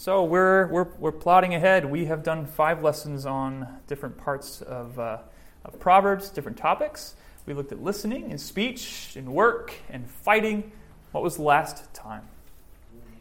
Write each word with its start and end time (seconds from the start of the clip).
So 0.00 0.24
we're, 0.24 0.66
we're, 0.68 0.86
we're 0.98 1.12
plodding 1.12 1.54
ahead. 1.54 1.84
We 1.84 2.06
have 2.06 2.22
done 2.22 2.46
five 2.46 2.82
lessons 2.82 3.26
on 3.26 3.68
different 3.86 4.16
parts 4.16 4.62
of, 4.62 4.98
uh, 4.98 5.18
of 5.62 5.78
Proverbs, 5.78 6.30
different 6.30 6.56
topics. 6.56 7.16
We 7.44 7.52
looked 7.52 7.70
at 7.70 7.82
listening 7.82 8.30
and 8.30 8.40
speech 8.40 9.12
and 9.14 9.34
work 9.34 9.74
and 9.90 10.08
fighting. 10.08 10.72
What 11.12 11.22
was 11.22 11.36
the 11.36 11.42
last 11.42 11.92
time? 11.92 12.22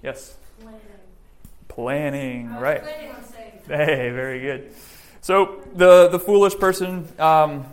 Yes? 0.02 0.38
Planning. 0.62 0.80
Planning, 1.68 2.56
right. 2.56 2.82
Hey, 3.68 4.10
very 4.12 4.40
good. 4.40 4.72
So 5.20 5.62
the 5.76 6.08
the 6.08 6.18
foolish 6.18 6.58
person 6.58 7.10
um, 7.20 7.66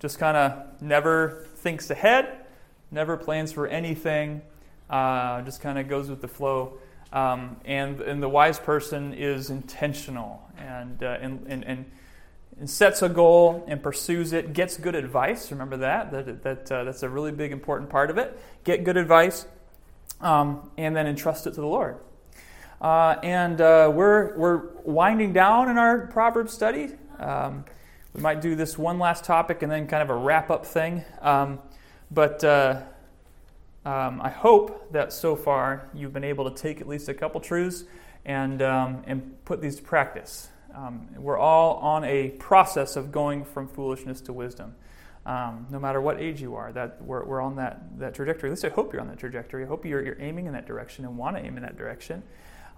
just 0.00 0.18
kind 0.18 0.34
of 0.34 0.80
never 0.80 1.44
thinks 1.56 1.90
ahead, 1.90 2.46
never 2.90 3.18
plans 3.18 3.52
for 3.52 3.66
anything, 3.66 4.40
uh, 4.88 5.42
just 5.42 5.60
kind 5.60 5.78
of 5.78 5.90
goes 5.90 6.08
with 6.08 6.22
the 6.22 6.28
flow. 6.28 6.78
Um, 7.12 7.56
and 7.64 8.00
and 8.00 8.22
the 8.22 8.28
wise 8.28 8.58
person 8.58 9.14
is 9.14 9.50
intentional 9.50 10.42
and, 10.58 11.02
uh, 11.02 11.18
and 11.20 11.46
and 11.46 11.64
and 11.64 11.84
and 12.58 12.68
sets 12.68 13.02
a 13.02 13.08
goal 13.08 13.64
and 13.68 13.82
pursues 13.82 14.32
it. 14.32 14.52
Gets 14.52 14.76
good 14.76 14.94
advice. 14.94 15.50
Remember 15.50 15.76
that 15.78 16.10
that 16.10 16.42
that 16.42 16.72
uh, 16.72 16.84
that's 16.84 17.02
a 17.02 17.08
really 17.08 17.32
big 17.32 17.52
important 17.52 17.90
part 17.90 18.10
of 18.10 18.18
it. 18.18 18.38
Get 18.64 18.84
good 18.84 18.96
advice, 18.96 19.46
um, 20.20 20.70
and 20.76 20.96
then 20.96 21.06
entrust 21.06 21.46
it 21.46 21.54
to 21.54 21.60
the 21.60 21.66
Lord. 21.66 21.98
Uh, 22.80 23.16
and 23.22 23.60
uh, 23.60 23.90
we're, 23.92 24.36
we're 24.36 24.62
winding 24.84 25.32
down 25.32 25.70
in 25.70 25.78
our 25.78 26.06
Proverbs 26.08 26.52
study. 26.52 26.90
Um, 27.18 27.64
we 28.12 28.20
might 28.20 28.40
do 28.40 28.54
this 28.54 28.76
one 28.76 28.98
last 28.98 29.24
topic 29.24 29.62
and 29.62 29.72
then 29.72 29.86
kind 29.86 30.02
of 30.02 30.10
a 30.10 30.16
wrap 30.16 30.50
up 30.50 30.66
thing. 30.66 31.04
Um, 31.22 31.58
but 32.10 32.44
uh, 32.44 32.82
um, 33.86 34.20
I 34.20 34.30
hope 34.30 34.92
that 34.92 35.12
so 35.12 35.36
far 35.36 35.88
you've 35.94 36.12
been 36.12 36.24
able 36.24 36.50
to 36.50 36.56
take 36.60 36.80
at 36.80 36.88
least 36.88 37.08
a 37.08 37.14
couple 37.14 37.40
truths 37.40 37.84
and, 38.24 38.60
um, 38.60 39.04
and 39.06 39.44
put 39.44 39.62
these 39.62 39.76
to 39.76 39.82
practice. 39.82 40.48
Um, 40.74 41.08
we're 41.16 41.38
all 41.38 41.76
on 41.76 42.02
a 42.02 42.30
process 42.30 42.96
of 42.96 43.12
going 43.12 43.44
from 43.44 43.68
foolishness 43.68 44.20
to 44.22 44.32
wisdom. 44.32 44.74
Um, 45.24 45.68
no 45.70 45.78
matter 45.78 46.00
what 46.00 46.20
age 46.20 46.42
you 46.42 46.56
are, 46.56 46.72
that 46.72 47.00
we're, 47.00 47.24
we're 47.24 47.40
on 47.40 47.56
that, 47.56 47.98
that 48.00 48.14
trajectory. 48.14 48.50
At 48.50 48.54
least 48.54 48.64
I 48.64 48.70
hope 48.70 48.92
you're 48.92 49.00
on 49.00 49.08
that 49.08 49.18
trajectory. 49.18 49.64
I 49.64 49.68
hope 49.68 49.86
you're, 49.86 50.04
you're 50.04 50.20
aiming 50.20 50.46
in 50.46 50.52
that 50.54 50.66
direction 50.66 51.04
and 51.04 51.16
want 51.16 51.36
to 51.36 51.42
aim 51.44 51.56
in 51.56 51.62
that 51.62 51.78
direction. 51.78 52.24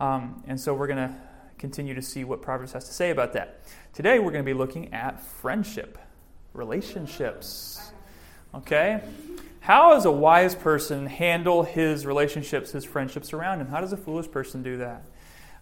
Um, 0.00 0.42
and 0.46 0.60
so 0.60 0.74
we're 0.74 0.86
going 0.88 1.08
to 1.08 1.14
continue 1.58 1.94
to 1.94 2.02
see 2.02 2.24
what 2.24 2.42
Proverbs 2.42 2.72
has 2.72 2.84
to 2.84 2.92
say 2.92 3.10
about 3.10 3.32
that. 3.32 3.60
Today 3.94 4.18
we're 4.18 4.30
going 4.30 4.44
to 4.44 4.50
be 4.50 4.54
looking 4.56 4.92
at 4.92 5.20
friendship, 5.20 5.98
relationships. 6.52 7.92
Okay? 8.54 9.00
How 9.68 9.92
does 9.92 10.06
a 10.06 10.10
wise 10.10 10.54
person 10.54 11.04
handle 11.04 11.62
his 11.62 12.06
relationships, 12.06 12.72
his 12.72 12.86
friendships 12.86 13.34
around 13.34 13.60
him? 13.60 13.66
How 13.66 13.82
does 13.82 13.92
a 13.92 13.98
foolish 13.98 14.30
person 14.30 14.62
do 14.62 14.78
that? 14.78 15.02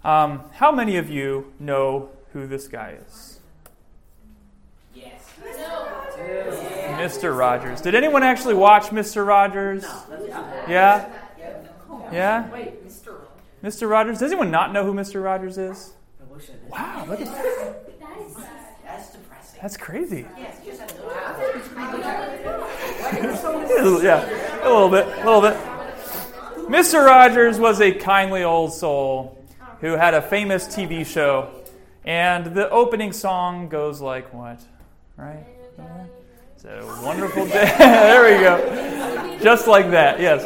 Um, 0.05 0.45
how 0.53 0.71
many 0.71 0.97
of 0.97 1.11
you 1.11 1.53
know 1.59 2.11
who 2.33 2.47
this 2.47 2.69
guy 2.69 2.99
is? 3.05 3.41
Yes. 4.95 5.29
no. 5.59 5.89
Mr. 6.97 7.37
Rogers. 7.37 7.81
Did 7.81 7.97
anyone 7.97 8.23
actually 8.23 8.55
watch 8.55 8.91
Mr. 8.91 9.27
Rogers? 9.27 9.83
No. 9.83 10.65
Yeah? 10.69 11.09
Yeah? 12.13 12.49
Wait, 12.51 12.87
Mr. 12.87 13.09
Rogers. 13.09 13.81
Mr. 13.81 13.91
Rogers? 13.91 14.19
Does 14.21 14.31
anyone 14.31 14.53
not 14.53 14.73
know 14.73 14.85
who 14.85 14.95
Mr. 14.95 15.21
Rogers 15.21 15.59
is? 15.59 15.95
I 16.21 16.33
wish 16.33 16.45
I 16.45 16.53
did. 16.53 16.71
Wow, 16.71 17.07
look 17.09 17.21
at 17.21 17.27
that. 17.27 17.99
That 17.99 18.19
is 18.25 18.37
sad. 18.37 18.77
That's 18.85 19.11
depressing. 19.11 19.59
That's 19.61 19.77
crazy. 19.77 20.27
Yes, 23.13 23.43
just 23.43 23.45
have 23.45 24.03
yeah, 24.03 24.65
a 24.65 24.71
little 24.71 24.89
bit, 24.89 25.07
a 25.07 25.25
little 25.25 25.41
bit. 25.41 25.57
Mr. 26.69 27.05
Rogers 27.05 27.59
was 27.59 27.81
a 27.81 27.93
kindly 27.93 28.43
old 28.43 28.73
soul 28.73 29.39
who 29.81 29.93
had 29.93 30.15
a 30.15 30.23
famous 30.23 30.67
TV 30.67 31.07
show, 31.07 31.51
and 32.05 32.47
the 32.47 32.69
opening 32.71 33.13
song 33.13 33.69
goes 33.69 34.01
like 34.01 34.33
what? 34.35 34.61
Right? 35.17 35.47
It's 36.55 36.65
a 36.65 36.85
wonderful 37.05 37.47
day. 37.47 37.73
there 37.79 38.37
we 38.37 38.43
go. 38.43 39.39
Just 39.43 39.67
like 39.67 39.91
that, 39.91 40.19
yes. 40.19 40.43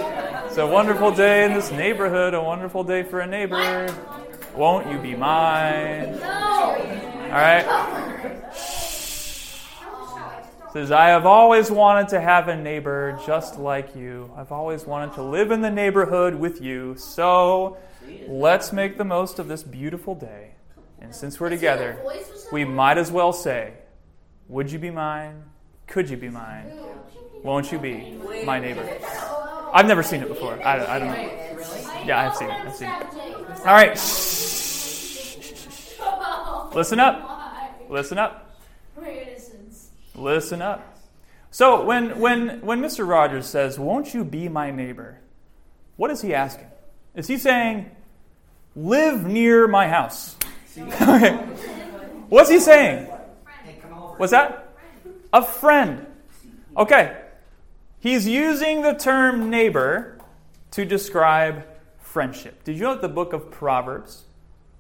It's 0.47 0.59
a 0.59 0.67
wonderful 0.67 1.13
day 1.13 1.45
in 1.45 1.55
this 1.55 1.71
neighborhood, 1.71 2.35
a 2.35 2.43
wonderful 2.43 2.83
day 2.83 3.05
for 3.05 3.21
a 3.21 3.27
neighbor. 3.27 3.95
Won't 4.55 4.91
you 4.91 4.99
be 4.99 5.15
mine? 5.15 6.19
No. 6.19 6.27
All 6.27 7.31
right. 7.31 7.65
Says, 10.73 10.93
I 10.93 11.09
have 11.09 11.27
always 11.27 11.69
wanted 11.71 12.09
to 12.11 12.21
have 12.21 12.47
a 12.47 12.57
neighbor 12.57 13.19
just 13.27 13.59
like 13.59 13.97
you. 13.97 14.31
I've 14.37 14.53
always 14.53 14.85
wanted 14.87 15.15
to 15.15 15.23
live 15.23 15.51
in 15.51 15.63
the 15.63 15.71
neighborhood 15.71 16.35
with 16.37 16.61
you. 16.61 16.95
So 16.97 17.77
let's 18.29 18.73
make 18.73 18.97
the 18.97 19.05
most 19.05 19.41
of 19.41 19.49
this 19.49 19.65
beautiful 19.65 20.15
day. 20.15 20.53
And 21.01 21.13
since 21.15 21.41
we're 21.41 21.49
together, 21.51 21.99
we 22.53 22.65
might 22.65 22.99
as 22.99 23.11
well 23.11 23.33
say, 23.33 23.73
Would 24.49 24.71
you 24.71 24.79
be 24.79 24.91
mine? 24.91 25.43
Could 25.89 26.09
you 26.09 26.17
be 26.17 26.29
mine? 26.29 26.71
Won't 27.43 27.73
you 27.73 27.79
be 27.79 28.21
my 28.45 28.61
neighbor? 28.61 28.87
I've 29.73 29.87
never 29.87 30.03
seen 30.05 30.23
it 30.23 30.29
before. 30.29 30.55
I, 30.65 30.77
don't- 30.77 30.89
I 30.89 30.99
don't 31.01 31.09
know. 31.09 32.05
Yeah, 32.07 32.29
I've 32.29 32.37
seen 32.37 32.49
it. 32.49 32.61
I've 32.61 32.75
seen 32.77 32.89
it. 32.89 33.59
All 33.61 33.75
right. 33.75 33.97
Listen 36.75 37.01
up. 37.01 37.89
Listen 37.89 38.19
up. 38.19 38.47
Listen 40.21 40.61
up. 40.61 40.99
So 41.51 41.83
when 41.85 42.21
when 42.21 42.61
when 42.61 42.81
Mr. 42.81 43.09
Rogers 43.09 43.47
says, 43.47 43.79
"Won't 43.79 44.15
you 44.15 44.25
be 44.25 44.49
my 44.49 44.71
neighbor?" 44.71 45.19
What 45.97 46.11
is 46.11 46.23
he 46.23 46.35
asking? 46.35 46.69
Is 47.15 47.27
he 47.27 47.39
saying, 47.39 47.91
"Live 48.77 49.25
near 49.27 49.67
my 49.67 49.89
house"? 49.89 50.37
okay. 50.79 51.37
What's 52.29 52.51
he 52.51 52.61
saying? 52.61 53.07
What's 54.19 54.33
that? 54.33 54.75
A 55.33 55.43
friend. 55.43 56.07
Okay. 56.77 57.17
He's 57.99 58.29
using 58.29 58.83
the 58.83 58.95
term 58.95 59.51
neighbor 59.51 60.19
to 60.73 60.85
describe 60.85 61.65
friendship. 61.99 62.63
Did 62.65 62.77
you 62.77 62.83
know 62.83 62.93
that 62.93 63.03
the 63.03 63.09
book 63.09 63.33
of 63.33 63.51
Proverbs 63.51 64.25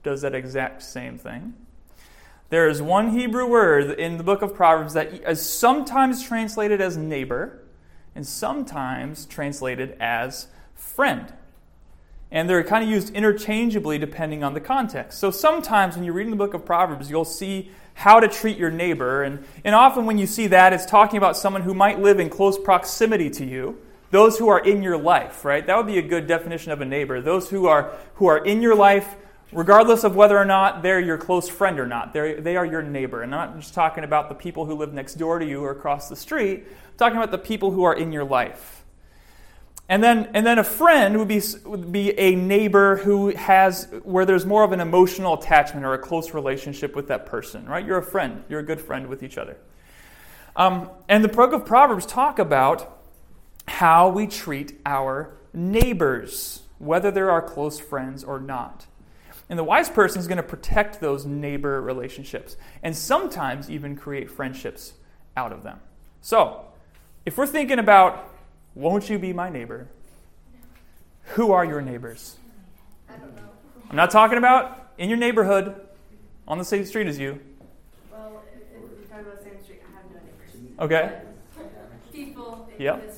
does 0.02 0.22
that 0.22 0.34
exact 0.34 0.82
same 0.82 1.18
thing? 1.18 1.54
There 2.50 2.68
is 2.68 2.82
one 2.82 3.10
Hebrew 3.10 3.46
word 3.46 3.98
in 3.98 4.18
the 4.18 4.24
book 4.24 4.42
of 4.42 4.54
Proverbs 4.54 4.94
that 4.94 5.12
is 5.28 5.40
sometimes 5.40 6.20
translated 6.22 6.80
as 6.80 6.96
neighbor 6.96 7.62
and 8.16 8.26
sometimes 8.26 9.24
translated 9.24 9.96
as 10.00 10.48
friend. 10.74 11.32
And 12.32 12.50
they're 12.50 12.64
kind 12.64 12.82
of 12.82 12.90
used 12.90 13.14
interchangeably 13.14 13.98
depending 13.98 14.42
on 14.42 14.54
the 14.54 14.60
context. 14.60 15.20
So 15.20 15.30
sometimes 15.30 15.94
when 15.94 16.04
you're 16.04 16.14
reading 16.14 16.32
the 16.32 16.36
book 16.36 16.52
of 16.52 16.64
Proverbs, 16.64 17.08
you'll 17.08 17.24
see 17.24 17.70
how 17.94 18.18
to 18.18 18.26
treat 18.26 18.58
your 18.58 18.70
neighbor. 18.70 19.22
And, 19.22 19.44
and 19.64 19.76
often 19.76 20.04
when 20.04 20.18
you 20.18 20.26
see 20.26 20.48
that, 20.48 20.72
it's 20.72 20.86
talking 20.86 21.18
about 21.18 21.36
someone 21.36 21.62
who 21.62 21.74
might 21.74 22.00
live 22.00 22.18
in 22.18 22.30
close 22.30 22.58
proximity 22.58 23.30
to 23.30 23.44
you. 23.44 23.78
Those 24.10 24.38
who 24.38 24.48
are 24.48 24.58
in 24.58 24.82
your 24.82 24.98
life, 24.98 25.44
right? 25.44 25.64
That 25.64 25.76
would 25.76 25.86
be 25.86 25.98
a 25.98 26.02
good 26.02 26.26
definition 26.26 26.72
of 26.72 26.80
a 26.80 26.84
neighbor. 26.84 27.20
Those 27.20 27.48
who 27.48 27.68
are, 27.68 27.92
who 28.14 28.26
are 28.26 28.44
in 28.44 28.60
your 28.60 28.74
life, 28.74 29.14
regardless 29.52 30.04
of 30.04 30.14
whether 30.14 30.38
or 30.38 30.44
not 30.44 30.82
they're 30.82 31.00
your 31.00 31.18
close 31.18 31.48
friend 31.48 31.80
or 31.80 31.86
not. 31.86 32.12
They're, 32.12 32.40
they 32.40 32.56
are 32.56 32.64
your 32.64 32.82
neighbor. 32.82 33.22
And 33.22 33.34
I'm 33.34 33.50
not 33.50 33.60
just 33.60 33.74
talking 33.74 34.04
about 34.04 34.28
the 34.28 34.34
people 34.34 34.66
who 34.66 34.74
live 34.74 34.92
next 34.92 35.14
door 35.14 35.38
to 35.38 35.46
you 35.46 35.64
or 35.64 35.70
across 35.70 36.08
the 36.08 36.16
street. 36.16 36.64
I'm 36.68 36.96
talking 36.96 37.16
about 37.16 37.30
the 37.30 37.38
people 37.38 37.70
who 37.70 37.84
are 37.84 37.94
in 37.94 38.12
your 38.12 38.24
life. 38.24 38.84
And 39.88 40.04
then, 40.04 40.30
and 40.34 40.46
then 40.46 40.60
a 40.60 40.64
friend 40.64 41.18
would 41.18 41.26
be, 41.26 41.42
would 41.64 41.90
be 41.90 42.16
a 42.16 42.36
neighbor 42.36 42.98
who 42.98 43.34
has, 43.34 43.88
where 44.04 44.24
there's 44.24 44.46
more 44.46 44.62
of 44.62 44.70
an 44.70 44.78
emotional 44.78 45.34
attachment 45.34 45.84
or 45.84 45.94
a 45.94 45.98
close 45.98 46.32
relationship 46.32 46.94
with 46.94 47.08
that 47.08 47.26
person, 47.26 47.66
right? 47.66 47.84
You're 47.84 47.98
a 47.98 48.02
friend. 48.02 48.44
You're 48.48 48.60
a 48.60 48.64
good 48.64 48.80
friend 48.80 49.08
with 49.08 49.24
each 49.24 49.36
other. 49.36 49.56
Um, 50.54 50.90
and 51.08 51.24
the 51.24 51.28
book 51.28 51.52
of 51.52 51.66
Proverbs 51.66 52.06
talk 52.06 52.38
about 52.38 52.98
how 53.66 54.10
we 54.10 54.28
treat 54.28 54.80
our 54.86 55.36
neighbors, 55.52 56.62
whether 56.78 57.10
they're 57.10 57.30
our 57.30 57.42
close 57.42 57.80
friends 57.80 58.22
or 58.22 58.38
not. 58.38 58.86
And 59.50 59.58
the 59.58 59.64
wise 59.64 59.90
person 59.90 60.20
is 60.20 60.28
going 60.28 60.36
to 60.36 60.44
protect 60.44 61.00
those 61.00 61.26
neighbor 61.26 61.82
relationships 61.82 62.56
and 62.84 62.96
sometimes 62.96 63.68
even 63.68 63.96
create 63.96 64.30
friendships 64.30 64.94
out 65.36 65.52
of 65.52 65.64
them. 65.64 65.80
So, 66.22 66.66
if 67.26 67.36
we're 67.36 67.48
thinking 67.48 67.80
about 67.80 68.32
won't 68.76 69.10
you 69.10 69.18
be 69.18 69.32
my 69.32 69.50
neighbor? 69.50 69.88
Who 71.34 71.50
are 71.50 71.64
your 71.64 71.80
neighbors? 71.80 72.36
I 73.08 73.16
don't 73.16 73.34
know. 73.34 73.42
I'm 73.90 73.96
not 73.96 74.12
talking 74.12 74.38
about 74.38 74.92
in 74.98 75.08
your 75.08 75.18
neighborhood 75.18 75.74
on 76.46 76.58
the 76.58 76.64
same 76.64 76.84
street 76.84 77.08
as 77.08 77.18
you. 77.18 77.40
Well, 78.10 78.42
if, 78.54 78.62
if 78.62 78.98
you're 78.98 79.08
talking 79.08 79.26
about 79.26 79.38
the 79.38 79.50
same 79.50 79.62
street, 79.64 79.82
I 79.84 79.96
have 79.96 80.10
no 80.10 80.20
neighbors. 80.20 80.80
Okay? 80.80 81.20
But 81.56 82.12
People 82.12 82.68
in 82.76 82.84
Yep. 82.84 83.14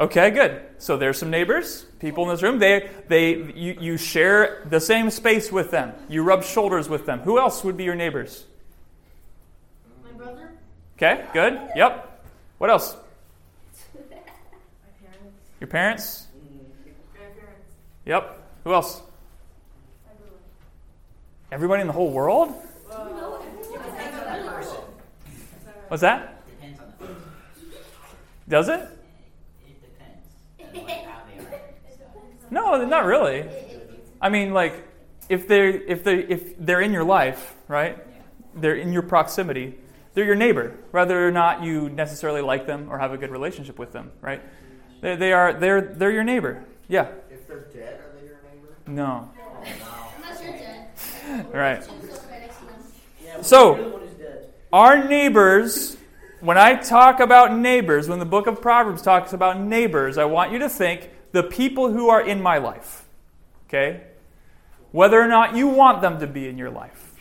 Okay, 0.00 0.30
good. 0.30 0.62
So 0.78 0.96
there's 0.96 1.18
some 1.18 1.28
neighbors, 1.30 1.84
people 1.98 2.24
in 2.24 2.30
this 2.30 2.42
room. 2.42 2.58
They, 2.58 2.88
they, 3.08 3.34
you, 3.52 3.76
you 3.78 3.96
share 3.98 4.66
the 4.70 4.80
same 4.80 5.10
space 5.10 5.52
with 5.52 5.70
them. 5.70 5.92
You 6.08 6.22
rub 6.22 6.42
shoulders 6.42 6.88
with 6.88 7.04
them. 7.04 7.20
Who 7.20 7.38
else 7.38 7.62
would 7.62 7.76
be 7.76 7.84
your 7.84 7.94
neighbors? 7.94 8.46
My 10.02 10.12
brother? 10.12 10.52
Okay, 10.96 11.26
good. 11.34 11.60
Yep. 11.76 12.24
What 12.56 12.70
else? 12.70 12.96
My 13.94 14.00
parents, 15.00 15.34
Your 15.60 15.68
parents? 15.68 16.26
grandparents, 17.14 17.70
Yep. 18.06 18.38
Who 18.64 18.72
else? 18.72 19.02
Everyone. 20.10 20.38
Everybody 21.52 21.80
in 21.82 21.86
the 21.86 21.92
whole 21.92 22.10
world? 22.10 22.54
No, 22.88 23.42
Depends 23.72 24.18
on 24.18 24.42
the 24.42 24.50
person. 24.50 24.76
What's 25.88 26.00
that? 26.00 26.46
Depends 26.48 26.80
on 26.80 26.92
the. 26.98 27.14
Does? 28.48 28.68
It 28.68 28.78
depends 29.82 30.28
on 30.74 30.84
like 30.84 31.04
how 31.04 31.22
they 31.30 31.38
are. 31.38 31.60
No, 32.50 32.84
not 32.84 33.04
really. 33.04 33.48
I 34.20 34.28
mean, 34.28 34.52
like, 34.52 34.86
if 35.28 35.46
they're 35.46 35.68
if 35.68 36.02
they 36.04 36.18
if 36.18 36.58
they're 36.58 36.80
in 36.80 36.92
your 36.92 37.04
life, 37.04 37.54
right? 37.68 37.98
They're 38.54 38.74
in 38.76 38.92
your 38.92 39.02
proximity. 39.02 39.78
They're 40.14 40.24
your 40.24 40.34
neighbor, 40.34 40.76
whether 40.90 41.26
or 41.26 41.30
not 41.30 41.62
you 41.62 41.88
necessarily 41.88 42.40
like 42.40 42.66
them 42.66 42.88
or 42.90 42.98
have 42.98 43.12
a 43.12 43.16
good 43.16 43.30
relationship 43.30 43.78
with 43.78 43.92
them, 43.92 44.10
right? 44.20 44.42
They, 45.00 45.14
they 45.16 45.32
are 45.32 45.52
they're 45.52 45.80
they're 45.80 46.10
your 46.10 46.24
neighbor. 46.24 46.64
Yeah. 46.88 47.08
If 47.30 47.46
they're 47.46 47.60
dead, 47.72 48.00
are 48.00 48.18
they 48.18 48.26
your 48.26 48.40
neighbor? 48.52 48.74
No. 48.88 49.30
Oh, 49.40 49.62
wow. 49.62 50.12
unless 50.16 50.42
you're 50.42 50.52
dead. 50.52 50.88
Right. 51.54 51.78
Choose 51.80 52.10
those 52.10 52.24
right 52.28 52.40
next 52.40 52.58
to 52.58 52.64
them. 52.66 52.74
Yeah, 53.24 53.40
So- 53.42 53.76
you're 53.76 53.84
the 53.84 53.90
one 53.90 54.00
who's 54.00 54.10
dead. 54.14 54.52
Our 54.72 55.04
neighbors, 55.08 55.96
when 56.40 56.58
I 56.58 56.74
talk 56.74 57.20
about 57.20 57.56
neighbors, 57.56 58.08
when 58.08 58.18
the 58.18 58.24
book 58.24 58.48
of 58.48 58.60
Proverbs 58.60 59.02
talks 59.02 59.32
about 59.32 59.60
neighbors, 59.60 60.18
I 60.18 60.24
want 60.24 60.50
you 60.50 60.58
to 60.58 60.68
think 60.68 61.08
the 61.32 61.42
people 61.42 61.92
who 61.92 62.08
are 62.08 62.20
in 62.20 62.42
my 62.42 62.58
life. 62.58 63.06
Okay? 63.68 64.02
Whether 64.92 65.20
or 65.20 65.28
not 65.28 65.54
you 65.54 65.68
want 65.68 66.02
them 66.02 66.18
to 66.20 66.26
be 66.26 66.48
in 66.48 66.58
your 66.58 66.70
life. 66.70 67.14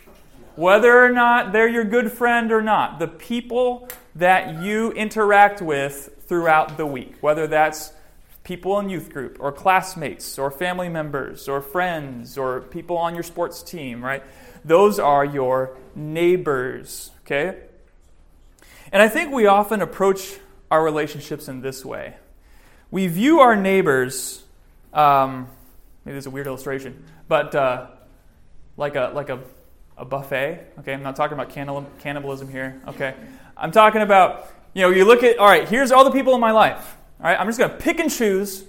Whether 0.56 1.04
or 1.04 1.10
not 1.10 1.54
they're 1.54 1.70
your 1.70 1.86
good 1.86 2.12
friend 2.12 2.52
or 2.52 2.62
not. 2.62 3.00
The 3.00 3.08
people 3.08 3.88
that 4.16 4.62
you 4.62 4.92
interact 4.92 5.62
with 5.62 6.24
throughout 6.28 6.78
the 6.78 6.86
week. 6.86 7.16
Whether 7.22 7.48
that's 7.48 7.94
people 8.44 8.80
in 8.80 8.90
youth 8.90 9.12
group 9.14 9.38
or 9.40 9.52
classmates 9.52 10.40
or 10.40 10.50
family 10.50 10.90
members 10.90 11.48
or 11.48 11.62
friends 11.62 12.38
or 12.38 12.62
people 12.62 12.98
on 12.98 13.14
your 13.14 13.24
sports 13.24 13.62
team, 13.62 14.04
right? 14.04 14.24
Those 14.66 15.00
are 15.00 15.24
your 15.24 15.78
neighbors, 15.96 17.12
okay? 17.22 17.60
And 18.92 19.02
I 19.02 19.08
think 19.08 19.32
we 19.32 19.46
often 19.46 19.82
approach 19.82 20.40
our 20.72 20.84
relationships 20.84 21.48
in 21.48 21.62
this 21.62 21.86
way. 21.86 22.16
We 22.92 23.08
view 23.08 23.40
our 23.40 23.56
neighbors, 23.56 24.44
um, 24.94 25.48
maybe 26.06 26.18
is 26.18 26.26
a 26.26 26.30
weird 26.30 26.48
illustration, 26.48 27.04
but 27.28 27.54
uh, 27.54 27.88
like 28.78 28.96
a 28.96 29.12
like 29.14 29.30
a, 29.30 29.40
a 29.98 30.06
buffet. 30.06 30.74
Okay, 30.80 30.94
I'm 30.94 31.04
not 31.04 31.16
talking 31.16 31.38
about 31.38 31.50
cannibalism 31.50 32.50
here. 32.50 32.82
Okay, 32.88 33.16
I'm 33.56 33.72
talking 33.72 34.02
about 34.02 34.48
you 34.74 34.82
know 34.82 34.90
you 34.90 35.06
look 35.06 35.24
at 35.24 35.38
all 35.38 35.48
right. 35.48 35.68
Here's 35.68 35.92
all 35.92 36.04
the 36.04 36.12
people 36.12 36.34
in 36.34 36.42
my 36.42 36.52
life. 36.52 36.96
All 37.20 37.26
right, 37.26 37.40
I'm 37.40 37.48
just 37.48 37.60
going 37.60 37.72
to 37.72 37.78
pick 37.78 38.00
and 38.00 38.10
choose 38.10 38.64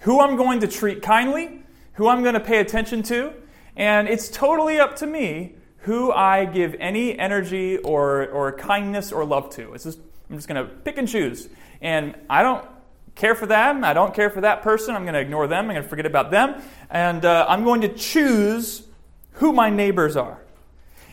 who 0.00 0.20
I'm 0.20 0.36
going 0.36 0.60
to 0.60 0.68
treat 0.68 1.02
kindly, 1.02 1.60
who 1.94 2.08
I'm 2.08 2.22
going 2.22 2.34
to 2.34 2.40
pay 2.40 2.58
attention 2.58 3.02
to, 3.04 3.32
and 3.76 4.08
it's 4.08 4.28
totally 4.28 4.78
up 4.78 4.96
to 4.96 5.06
me 5.06 5.54
who 5.82 6.12
I 6.12 6.44
give 6.44 6.76
any 6.78 7.18
energy 7.18 7.78
or, 7.78 8.28
or 8.28 8.52
kindness 8.52 9.10
or 9.12 9.24
love 9.24 9.50
to. 9.56 9.74
It's 9.74 9.84
just, 9.84 9.98
I'm 10.30 10.36
just 10.36 10.48
going 10.48 10.64
to 10.64 10.72
pick 10.72 10.96
and 10.96 11.08
choose. 11.08 11.48
And 11.80 12.14
I 12.30 12.42
don't 12.42 12.64
care 13.14 13.34
for 13.34 13.46
them. 13.46 13.84
I 13.84 13.92
don't 13.92 14.14
care 14.14 14.30
for 14.30 14.40
that 14.40 14.62
person. 14.62 14.94
I'm 14.94 15.02
going 15.02 15.14
to 15.14 15.20
ignore 15.20 15.46
them. 15.46 15.66
I'm 15.66 15.72
going 15.72 15.82
to 15.82 15.88
forget 15.88 16.06
about 16.06 16.30
them. 16.30 16.62
And 16.90 17.24
uh, 17.24 17.46
I'm 17.48 17.64
going 17.64 17.82
to 17.82 17.88
choose 17.88 18.82
who 19.32 19.52
my 19.52 19.70
neighbors 19.70 20.16
are. 20.16 20.40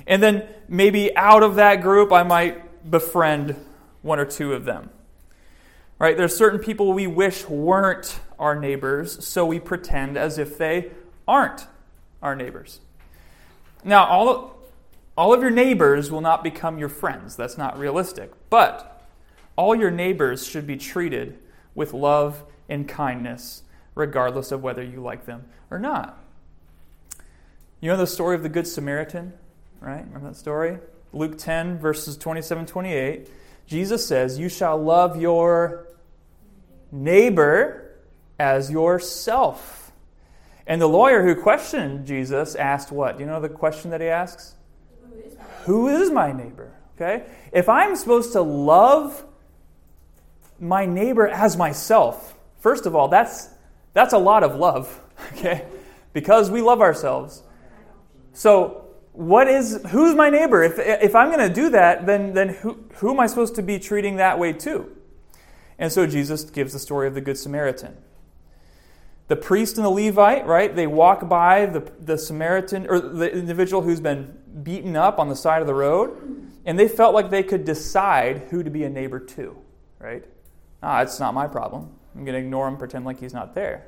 And 0.08 0.24
then 0.24 0.48
maybe 0.68 1.16
out 1.16 1.44
of 1.44 1.56
that 1.56 1.82
group, 1.82 2.12
I 2.12 2.24
might 2.24 2.90
befriend 2.90 3.56
one 4.02 4.20
or 4.20 4.26
two 4.26 4.54
of 4.54 4.66
them. 4.66 4.90
Right? 6.00 6.16
There's 6.16 6.36
certain 6.36 6.60
people 6.60 6.94
we 6.94 7.08
wish 7.08 7.46
weren't 7.48 8.20
our 8.40 8.56
neighbors, 8.56 9.26
so 9.28 9.46
we 9.46 9.60
pretend 9.60 10.18
as 10.18 10.38
if 10.38 10.58
they 10.58 10.92
aren't 11.28 11.68
our 12.22 12.36
neighbors. 12.36 12.80
Now, 13.84 14.06
all 14.06 14.56
all 15.18 15.34
of 15.34 15.42
your 15.42 15.52
neighbors 15.52 16.10
will 16.10 16.22
not 16.22 16.46
become 16.46 16.80
your 16.80 16.88
friends. 16.88 17.36
That's 17.36 17.58
not 17.58 17.78
realistic. 17.78 18.32
But 18.50 19.06
all 19.58 19.76
your 19.76 19.92
neighbors 19.92 20.48
should 20.48 20.66
be 20.66 20.78
treated 20.78 21.38
with 21.76 21.94
love 21.94 22.44
and 22.68 22.88
kindness, 22.88 23.64
regardless 23.96 24.52
of 24.52 24.62
whether 24.64 24.84
you 24.84 25.02
like 25.02 25.26
them 25.26 25.46
or 25.70 25.80
not. 25.80 26.24
You 27.82 27.90
know 27.90 27.98
the 27.98 28.08
story 28.08 28.36
of 28.36 28.44
the 28.44 28.50
Good 28.50 28.68
Samaritan, 28.68 29.34
right? 29.80 30.06
Remember 30.06 30.30
that 30.30 30.36
story? 30.36 30.80
Luke 31.14 31.38
10, 31.38 31.80
verses 31.80 32.18
27 32.18 32.66
28. 32.66 33.30
Jesus 33.66 34.06
says, 34.06 34.38
You 34.38 34.50
shall 34.50 34.78
love 34.78 35.20
your 35.20 35.88
neighbor 36.92 37.98
as 38.40 38.72
yourself. 38.72 39.92
And 40.68 40.82
the 40.82 40.88
lawyer 40.88 41.24
who 41.24 41.42
questioned 41.42 42.06
Jesus 42.06 42.56
asked 42.56 42.92
what? 42.92 43.18
Do 43.18 43.24
you 43.24 43.30
know 43.30 43.40
the 43.40 43.50
question 43.50 43.92
that 43.92 44.02
he 44.02 44.08
asks? 44.08 44.56
Who 45.64 45.88
is 45.88 46.12
my 46.12 46.32
neighbor? 46.32 46.72
Okay? 46.96 47.24
If 47.52 47.70
I'm 47.70 47.96
supposed 47.96 48.34
to 48.34 48.42
love 48.42 49.24
my 50.60 50.86
neighbor 50.86 51.28
as 51.28 51.58
myself, 51.58 52.38
first 52.60 52.86
of 52.86 52.96
all, 52.96 53.08
that's 53.08 53.50
that's 53.94 54.14
a 54.14 54.18
lot 54.18 54.44
of 54.44 54.56
love, 54.56 55.02
okay? 55.34 55.66
Because 56.14 56.52
we 56.52 56.62
love 56.62 56.82
ourselves. 56.82 57.44
So, 58.34 58.86
what 59.14 59.48
is 59.48 59.82
who's 59.90 60.16
my 60.16 60.30
neighbor? 60.30 60.64
If 60.64 60.80
if 60.80 61.16
I'm 61.16 61.32
going 61.32 61.48
to 61.48 61.54
do 61.54 61.70
that, 61.70 62.06
then 62.06 62.34
then 62.34 62.50
who 62.50 62.86
who 62.96 63.12
am 63.12 63.20
I 63.20 63.28
supposed 63.28 63.56
to 63.56 63.62
be 63.62 63.80
treating 63.80 64.18
that 64.18 64.40
way 64.40 64.54
too? 64.54 64.96
And 65.78 65.92
so 65.92 66.06
Jesus 66.06 66.44
gives 66.44 66.74
the 66.74 66.80
story 66.80 67.08
of 67.08 67.14
the 67.14 67.22
good 67.22 67.38
Samaritan 67.38 67.96
the 69.30 69.36
priest 69.36 69.78
and 69.78 69.86
the 69.86 69.90
Levite, 69.90 70.46
right? 70.48 70.76
They 70.76 70.88
walk 70.88 71.30
by 71.30 71.68
the, 71.68 71.90
the 72.02 72.18
Samaritan 72.18 72.88
or 72.90 73.00
the 73.00 73.32
individual 73.32 73.84
who's 73.84 74.02
been 74.02 74.36
beaten 74.64 74.96
up 74.96 75.20
on 75.20 75.30
the 75.30 75.36
side 75.36 75.62
of 75.62 75.68
the 75.68 75.74
road, 75.74 76.52
and 76.66 76.78
they 76.78 76.88
felt 76.88 77.14
like 77.14 77.30
they 77.30 77.44
could 77.44 77.64
decide 77.64 78.48
who 78.50 78.64
to 78.64 78.72
be 78.72 78.84
a 78.84 78.90
neighbor 78.90 79.20
to, 79.20 79.56
right? 80.00 80.26
Ah, 80.82 81.02
it's 81.02 81.20
not 81.20 81.34
my 81.34 81.48
problem. 81.48 81.90
I'm 82.16 82.26
going 82.26 82.34
to 82.34 82.40
ignore 82.40 82.68
him, 82.68 82.78
pretend 82.78 83.06
like 83.06 83.20
he's 83.20 83.34
not 83.34 83.56
there. 83.56 83.88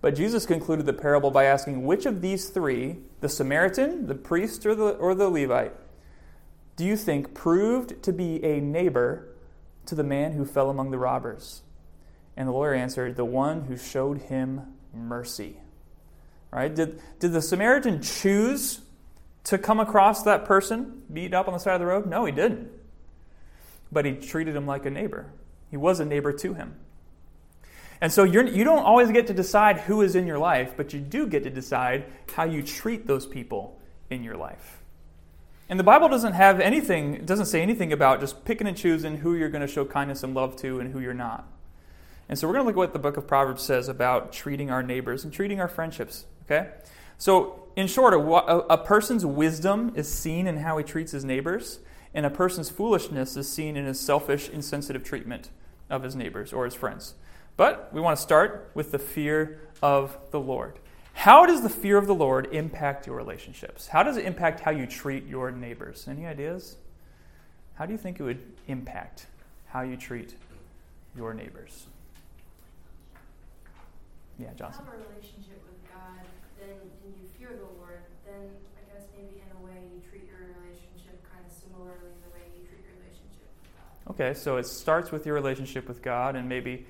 But 0.00 0.14
Jesus 0.14 0.46
concluded 0.46 0.86
the 0.86 0.92
parable 0.92 1.30
by 1.30 1.44
asking 1.44 1.84
which 1.84 2.06
of 2.06 2.22
these 2.22 2.48
three, 2.48 2.98
the 3.20 3.28
Samaritan, 3.28 4.06
the 4.06 4.14
priest, 4.14 4.64
or 4.64 4.74
the, 4.74 4.90
or 4.92 5.14
the 5.14 5.28
Levite, 5.28 5.74
do 6.76 6.84
you 6.84 6.96
think 6.96 7.34
proved 7.34 8.02
to 8.02 8.12
be 8.12 8.42
a 8.42 8.60
neighbor 8.60 9.28
to 9.86 9.94
the 9.94 10.02
man 10.02 10.32
who 10.32 10.46
fell 10.46 10.70
among 10.70 10.90
the 10.90 10.98
robbers? 10.98 11.62
And 12.36 12.48
the 12.48 12.52
lawyer 12.52 12.72
answered, 12.72 13.16
The 13.16 13.24
one 13.24 13.64
who 13.64 13.76
showed 13.76 14.22
him 14.22 14.62
mercy. 14.94 15.58
Right? 16.50 16.74
Did, 16.74 17.00
did 17.18 17.32
the 17.32 17.42
Samaritan 17.42 18.00
choose 18.00 18.80
to 19.44 19.58
come 19.58 19.78
across 19.78 20.22
that 20.22 20.44
person 20.44 21.02
beat 21.12 21.34
up 21.34 21.46
on 21.48 21.54
the 21.54 21.60
side 21.60 21.74
of 21.74 21.80
the 21.80 21.86
road? 21.86 22.06
No, 22.06 22.24
he 22.24 22.32
didn't. 22.32 22.70
But 23.92 24.06
he 24.06 24.14
treated 24.14 24.56
him 24.56 24.66
like 24.66 24.86
a 24.86 24.90
neighbor. 24.90 25.26
He 25.70 25.76
was 25.76 26.00
a 26.00 26.04
neighbor 26.04 26.32
to 26.32 26.54
him. 26.54 26.76
And 28.00 28.12
so 28.12 28.24
you're, 28.24 28.46
you 28.46 28.64
don't 28.64 28.82
always 28.82 29.10
get 29.10 29.26
to 29.26 29.34
decide 29.34 29.80
who 29.80 30.00
is 30.00 30.16
in 30.16 30.26
your 30.26 30.38
life, 30.38 30.74
but 30.76 30.92
you 30.92 31.00
do 31.00 31.26
get 31.26 31.42
to 31.44 31.50
decide 31.50 32.06
how 32.34 32.44
you 32.44 32.62
treat 32.62 33.06
those 33.06 33.26
people 33.26 33.78
in 34.08 34.24
your 34.24 34.36
life. 34.36 34.78
And 35.68 35.78
the 35.78 35.84
Bible 35.84 36.08
doesn't 36.08 36.32
have 36.32 36.60
anything, 36.60 37.24
doesn't 37.24 37.46
say 37.46 37.60
anything 37.60 37.92
about 37.92 38.20
just 38.20 38.44
picking 38.44 38.66
and 38.66 38.76
choosing 38.76 39.18
who 39.18 39.34
you're 39.34 39.50
going 39.50 39.60
to 39.60 39.72
show 39.72 39.84
kindness 39.84 40.22
and 40.22 40.34
love 40.34 40.56
to 40.56 40.80
and 40.80 40.92
who 40.92 40.98
you're 40.98 41.14
not. 41.14 41.46
And 42.28 42.38
so 42.38 42.48
we're 42.48 42.54
going 42.54 42.64
to 42.64 42.66
look 42.68 42.74
at 42.74 42.78
what 42.78 42.92
the 42.92 42.98
book 42.98 43.16
of 43.16 43.26
Proverbs 43.26 43.62
says 43.62 43.88
about 43.88 44.32
treating 44.32 44.70
our 44.70 44.82
neighbors 44.82 45.22
and 45.22 45.32
treating 45.32 45.60
our 45.60 45.68
friendships. 45.68 46.24
Okay? 46.44 46.70
So, 47.18 47.68
in 47.76 47.86
short, 47.86 48.14
a, 48.14 48.18
a, 48.18 48.78
person's 48.78 49.26
wisdom 49.26 49.92
is 49.94 50.12
seen 50.12 50.46
in 50.46 50.58
how 50.58 50.78
he 50.78 50.84
treats 50.84 51.12
his 51.12 51.24
neighbors, 51.24 51.80
and 52.14 52.24
a 52.24 52.30
person's 52.30 52.70
foolishness 52.70 53.36
is 53.36 53.48
seen 53.48 53.76
in 53.76 53.84
his 53.84 54.00
selfish, 54.00 54.48
insensitive 54.48 55.04
treatment 55.04 55.50
of 55.90 56.02
his 56.02 56.16
neighbors 56.16 56.52
or 56.52 56.64
his 56.64 56.74
friends. 56.74 57.14
But 57.56 57.90
we 57.92 58.00
want 58.00 58.16
to 58.16 58.22
start 58.22 58.70
with 58.74 58.92
the 58.92 58.98
fear 58.98 59.60
of 59.82 60.16
the 60.30 60.40
Lord. 60.40 60.78
How 61.12 61.44
does 61.44 61.62
the 61.62 61.68
fear 61.68 61.98
of 61.98 62.06
the 62.06 62.14
Lord 62.14 62.48
impact 62.52 63.06
your 63.06 63.16
relationships? 63.16 63.88
How 63.88 64.02
does 64.02 64.16
it 64.16 64.24
impact 64.24 64.60
how 64.60 64.70
you 64.70 64.86
treat 64.86 65.26
your 65.26 65.50
neighbors? 65.50 66.06
Any 66.08 66.24
ideas? 66.24 66.76
How 67.74 67.84
do 67.84 67.92
you 67.92 67.98
think 67.98 68.20
it 68.20 68.22
would 68.22 68.40
impact 68.68 69.26
how 69.66 69.82
you 69.82 69.96
treat 69.96 70.34
your 71.16 71.34
neighbors? 71.34 71.86
Yeah, 74.38 74.56
Johnson. 74.56 74.84
have 74.84 74.94
a 74.94 75.04
relationship 75.12 75.60
with 75.68 75.80
God, 75.92 76.24
then 76.56 76.72
and 76.80 77.12
you 77.12 77.28
fear 77.36 77.52
the 77.52 77.68
Lord, 77.76 78.00
then 78.24 78.48
I 78.80 78.82
guess 78.88 79.04
maybe 79.12 79.36
in 79.44 79.50
a 79.52 79.60
way 79.60 79.76
you 79.92 80.00
treat 80.08 80.24
your 80.24 80.40
relationship 80.48 81.20
kind 81.28 81.44
of 81.44 81.52
similarly 81.52 82.16
the 82.24 82.32
way 82.32 82.48
you 82.56 82.64
treat 82.64 82.80
your 82.80 82.96
relationship 82.96 83.48
with 83.48 83.68
God. 83.76 83.89
Okay, 84.08 84.34
so 84.34 84.56
it 84.56 84.66
starts 84.66 85.12
with 85.12 85.26
your 85.26 85.34
relationship 85.34 85.86
with 85.86 86.02
God, 86.02 86.34
and 86.36 86.48
maybe 86.48 86.86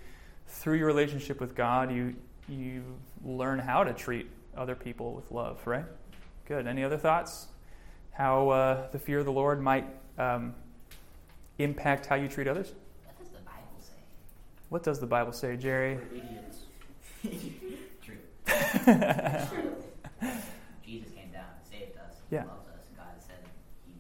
through 0.47 0.77
your 0.79 0.87
relationship 0.87 1.41
with 1.41 1.55
God, 1.55 1.93
you 1.93 2.15
you 2.49 2.83
learn 3.25 3.59
how 3.59 3.85
to 3.85 3.93
treat 3.93 4.29
other 4.57 4.75
people 4.75 5.13
with 5.15 5.31
love, 5.31 5.65
right? 5.67 5.85
Good. 6.47 6.67
Any 6.67 6.83
other 6.83 6.97
thoughts? 6.99 7.47
How 8.13 8.49
uh, 8.51 8.91
the 8.91 8.99
fear 8.99 9.21
of 9.21 9.25
the 9.25 9.33
Lord 9.33 9.63
might 9.63 9.87
um, 10.19 10.55
impact 11.59 12.07
how 12.07 12.17
you 12.17 12.27
treat 12.29 12.49
others? 12.49 12.73
What 13.05 13.19
does 13.19 13.29
the 13.31 13.39
Bible 13.39 13.79
say? 13.81 13.93
What 14.69 14.83
does 14.83 14.99
the 15.01 15.07
Bible 15.07 15.33
say, 15.33 15.57
Jerry? 15.57 15.97
We're 15.97 16.19
idiots. 16.19 16.59
True. 18.05 18.19
Jesus 20.85 21.13
came 21.13 21.31
down 21.33 21.45
saved 21.71 21.97
us. 21.99 22.15
He 22.29 22.35
Yeah. 22.37 22.45
loves 22.45 22.67
us. 22.69 22.83
God 22.97 23.15
said 23.21 23.39
he. 23.87 23.93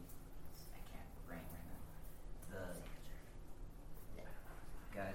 I 0.75 0.81
can't 0.90 1.07
bring 1.29 1.38
right 1.38 1.64
now. 1.71 1.79
The 2.50 2.64
God, 4.97 5.14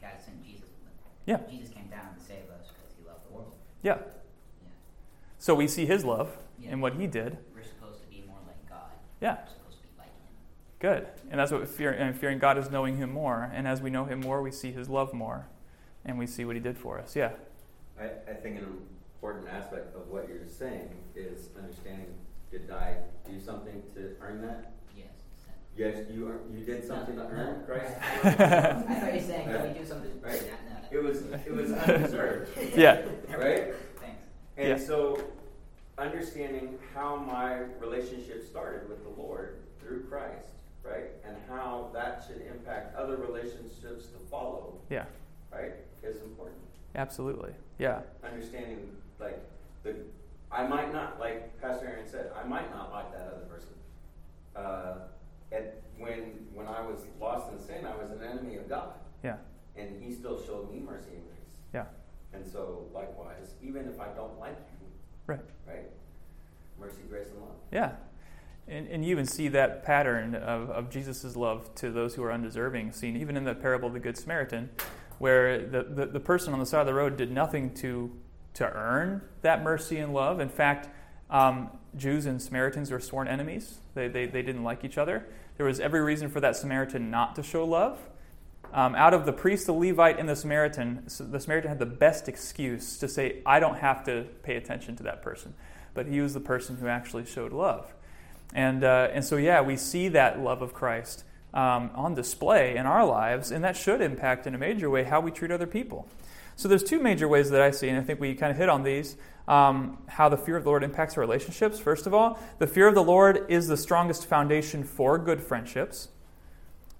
God 0.00 0.16
sent 0.24 0.42
Jesus. 0.46 0.64
Yeah. 1.30 1.38
Jesus 1.48 1.70
came 1.70 1.86
down 1.86 2.14
to 2.18 2.20
save 2.20 2.50
us 2.50 2.66
because 2.68 2.92
he 2.98 3.06
loved 3.06 3.24
the 3.28 3.32
world. 3.32 3.52
Yeah. 3.82 3.98
Yeah. 4.62 4.68
So 5.38 5.54
we 5.54 5.68
see 5.68 5.86
his 5.86 6.04
love 6.04 6.36
Yeah. 6.58 6.72
in 6.72 6.80
what 6.80 6.94
he 6.94 7.06
did. 7.06 7.38
We're 7.54 7.62
supposed 7.62 8.02
to 8.02 8.08
be 8.08 8.24
more 8.26 8.38
like 8.46 8.68
God. 8.68 8.90
Yeah. 9.20 9.36
We're 9.42 9.48
supposed 9.48 9.76
to 9.76 9.82
be 9.84 9.94
like 9.96 10.08
him. 10.08 10.34
Good. 10.80 11.08
And 11.30 11.38
that's 11.38 11.52
what 11.52 11.68
fear, 11.68 11.92
and 11.92 12.16
fearing 12.18 12.40
God 12.40 12.58
is 12.58 12.68
knowing 12.68 12.96
him 12.96 13.12
more. 13.12 13.48
And 13.54 13.68
as 13.68 13.80
we 13.80 13.90
know 13.90 14.06
him 14.06 14.20
more, 14.20 14.42
we 14.42 14.50
see 14.50 14.72
his 14.72 14.88
love 14.88 15.12
more. 15.14 15.46
And 16.04 16.18
we 16.18 16.26
see 16.26 16.44
what 16.44 16.56
he 16.56 16.60
did 16.60 16.76
for 16.76 16.98
us. 16.98 17.14
Yeah. 17.14 17.32
I, 17.98 18.06
I 18.28 18.34
think 18.34 18.58
an 18.58 18.66
important 19.14 19.48
aspect 19.50 19.94
of 19.94 20.08
what 20.08 20.28
you're 20.28 20.48
saying 20.48 20.88
is 21.14 21.50
understanding 21.56 22.06
did 22.50 22.68
I 22.72 22.96
do 23.24 23.38
something 23.38 23.80
to 23.94 24.16
earn 24.20 24.42
that? 24.42 24.72
Yes. 25.80 26.04
you 26.10 26.28
ear- 26.28 26.40
you 26.52 26.64
did 26.64 26.86
something 26.86 27.16
to 27.16 27.22
No, 27.22 27.28
earn 27.30 27.58
no. 27.60 27.64
Christ. 27.64 27.94
I 28.24 28.30
thought 28.34 29.14
you 29.14 29.20
were 29.20 29.26
saying, 29.26 29.48
can 29.48 29.72
we 29.72 29.78
do 29.78 29.86
something? 29.86 30.10
Right. 30.22 30.42
No, 30.42 30.48
no, 30.48 30.80
no. 30.82 30.98
It 30.98 31.02
was 31.02 31.22
it 31.46 31.52
was 31.54 31.72
undeserved, 31.88 32.50
Yeah. 32.76 33.00
right? 33.34 33.74
Thanks. 33.98 34.22
And 34.58 34.68
Yeah. 34.68 34.78
so, 34.78 35.18
understanding 35.96 36.78
how 36.94 37.16
my 37.16 37.60
relationship 37.80 38.46
started 38.46 38.88
with 38.90 39.02
the 39.04 39.20
Lord 39.22 39.56
through 39.80 40.04
Christ, 40.04 40.48
right, 40.84 41.08
and 41.26 41.34
how 41.48 41.88
that 41.94 42.24
should 42.26 42.42
impact 42.46 42.94
other 42.96 43.16
relationships 43.16 44.06
to 44.06 44.18
follow, 44.30 44.74
Yeah. 44.90 45.04
right, 45.50 45.72
is 46.02 46.16
important. 46.16 46.58
Absolutely. 46.94 47.54
Yeah. 47.78 48.00
understanding 48.22 48.96
like 49.18 49.38
the 49.82 49.94
I 50.52 50.66
might 50.66 50.92
not 50.92 51.18
like 51.20 51.58
Pastor 51.62 51.86
Aaron 51.86 52.06
said 52.06 52.32
I 52.36 52.46
might 52.46 52.70
not 52.74 52.92
like 52.92 53.10
that 53.12 53.28
other 53.28 53.46
person. 53.46 53.68
Uh, 54.56 54.94
and 55.52 55.64
when 55.98 56.18
when 56.54 56.66
I 56.66 56.80
was 56.82 57.06
lost 57.20 57.52
in 57.52 57.58
sin, 57.58 57.84
I 57.86 57.96
was 57.96 58.10
an 58.10 58.22
enemy 58.22 58.56
of 58.56 58.68
God, 58.68 58.92
Yeah. 59.22 59.36
and 59.76 60.02
He 60.02 60.12
still 60.12 60.40
showed 60.42 60.72
me 60.72 60.80
mercy 60.80 61.10
and 61.14 61.24
grace. 61.24 61.48
Yeah. 61.74 61.84
And 62.32 62.46
so 62.46 62.86
likewise, 62.94 63.54
even 63.62 63.88
if 63.88 64.00
I 64.00 64.08
don't 64.08 64.38
like 64.38 64.58
you, 64.80 64.86
Right. 65.26 65.40
right, 65.66 65.90
mercy, 66.78 67.02
grace, 67.08 67.28
and 67.28 67.40
love. 67.40 67.56
Yeah. 67.72 67.92
And, 68.68 68.86
and 68.88 69.04
you 69.04 69.10
even 69.10 69.26
see 69.26 69.48
that 69.48 69.82
pattern 69.84 70.34
of, 70.36 70.70
of 70.70 70.90
Jesus' 70.90 71.34
love 71.34 71.74
to 71.76 71.90
those 71.90 72.14
who 72.14 72.22
are 72.22 72.30
undeserving 72.32 72.92
seen 72.92 73.16
even 73.16 73.36
in 73.36 73.42
the 73.44 73.54
parable 73.54 73.88
of 73.88 73.94
the 73.94 74.00
Good 74.00 74.16
Samaritan, 74.16 74.70
where 75.18 75.66
the, 75.66 75.82
the, 75.82 76.06
the 76.06 76.20
person 76.20 76.52
on 76.52 76.60
the 76.60 76.66
side 76.66 76.80
of 76.80 76.86
the 76.86 76.94
road 76.94 77.16
did 77.16 77.32
nothing 77.32 77.74
to, 77.74 78.12
to 78.54 78.66
earn 78.72 79.22
that 79.42 79.62
mercy 79.64 79.98
and 79.98 80.14
love. 80.14 80.38
In 80.38 80.48
fact, 80.48 80.88
um, 81.30 81.70
Jews 81.96 82.26
and 82.26 82.40
Samaritans 82.40 82.90
were 82.90 83.00
sworn 83.00 83.28
enemies, 83.28 83.78
they, 83.94 84.08
they, 84.08 84.26
they 84.26 84.42
didn't 84.42 84.64
like 84.64 84.84
each 84.84 84.98
other. 84.98 85.26
There 85.56 85.66
was 85.66 85.80
every 85.80 86.00
reason 86.00 86.28
for 86.30 86.40
that 86.40 86.56
Samaritan 86.56 87.10
not 87.10 87.34
to 87.36 87.42
show 87.42 87.64
love. 87.64 87.98
Um, 88.72 88.94
out 88.94 89.14
of 89.14 89.26
the 89.26 89.32
priest, 89.32 89.66
the 89.66 89.72
Levite, 89.72 90.18
and 90.18 90.28
the 90.28 90.36
Samaritan, 90.36 91.04
the 91.18 91.40
Samaritan 91.40 91.68
had 91.68 91.78
the 91.78 91.86
best 91.86 92.28
excuse 92.28 92.98
to 92.98 93.08
say, 93.08 93.38
I 93.44 93.58
don't 93.58 93.78
have 93.78 94.04
to 94.04 94.26
pay 94.42 94.56
attention 94.56 94.96
to 94.96 95.02
that 95.04 95.22
person. 95.22 95.54
But 95.92 96.06
he 96.06 96.20
was 96.20 96.34
the 96.34 96.40
person 96.40 96.76
who 96.76 96.86
actually 96.86 97.26
showed 97.26 97.52
love. 97.52 97.92
And, 98.54 98.84
uh, 98.84 99.08
and 99.12 99.24
so, 99.24 99.36
yeah, 99.36 99.60
we 99.60 99.76
see 99.76 100.08
that 100.08 100.40
love 100.40 100.62
of 100.62 100.72
Christ 100.72 101.24
um, 101.52 101.90
on 101.94 102.14
display 102.14 102.76
in 102.76 102.86
our 102.86 103.04
lives, 103.04 103.50
and 103.50 103.64
that 103.64 103.76
should 103.76 104.00
impact 104.00 104.46
in 104.46 104.54
a 104.54 104.58
major 104.58 104.88
way 104.88 105.02
how 105.02 105.20
we 105.20 105.30
treat 105.30 105.50
other 105.50 105.66
people. 105.66 106.08
So, 106.60 106.68
there's 106.68 106.82
two 106.82 107.00
major 107.00 107.26
ways 107.26 107.48
that 107.52 107.62
I 107.62 107.70
see, 107.70 107.88
and 107.88 107.96
I 107.96 108.02
think 108.02 108.20
we 108.20 108.34
kind 108.34 108.50
of 108.50 108.58
hit 108.58 108.68
on 108.68 108.82
these 108.82 109.16
um, 109.48 109.96
how 110.06 110.28
the 110.28 110.36
fear 110.36 110.58
of 110.58 110.64
the 110.64 110.68
Lord 110.68 110.84
impacts 110.84 111.16
our 111.16 111.22
relationships. 111.22 111.78
First 111.78 112.06
of 112.06 112.12
all, 112.12 112.38
the 112.58 112.66
fear 112.66 112.86
of 112.86 112.94
the 112.94 113.02
Lord 113.02 113.46
is 113.48 113.66
the 113.66 113.78
strongest 113.78 114.26
foundation 114.26 114.84
for 114.84 115.16
good 115.16 115.40
friendships. 115.40 116.08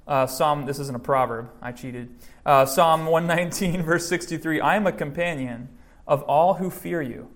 Uh, 0.09 0.27
Psalm, 0.27 0.65
this 0.65 0.79
isn't 0.79 0.97
a 0.97 0.99
proverb, 0.99 1.51
I 1.61 1.73
cheated. 1.73 2.09
Uh, 2.47 2.65
Psalm 2.65 3.05
119, 3.05 3.83
verse 3.85 4.09
63 4.09 4.63
I 4.63 4.77
am 4.77 4.87
a 4.87 4.93
companion 4.93 5.69
of 6.07 6.23
all 6.23 6.55
who 6.55 6.71
fear 6.71 7.03
you, 7.03 7.29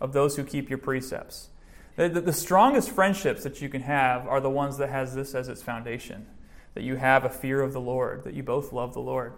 of 0.00 0.14
those 0.14 0.36
who 0.36 0.44
keep 0.44 0.70
your 0.70 0.78
precepts. 0.78 1.50
The, 1.96 2.08
the, 2.08 2.22
the 2.22 2.32
strongest 2.32 2.92
friendships 2.92 3.42
that 3.42 3.60
you 3.60 3.68
can 3.68 3.82
have 3.82 4.26
are 4.26 4.40
the 4.40 4.48
ones 4.48 4.78
that 4.78 4.88
has 4.88 5.14
this 5.14 5.34
as 5.34 5.50
its 5.50 5.62
foundation 5.62 6.28
that 6.72 6.82
you 6.82 6.96
have 6.96 7.26
a 7.26 7.28
fear 7.28 7.60
of 7.60 7.74
the 7.74 7.80
Lord, 7.80 8.24
that 8.24 8.32
you 8.32 8.42
both 8.42 8.72
love 8.72 8.94
the 8.94 9.00
Lord. 9.00 9.34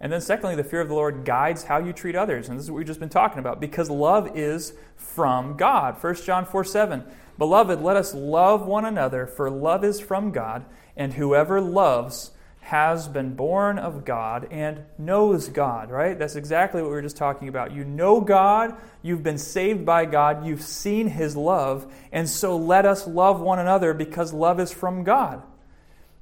And 0.00 0.12
then, 0.12 0.20
secondly, 0.20 0.56
the 0.56 0.64
fear 0.64 0.80
of 0.80 0.88
the 0.88 0.94
Lord 0.94 1.24
guides 1.24 1.64
how 1.64 1.78
you 1.78 1.92
treat 1.92 2.16
others. 2.16 2.48
And 2.48 2.58
this 2.58 2.64
is 2.64 2.70
what 2.70 2.78
we've 2.78 2.86
just 2.86 3.00
been 3.00 3.08
talking 3.08 3.38
about 3.38 3.60
because 3.60 3.88
love 3.88 4.36
is 4.36 4.74
from 4.96 5.56
God. 5.56 6.02
1 6.02 6.14
John 6.16 6.44
4 6.44 6.64
7. 6.64 7.04
Beloved, 7.38 7.80
let 7.80 7.96
us 7.96 8.14
love 8.14 8.66
one 8.66 8.84
another, 8.84 9.26
for 9.26 9.50
love 9.50 9.84
is 9.84 10.00
from 10.00 10.30
God, 10.30 10.64
and 10.96 11.14
whoever 11.14 11.60
loves 11.60 12.30
has 12.60 13.08
been 13.08 13.34
born 13.34 13.78
of 13.78 14.06
God 14.06 14.48
and 14.50 14.84
knows 14.96 15.48
God, 15.48 15.90
right? 15.90 16.18
That's 16.18 16.36
exactly 16.36 16.80
what 16.80 16.88
we 16.88 16.94
were 16.94 17.02
just 17.02 17.16
talking 17.16 17.48
about. 17.48 17.72
You 17.72 17.84
know 17.84 18.22
God, 18.22 18.76
you've 19.02 19.22
been 19.22 19.36
saved 19.36 19.84
by 19.84 20.06
God, 20.06 20.46
you've 20.46 20.62
seen 20.62 21.08
His 21.08 21.36
love, 21.36 21.92
and 22.10 22.26
so 22.28 22.56
let 22.56 22.86
us 22.86 23.06
love 23.06 23.40
one 23.40 23.58
another 23.58 23.92
because 23.92 24.32
love 24.32 24.60
is 24.60 24.72
from 24.72 25.04
God. 25.04 25.42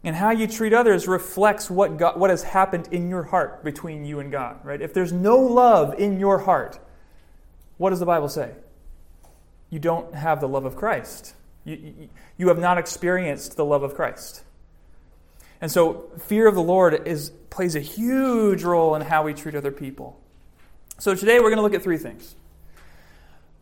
And 0.05 0.17
how 0.17 0.31
you 0.31 0.47
treat 0.47 0.73
others 0.73 1.07
reflects 1.07 1.71
what, 1.71 1.97
God, 1.97 2.19
what 2.19 2.31
has 2.31 2.43
happened 2.43 2.89
in 2.91 3.09
your 3.09 3.23
heart 3.23 3.63
between 3.63 4.05
you 4.05 4.19
and 4.19 4.33
God, 4.33 4.65
right? 4.65 4.81
If 4.81 4.95
there's 4.95 5.13
no 5.13 5.39
love 5.39 5.99
in 5.99 6.19
your 6.19 6.39
heart, 6.39 6.81
what 7.79 7.91
does 7.91 8.01
the 8.01 8.07
Bible 8.07 8.29
say? 8.29 8.53
You 9.71 9.79
don't 9.79 10.15
have 10.15 10.41
the 10.41 10.49
love 10.49 10.65
of 10.65 10.77
Christ. 10.77 11.35
You, 11.65 11.77
you, 11.77 12.09
you 12.37 12.49
have 12.49 12.59
not 12.59 12.79
experienced 12.79 13.57
the 13.57 13.65
love 13.65 13.85
of 13.85 13.95
Christ. 13.95 14.43
And 15.61 15.71
so, 15.71 16.11
fear 16.19 16.49
of 16.49 16.57
the 16.57 16.63
Lord 16.63 17.07
is, 17.07 17.31
plays 17.49 17.77
a 17.77 17.81
huge 17.81 18.65
role 18.65 18.97
in 18.97 19.03
how 19.03 19.23
we 19.23 19.33
treat 19.33 19.55
other 19.55 19.71
people. 19.71 20.21
So, 20.99 21.15
today 21.15 21.39
we're 21.39 21.51
going 21.51 21.59
to 21.59 21.63
look 21.63 21.75
at 21.75 21.83
three 21.83 21.99
things. 21.99 22.35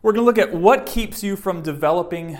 We're 0.00 0.12
going 0.12 0.23
to 0.23 0.26
look 0.26 0.38
at 0.38 0.54
what 0.59 0.87
keeps 0.87 1.23
you 1.23 1.37
from 1.37 1.61
developing 1.61 2.38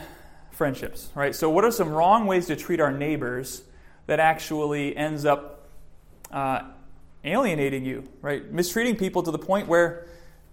friendships, 0.51 1.11
right? 1.15 1.35
So, 1.35 1.51
what 1.51 1.65
are 1.67 1.71
some 1.71 1.91
wrong 1.91 2.27
ways 2.27 2.47
to 2.47 2.57
treat 2.57 2.81
our 2.81 2.91
neighbors 2.91 3.63
that 4.11 4.19
actually 4.19 4.97
ends 4.97 5.25
up 5.25 5.69
uh, 6.33 6.63
alienating 7.23 7.85
you, 7.85 8.03
right? 8.21 8.51
Mistreating 8.51 8.97
people 8.97 9.23
to 9.23 9.31
the 9.31 9.39
point 9.39 9.69
where 9.69 10.09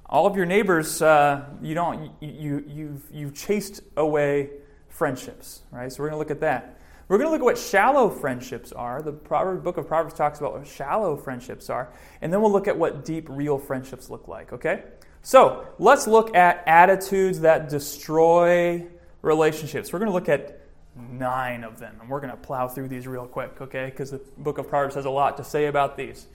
all 0.05 0.27
of 0.27 0.35
your 0.35 0.45
neighbors, 0.45 1.01
uh, 1.01 1.43
you 1.59 1.73
don't, 1.73 2.11
you, 2.21 2.29
you, 2.29 2.63
you've, 2.67 3.03
you've 3.11 3.33
chased 3.33 3.81
away 3.95 4.51
friendships, 4.89 5.63
right? 5.71 5.91
So, 5.91 6.03
we're 6.03 6.09
going 6.09 6.17
to 6.17 6.19
look 6.19 6.29
at 6.29 6.41
that. 6.41 6.79
We're 7.07 7.17
going 7.17 7.29
to 7.29 7.31
look 7.31 7.41
at 7.41 7.45
what 7.45 7.57
shallow 7.57 8.11
friendships 8.11 8.71
are. 8.73 9.01
The 9.01 9.11
Proverbs, 9.11 9.63
book 9.63 9.77
of 9.77 9.87
Proverbs 9.87 10.13
talks 10.13 10.37
about 10.37 10.53
what 10.53 10.67
shallow 10.67 11.17
friendships 11.17 11.71
are. 11.71 11.89
And 12.21 12.31
then 12.31 12.43
we'll 12.43 12.51
look 12.51 12.67
at 12.67 12.77
what 12.77 13.05
deep, 13.05 13.25
real 13.27 13.57
friendships 13.57 14.11
look 14.11 14.27
like, 14.27 14.53
okay? 14.53 14.83
So 15.23 15.65
let's 15.79 16.05
look 16.05 16.35
at 16.35 16.63
attitudes 16.67 17.39
that 17.39 17.69
destroy 17.69 18.85
relationships. 19.23 19.91
We're 19.91 19.97
going 19.97 20.11
to 20.11 20.13
look 20.13 20.29
at 20.29 20.61
nine 20.97 21.63
of 21.63 21.79
them. 21.79 21.95
And 22.01 22.09
we're 22.09 22.19
going 22.19 22.31
to 22.31 22.37
plow 22.37 22.67
through 22.67 22.87
these 22.87 23.07
real 23.07 23.25
quick, 23.25 23.61
okay? 23.61 23.85
Because 23.85 24.11
the 24.11 24.21
book 24.37 24.57
of 24.57 24.67
Proverbs 24.67 24.95
has 24.95 25.05
a 25.05 25.09
lot 25.09 25.37
to 25.37 25.43
say 25.43 25.65
about 25.65 25.97
these. 25.97 26.27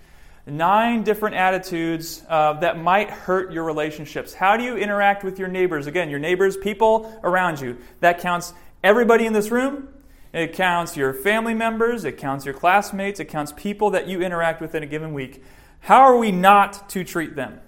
Nine 0.45 1.05
different 1.05 1.37
attitudes 1.37 2.23
uh, 2.29 2.55
that 2.55 2.77
might 2.77 3.11
hurt 3.11 3.53
your 3.53 3.63
relationships. 3.63 4.35
How 4.35 4.57
do 4.57 4.65
you 4.65 4.77
interact 4.77 5.23
with 5.23 5.39
your 5.39 5.49
neighbors? 5.49 5.87
Again, 5.87 6.11
your 6.11 6.19
neighbors, 6.19 6.57
people 6.57 7.21
around 7.23 7.61
you. 7.61 7.79
That 8.01 8.19
counts 8.19 8.53
everybody 8.83 9.25
in 9.27 9.33
this 9.33 9.51
room, 9.53 9.89
it 10.33 10.55
counts 10.55 10.97
your 10.97 11.13
family 11.15 11.55
members, 11.55 12.05
it 12.05 12.17
counts 12.17 12.45
your 12.45 12.55
classmates, 12.55 13.21
it 13.21 13.27
counts 13.27 13.53
people 13.55 13.91
that 13.91 14.09
you 14.09 14.21
interact 14.21 14.61
with 14.61 14.75
in 14.75 14.83
a 14.83 14.87
given 14.87 15.15
week. 15.15 15.45
How 15.81 16.01
are 16.01 16.17
we 16.17 16.33
not 16.33 16.89
to 16.91 17.05
treat 17.05 17.37
them? 17.37 17.61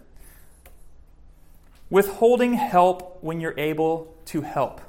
Withholding 1.90 2.54
help 2.54 3.22
when 3.22 3.40
you're 3.40 3.58
able 3.58 4.16
to 4.26 4.40
help. 4.40 4.80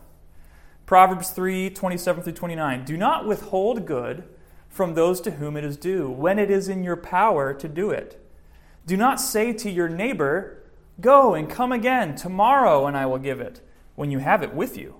Proverbs 0.86 1.32
3 1.32 1.70
27 1.70 2.24
through 2.24 2.34
29. 2.34 2.86
Do 2.86 2.98
not 2.98 3.27
withhold 3.27 3.86
good 3.86 4.24
from 4.70 4.94
those 4.94 5.22
to 5.22 5.32
whom 5.32 5.56
it 5.56 5.63
is 5.63 5.77
due, 5.77 6.10
when 6.10 6.38
it 6.38 6.51
is 6.51 6.68
in 6.68 6.84
your 6.84 6.98
power 6.98 7.54
to 7.54 7.68
do 7.68 7.92
it. 7.92 8.22
Do 8.86 8.98
not 8.98 9.22
say 9.22 9.54
to 9.54 9.70
your 9.70 9.89
neighbor, 9.89 10.62
Go 11.01 11.34
and 11.34 11.50
come 11.50 11.72
again 11.72 12.15
tomorrow, 12.15 12.86
and 12.86 12.96
I 12.96 13.06
will 13.06 13.18
give 13.18 13.42
it, 13.42 13.62
when 13.96 14.12
you 14.12 14.20
have 14.20 14.44
it 14.44 14.54
with 14.54 14.77
you. 14.77 14.96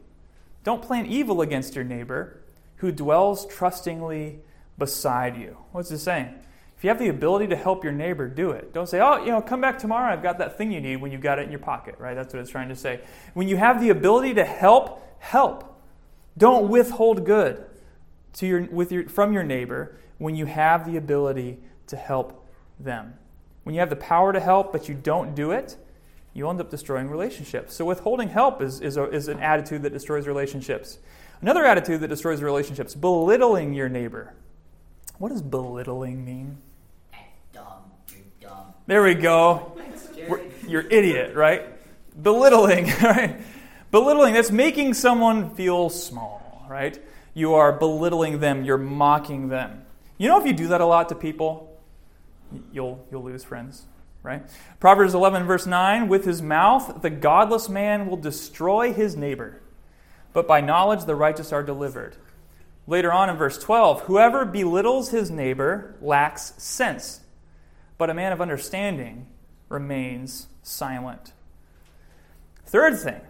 Don't 0.64 0.82
plan 0.82 1.06
evil 1.06 1.42
against 1.42 1.76
your 1.76 1.84
neighbor 1.84 2.42
who 2.78 2.92
dwells 2.92 3.46
trustingly 3.46 4.40
beside 4.78 5.38
you. 5.38 5.58
What's 5.72 5.92
it 5.92 6.00
saying? 6.00 6.34
If 6.78 6.84
you 6.84 6.90
have 6.90 7.00
the 7.00 7.08
ability 7.08 7.48
to 7.48 7.56
help 7.56 7.84
your 7.84 7.94
neighbor, 7.94 8.28
do 8.28 8.52
it. 8.52 8.74
Don't 8.74 8.90
say, 8.90 9.00
oh, 9.00 9.24
you 9.24 9.32
know, 9.32 9.42
come 9.42 9.62
back 9.62 9.80
tomorrow. 9.80 10.12
I've 10.12 10.24
got 10.24 10.40
that 10.40 10.58
thing 10.58 10.72
you 10.72 10.82
need 10.82 10.98
when 10.98 11.12
you've 11.12 11.22
got 11.22 11.40
it 11.40 11.44
in 11.44 11.52
your 11.52 11.60
pocket, 11.60 11.96
right? 12.00 12.16
That's 12.16 12.34
what 12.34 12.42
it's 12.42 12.50
trying 12.50 12.70
to 12.70 12.76
say. 12.76 13.00
When 13.34 13.48
you 13.48 13.56
have 13.56 13.80
the 13.80 13.90
ability 13.90 14.34
to 14.34 14.44
help, 14.44 15.02
help. 15.20 15.75
Don't 16.38 16.70
withhold 16.70 17.26
good 17.26 17.66
to 18.34 18.46
your, 18.48 18.64
with 18.64 18.92
your, 18.92 19.08
from 19.08 19.34
your 19.34 19.44
neighbor 19.44 19.98
when 20.18 20.36
you 20.36 20.46
have 20.46 20.86
the 20.90 20.98
ability 20.98 21.60
to 21.88 21.96
help 21.96 22.48
them. 22.80 23.14
When 23.64 23.74
you 23.74 23.80
have 23.80 23.90
the 23.90 23.96
power 23.96 24.34
to 24.34 24.40
help, 24.40 24.72
but 24.72 24.88
you 24.90 24.96
don't 24.96 25.34
do 25.34 25.52
it, 25.52 25.78
you'll 26.34 26.50
end 26.50 26.60
up 26.62 26.70
destroying 26.70 27.10
relationships. 27.10 27.74
So, 27.76 27.86
withholding 27.86 28.30
help 28.30 28.62
is, 28.62 28.82
is, 28.82 28.98
a, 28.98 29.10
is 29.10 29.28
an 29.28 29.40
attitude 29.40 29.82
that 29.84 29.94
destroys 29.94 30.28
relationships. 30.28 31.00
Another 31.42 31.66
attitude 31.66 32.02
that 32.02 32.08
destroys 32.10 32.42
relationships 32.42 32.96
belittling 32.96 33.74
your 33.74 33.90
neighbor. 33.90 34.34
What 35.18 35.30
does 35.30 35.42
belittling 35.42 36.26
mean? 36.26 36.58
Dumb. 37.54 37.64
Dumb. 38.42 38.74
There 38.88 39.04
we 39.04 39.16
go. 39.16 39.78
We're- 40.28 40.52
You're 40.68 40.86
idiot, 40.88 41.36
right? 41.36 41.64
Belittling, 42.22 42.86
right? 43.02 43.40
Belittling, 43.96 44.34
that's 44.34 44.52
making 44.52 44.94
someone 44.94 45.56
feel 45.56 45.90
small, 45.90 46.66
right? 46.68 47.02
You 47.34 47.54
are 47.54 47.72
belittling 47.72 48.42
them, 48.42 48.66
you're 48.66 48.78
mocking 48.78 49.48
them. 49.48 49.86
You 50.18 50.28
know, 50.28 50.38
if 50.38 50.46
you 50.46 50.52
do 50.52 50.68
that 50.68 50.82
a 50.82 50.86
lot 50.86 51.08
to 51.08 51.16
people, 51.16 51.80
you'll, 52.74 53.08
you'll 53.10 53.24
lose 53.24 53.46
friends, 53.46 53.86
right? 54.22 54.44
Proverbs 54.82 55.14
11, 55.14 55.46
verse 55.46 55.66
9 55.66 56.10
With 56.10 56.26
his 56.26 56.42
mouth, 56.42 57.04
the 57.04 57.10
godless 57.10 57.70
man 57.70 58.08
will 58.08 58.18
destroy 58.18 58.92
his 58.92 59.16
neighbor, 59.16 59.62
but 60.34 60.46
by 60.46 60.60
knowledge, 60.60 61.06
the 61.06 61.16
righteous 61.16 61.54
are 61.54 61.64
delivered. 61.64 62.18
Later 62.88 63.14
on 63.14 63.30
in 63.30 63.38
verse 63.38 63.58
12, 63.58 64.02
whoever 64.02 64.44
belittles 64.44 65.12
his 65.12 65.32
neighbor 65.32 65.96
lacks 66.02 66.54
sense, 66.58 67.22
but 67.98 68.10
a 68.10 68.14
man 68.14 68.34
of 68.34 68.42
understanding 68.42 69.28
remains 69.70 70.48
silent. 70.64 71.32
Third 72.66 73.00
thing, 73.00 73.22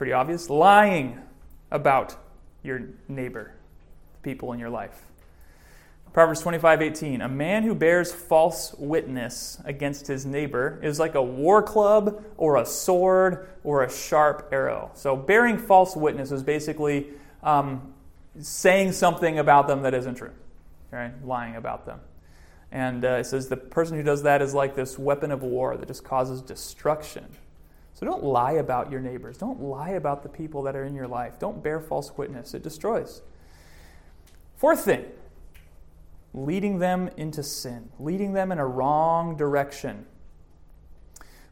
pretty 0.00 0.14
obvious 0.14 0.48
lying 0.48 1.20
about 1.70 2.16
your 2.62 2.80
neighbor, 3.06 3.52
people 4.22 4.50
in 4.54 4.58
your 4.58 4.70
life. 4.70 5.04
Proverbs 6.14 6.40
25, 6.40 6.80
18. 6.80 7.20
A 7.20 7.28
man 7.28 7.64
who 7.64 7.74
bears 7.74 8.10
false 8.10 8.74
witness 8.78 9.60
against 9.66 10.06
his 10.06 10.24
neighbor 10.24 10.80
is 10.82 10.98
like 10.98 11.16
a 11.16 11.22
war 11.22 11.62
club 11.62 12.24
or 12.38 12.56
a 12.56 12.64
sword 12.64 13.50
or 13.62 13.84
a 13.84 13.92
sharp 13.92 14.48
arrow. 14.52 14.90
So, 14.94 15.16
bearing 15.16 15.58
false 15.58 15.94
witness 15.94 16.32
is 16.32 16.42
basically 16.42 17.08
um, 17.42 17.92
saying 18.40 18.92
something 18.92 19.38
about 19.38 19.68
them 19.68 19.82
that 19.82 19.92
isn't 19.92 20.14
true, 20.14 20.32
right? 20.90 21.12
Lying 21.26 21.56
about 21.56 21.84
them. 21.84 22.00
And 22.72 23.04
uh, 23.04 23.18
it 23.18 23.24
says 23.24 23.50
the 23.50 23.58
person 23.58 23.98
who 23.98 24.02
does 24.02 24.22
that 24.22 24.40
is 24.40 24.54
like 24.54 24.74
this 24.74 24.98
weapon 24.98 25.30
of 25.30 25.42
war 25.42 25.76
that 25.76 25.86
just 25.88 26.04
causes 26.04 26.40
destruction. 26.40 27.26
So 28.00 28.06
don't 28.06 28.24
lie 28.24 28.52
about 28.52 28.90
your 28.90 29.00
neighbors. 29.00 29.36
Don't 29.36 29.60
lie 29.60 29.90
about 29.90 30.22
the 30.22 30.28
people 30.30 30.62
that 30.62 30.74
are 30.74 30.84
in 30.84 30.94
your 30.94 31.06
life. 31.06 31.38
Don't 31.38 31.62
bear 31.62 31.78
false 31.78 32.16
witness, 32.16 32.54
it 32.54 32.62
destroys. 32.62 33.20
Fourth 34.56 34.86
thing, 34.86 35.04
leading 36.32 36.78
them 36.78 37.10
into 37.18 37.42
sin, 37.42 37.90
leading 37.98 38.32
them 38.32 38.52
in 38.52 38.58
a 38.58 38.66
wrong 38.66 39.36
direction. 39.36 40.06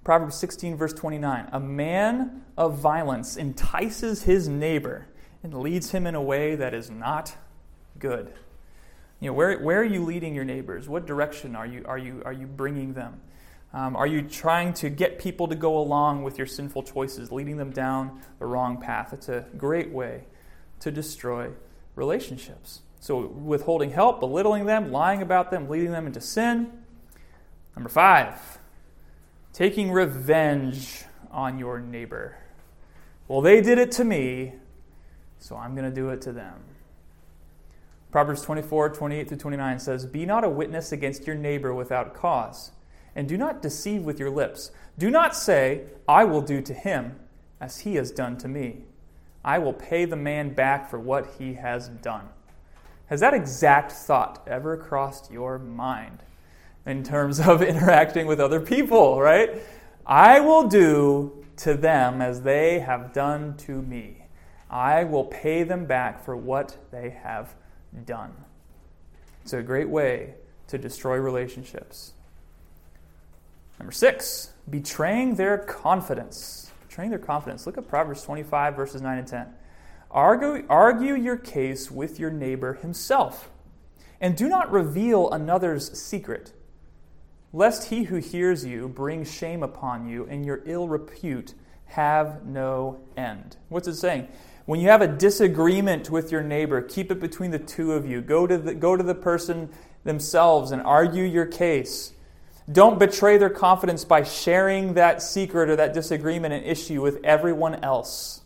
Proverbs 0.04 0.36
16, 0.36 0.74
verse 0.78 0.94
29 0.94 1.50
A 1.52 1.60
man 1.60 2.44
of 2.56 2.78
violence 2.78 3.36
entices 3.36 4.22
his 4.22 4.48
neighbor 4.48 5.06
and 5.42 5.52
leads 5.52 5.90
him 5.90 6.06
in 6.06 6.14
a 6.14 6.22
way 6.22 6.54
that 6.54 6.72
is 6.72 6.90
not 6.90 7.36
good. 7.98 8.32
You 9.20 9.26
know, 9.26 9.32
where, 9.34 9.58
where 9.58 9.82
are 9.82 9.84
you 9.84 10.02
leading 10.02 10.34
your 10.34 10.44
neighbors? 10.44 10.88
What 10.88 11.04
direction 11.06 11.54
are 11.54 11.66
you, 11.66 11.84
are 11.84 11.98
you, 11.98 12.22
are 12.24 12.32
you 12.32 12.46
bringing 12.46 12.94
them? 12.94 13.20
Um, 13.72 13.96
are 13.96 14.06
you 14.06 14.22
trying 14.22 14.72
to 14.74 14.88
get 14.88 15.18
people 15.18 15.46
to 15.48 15.54
go 15.54 15.78
along 15.78 16.22
with 16.22 16.38
your 16.38 16.46
sinful 16.46 16.84
choices, 16.84 17.30
leading 17.30 17.58
them 17.58 17.70
down 17.70 18.20
the 18.38 18.46
wrong 18.46 18.80
path? 18.80 19.12
It's 19.12 19.28
a 19.28 19.44
great 19.56 19.90
way 19.90 20.24
to 20.80 20.90
destroy 20.90 21.50
relationships. 21.94 22.80
So, 23.00 23.26
withholding 23.26 23.90
help, 23.90 24.20
belittling 24.20 24.66
them, 24.66 24.90
lying 24.90 25.22
about 25.22 25.50
them, 25.50 25.68
leading 25.68 25.92
them 25.92 26.06
into 26.06 26.20
sin. 26.20 26.72
Number 27.76 27.88
five, 27.88 28.58
taking 29.52 29.92
revenge 29.92 31.04
on 31.30 31.58
your 31.58 31.78
neighbor. 31.78 32.36
Well, 33.28 33.40
they 33.40 33.60
did 33.60 33.78
it 33.78 33.92
to 33.92 34.04
me, 34.04 34.54
so 35.38 35.56
I'm 35.56 35.74
going 35.74 35.88
to 35.88 35.94
do 35.94 36.08
it 36.08 36.22
to 36.22 36.32
them. 36.32 36.54
Proverbs 38.10 38.40
24, 38.42 38.88
28 38.90 39.28
through 39.28 39.36
29 39.36 39.78
says, 39.78 40.06
Be 40.06 40.24
not 40.24 40.42
a 40.42 40.48
witness 40.48 40.92
against 40.92 41.26
your 41.26 41.36
neighbor 41.36 41.74
without 41.74 42.14
cause, 42.14 42.72
and 43.18 43.26
do 43.26 43.36
not 43.36 43.60
deceive 43.60 44.04
with 44.04 44.20
your 44.20 44.30
lips. 44.30 44.70
Do 44.96 45.10
not 45.10 45.34
say, 45.34 45.82
I 46.06 46.22
will 46.22 46.40
do 46.40 46.62
to 46.62 46.72
him 46.72 47.18
as 47.60 47.80
he 47.80 47.96
has 47.96 48.12
done 48.12 48.38
to 48.38 48.46
me. 48.46 48.84
I 49.44 49.58
will 49.58 49.72
pay 49.72 50.04
the 50.04 50.14
man 50.14 50.54
back 50.54 50.88
for 50.88 51.00
what 51.00 51.34
he 51.36 51.54
has 51.54 51.88
done. 51.88 52.28
Has 53.06 53.18
that 53.18 53.34
exact 53.34 53.90
thought 53.90 54.46
ever 54.46 54.76
crossed 54.76 55.32
your 55.32 55.58
mind 55.58 56.20
in 56.86 57.02
terms 57.02 57.40
of 57.46 57.60
interacting 57.60 58.28
with 58.28 58.38
other 58.38 58.60
people, 58.60 59.20
right? 59.20 59.64
I 60.06 60.38
will 60.38 60.68
do 60.68 61.44
to 61.56 61.74
them 61.74 62.22
as 62.22 62.42
they 62.42 62.78
have 62.78 63.12
done 63.12 63.56
to 63.56 63.82
me. 63.82 64.26
I 64.70 65.02
will 65.02 65.24
pay 65.24 65.64
them 65.64 65.86
back 65.86 66.24
for 66.24 66.36
what 66.36 66.76
they 66.92 67.10
have 67.10 67.56
done. 68.06 68.32
It's 69.42 69.54
a 69.54 69.62
great 69.62 69.88
way 69.88 70.34
to 70.68 70.78
destroy 70.78 71.16
relationships. 71.16 72.12
Number 73.78 73.92
six, 73.92 74.52
betraying 74.68 75.36
their 75.36 75.58
confidence. 75.58 76.70
Betraying 76.88 77.10
their 77.10 77.18
confidence. 77.18 77.66
Look 77.66 77.78
at 77.78 77.88
Proverbs 77.88 78.22
25, 78.22 78.76
verses 78.76 79.00
9 79.00 79.18
and 79.18 79.26
10. 79.26 79.46
Argue, 80.10 80.64
argue 80.68 81.14
your 81.14 81.36
case 81.36 81.90
with 81.90 82.18
your 82.18 82.30
neighbor 82.30 82.74
himself, 82.74 83.50
and 84.20 84.36
do 84.36 84.48
not 84.48 84.70
reveal 84.72 85.30
another's 85.30 85.98
secret, 86.00 86.52
lest 87.52 87.90
he 87.90 88.04
who 88.04 88.16
hears 88.16 88.64
you 88.64 88.88
bring 88.88 89.24
shame 89.24 89.62
upon 89.62 90.08
you, 90.08 90.26
and 90.30 90.46
your 90.46 90.62
ill 90.64 90.88
repute 90.88 91.54
have 91.86 92.44
no 92.46 93.00
end. 93.16 93.56
What's 93.68 93.88
it 93.88 93.96
saying? 93.96 94.28
When 94.64 94.80
you 94.80 94.88
have 94.88 95.00
a 95.00 95.08
disagreement 95.08 96.10
with 96.10 96.30
your 96.30 96.42
neighbor, 96.42 96.82
keep 96.82 97.10
it 97.10 97.20
between 97.20 97.50
the 97.50 97.58
two 97.58 97.92
of 97.92 98.06
you. 98.06 98.20
Go 98.20 98.46
to 98.46 98.58
the, 98.58 98.74
go 98.74 98.96
to 98.96 99.02
the 99.02 99.14
person 99.14 99.70
themselves 100.04 100.72
and 100.72 100.82
argue 100.82 101.24
your 101.24 101.46
case. 101.46 102.12
Don't 102.70 102.98
betray 102.98 103.38
their 103.38 103.50
confidence 103.50 104.04
by 104.04 104.24
sharing 104.24 104.94
that 104.94 105.22
secret 105.22 105.70
or 105.70 105.76
that 105.76 105.94
disagreement 105.94 106.52
and 106.52 106.64
issue 106.66 107.00
with 107.00 107.18
everyone 107.24 107.76
else. 107.76 108.42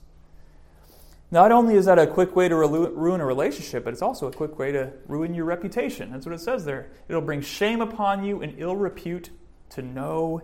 Not 1.32 1.50
only 1.50 1.76
is 1.76 1.86
that 1.86 1.98
a 1.98 2.06
quick 2.06 2.36
way 2.36 2.48
to 2.48 2.54
ruin 2.54 3.20
a 3.20 3.26
relationship, 3.26 3.84
but 3.84 3.94
it's 3.94 4.02
also 4.02 4.26
a 4.26 4.32
quick 4.32 4.58
way 4.58 4.70
to 4.70 4.92
ruin 5.08 5.34
your 5.34 5.46
reputation. 5.46 6.12
That's 6.12 6.26
what 6.26 6.34
it 6.34 6.40
says 6.40 6.66
there. 6.66 6.90
It'll 7.08 7.22
bring 7.22 7.40
shame 7.40 7.80
upon 7.80 8.22
you 8.22 8.42
and 8.42 8.54
ill 8.58 8.76
repute 8.76 9.30
to 9.70 9.82
no 9.82 10.42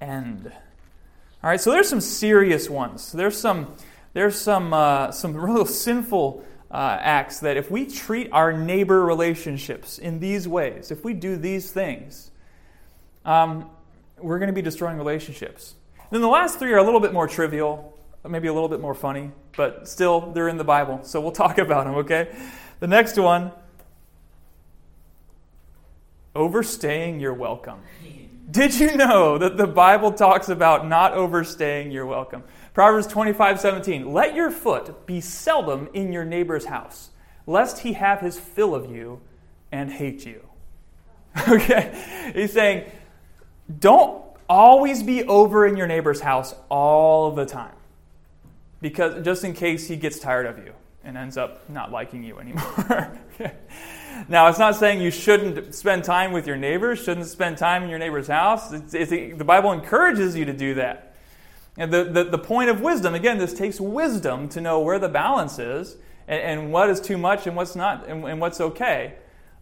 end. 0.00 0.50
All 1.42 1.50
right, 1.50 1.60
so 1.60 1.70
there's 1.70 1.88
some 1.88 2.00
serious 2.00 2.70
ones. 2.70 3.12
There's 3.12 3.38
some 3.38 3.76
there's 4.12 4.40
some 4.40 4.72
uh, 4.72 5.12
some 5.12 5.36
real 5.36 5.66
sinful 5.66 6.44
uh, 6.70 6.98
acts 7.00 7.40
that 7.40 7.56
if 7.56 7.70
we 7.70 7.86
treat 7.86 8.28
our 8.32 8.52
neighbor 8.52 9.04
relationships 9.04 9.98
in 9.98 10.20
these 10.20 10.48
ways, 10.48 10.90
if 10.90 11.04
we 11.04 11.12
do 11.12 11.36
these 11.36 11.70
things, 11.70 12.30
um, 13.24 13.70
we're 14.18 14.38
going 14.38 14.48
to 14.48 14.54
be 14.54 14.62
destroying 14.62 14.96
relationships. 14.96 15.74
Then 16.10 16.20
the 16.20 16.28
last 16.28 16.58
three 16.58 16.72
are 16.72 16.78
a 16.78 16.82
little 16.82 17.00
bit 17.00 17.12
more 17.12 17.28
trivial, 17.28 17.96
maybe 18.28 18.48
a 18.48 18.52
little 18.52 18.68
bit 18.68 18.80
more 18.80 18.94
funny, 18.94 19.30
but 19.56 19.88
still 19.88 20.32
they're 20.32 20.48
in 20.48 20.56
the 20.56 20.64
Bible, 20.64 21.00
so 21.02 21.20
we'll 21.20 21.32
talk 21.32 21.58
about 21.58 21.84
them. 21.84 21.94
Okay. 21.96 22.34
The 22.80 22.86
next 22.86 23.18
one, 23.18 23.52
overstaying 26.34 27.20
your 27.20 27.34
welcome. 27.34 27.80
Did 28.50 28.78
you 28.80 28.96
know 28.96 29.38
that 29.38 29.56
the 29.56 29.66
Bible 29.66 30.12
talks 30.12 30.48
about 30.48 30.88
not 30.88 31.12
overstaying 31.12 31.92
your 31.92 32.04
welcome? 32.06 32.42
Proverbs 32.74 33.06
25, 33.06 33.60
17. 33.60 34.12
Let 34.12 34.34
your 34.34 34.50
foot 34.50 35.06
be 35.06 35.20
seldom 35.20 35.88
in 35.92 36.12
your 36.12 36.24
neighbor's 36.24 36.64
house, 36.64 37.10
lest 37.46 37.80
he 37.80 37.92
have 37.92 38.20
his 38.20 38.40
fill 38.40 38.74
of 38.74 38.90
you 38.90 39.20
and 39.70 39.92
hate 39.92 40.26
you. 40.26 40.44
Okay? 41.48 42.32
He's 42.34 42.52
saying, 42.52 42.90
don't 43.78 44.22
always 44.48 45.02
be 45.02 45.24
over 45.24 45.66
in 45.66 45.76
your 45.76 45.86
neighbor's 45.86 46.20
house 46.20 46.54
all 46.68 47.30
the 47.32 47.46
time. 47.46 47.74
Because 48.80 49.24
just 49.24 49.44
in 49.44 49.52
case 49.52 49.86
he 49.86 49.96
gets 49.96 50.18
tired 50.18 50.46
of 50.46 50.58
you 50.58 50.72
and 51.04 51.16
ends 51.16 51.36
up 51.36 51.68
not 51.68 51.92
liking 51.92 52.24
you 52.24 52.38
anymore. 52.38 53.18
Now, 54.28 54.48
it's 54.48 54.58
not 54.58 54.76
saying 54.76 55.00
you 55.00 55.10
shouldn't 55.10 55.74
spend 55.74 56.04
time 56.04 56.32
with 56.32 56.46
your 56.46 56.56
neighbors, 56.56 57.02
shouldn't 57.02 57.26
spend 57.26 57.58
time 57.58 57.82
in 57.82 57.88
your 57.88 57.98
neighbor's 57.98 58.26
house. 58.26 58.72
It's, 58.72 58.94
it's, 58.94 59.10
the 59.10 59.44
Bible 59.44 59.72
encourages 59.72 60.36
you 60.36 60.44
to 60.44 60.52
do 60.52 60.74
that. 60.74 61.14
And 61.76 61.92
the, 61.92 62.04
the, 62.04 62.24
the, 62.24 62.38
point 62.38 62.68
of 62.68 62.80
wisdom, 62.80 63.14
again, 63.14 63.38
this 63.38 63.54
takes 63.54 63.80
wisdom 63.80 64.48
to 64.50 64.60
know 64.60 64.80
where 64.80 64.98
the 64.98 65.08
balance 65.08 65.58
is 65.58 65.96
and, 66.28 66.60
and 66.60 66.72
what 66.72 66.90
is 66.90 67.00
too 67.00 67.16
much 67.16 67.46
and 67.46 67.56
what's 67.56 67.74
not 67.74 68.06
and, 68.08 68.24
and 68.24 68.40
what's 68.40 68.60
okay. 68.60 69.14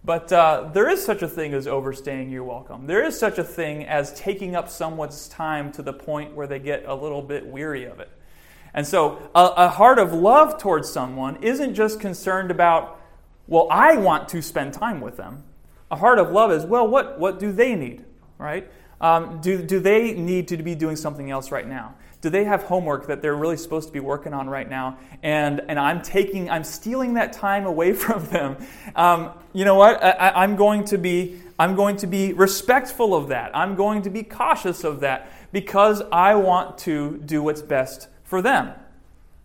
But 0.04 0.32
uh, 0.32 0.70
there 0.72 0.88
is 0.88 1.04
such 1.04 1.22
a 1.22 1.28
thing 1.28 1.52
as 1.54 1.66
overstaying 1.66 2.30
your 2.30 2.44
welcome. 2.44 2.86
There 2.86 3.04
is 3.04 3.18
such 3.18 3.38
a 3.38 3.44
thing 3.44 3.84
as 3.84 4.12
taking 4.14 4.56
up 4.56 4.68
someone's 4.68 5.28
time 5.28 5.72
to 5.72 5.82
the 5.82 5.92
point 5.92 6.34
where 6.34 6.46
they 6.46 6.58
get 6.58 6.84
a 6.86 6.94
little 6.94 7.20
bit 7.20 7.46
weary 7.46 7.84
of 7.84 8.00
it. 8.00 8.10
And 8.74 8.86
so 8.86 9.30
a, 9.34 9.44
a 9.56 9.68
heart 9.68 9.98
of 9.98 10.12
love 10.12 10.58
towards 10.58 10.90
someone 10.90 11.42
isn't 11.42 11.74
just 11.74 12.00
concerned 12.00 12.50
about, 12.50 13.00
well, 13.46 13.66
I 13.70 13.96
want 13.96 14.28
to 14.30 14.42
spend 14.42 14.72
time 14.72 15.00
with 15.00 15.16
them. 15.16 15.42
A 15.90 15.96
heart 15.96 16.18
of 16.18 16.30
love 16.30 16.52
is, 16.52 16.64
well, 16.64 16.86
what, 16.86 17.18
what 17.18 17.38
do 17.38 17.50
they 17.50 17.74
need? 17.74 18.04
Right? 18.38 18.70
Um, 19.00 19.40
do, 19.40 19.62
do 19.62 19.80
they 19.80 20.12
need 20.12 20.48
to 20.48 20.56
be 20.56 20.74
doing 20.74 20.96
something 20.96 21.30
else 21.30 21.50
right 21.50 21.66
now? 21.66 21.94
Do 22.20 22.30
they 22.30 22.44
have 22.44 22.64
homework 22.64 23.06
that 23.06 23.22
they're 23.22 23.36
really 23.36 23.56
supposed 23.56 23.88
to 23.88 23.92
be 23.92 24.00
working 24.00 24.34
on 24.34 24.48
right 24.48 24.68
now? 24.68 24.98
And, 25.22 25.60
and 25.68 25.78
I'm 25.78 26.02
taking, 26.02 26.50
I'm 26.50 26.64
stealing 26.64 27.14
that 27.14 27.32
time 27.32 27.64
away 27.64 27.92
from 28.04 28.26
them. 28.26 28.56
Um, 28.96 29.32
you 29.52 29.64
know 29.64 29.76
what? 29.76 30.02
I, 30.02 30.30
I'm 30.30 30.56
going 30.56 30.84
to 30.86 30.98
be, 30.98 31.40
I'm 31.58 31.76
going 31.76 31.96
to 31.98 32.06
be 32.06 32.32
respectful 32.32 33.14
of 33.14 33.28
that. 33.28 33.56
I'm 33.56 33.76
going 33.76 34.02
to 34.02 34.10
be 34.10 34.24
cautious 34.24 34.82
of 34.82 35.00
that 35.00 35.30
because 35.52 36.02
I 36.12 36.34
want 36.34 36.78
to 36.78 37.18
do 37.18 37.42
what's 37.42 37.62
best 37.62 38.08
for 38.24 38.42
them. 38.42 38.72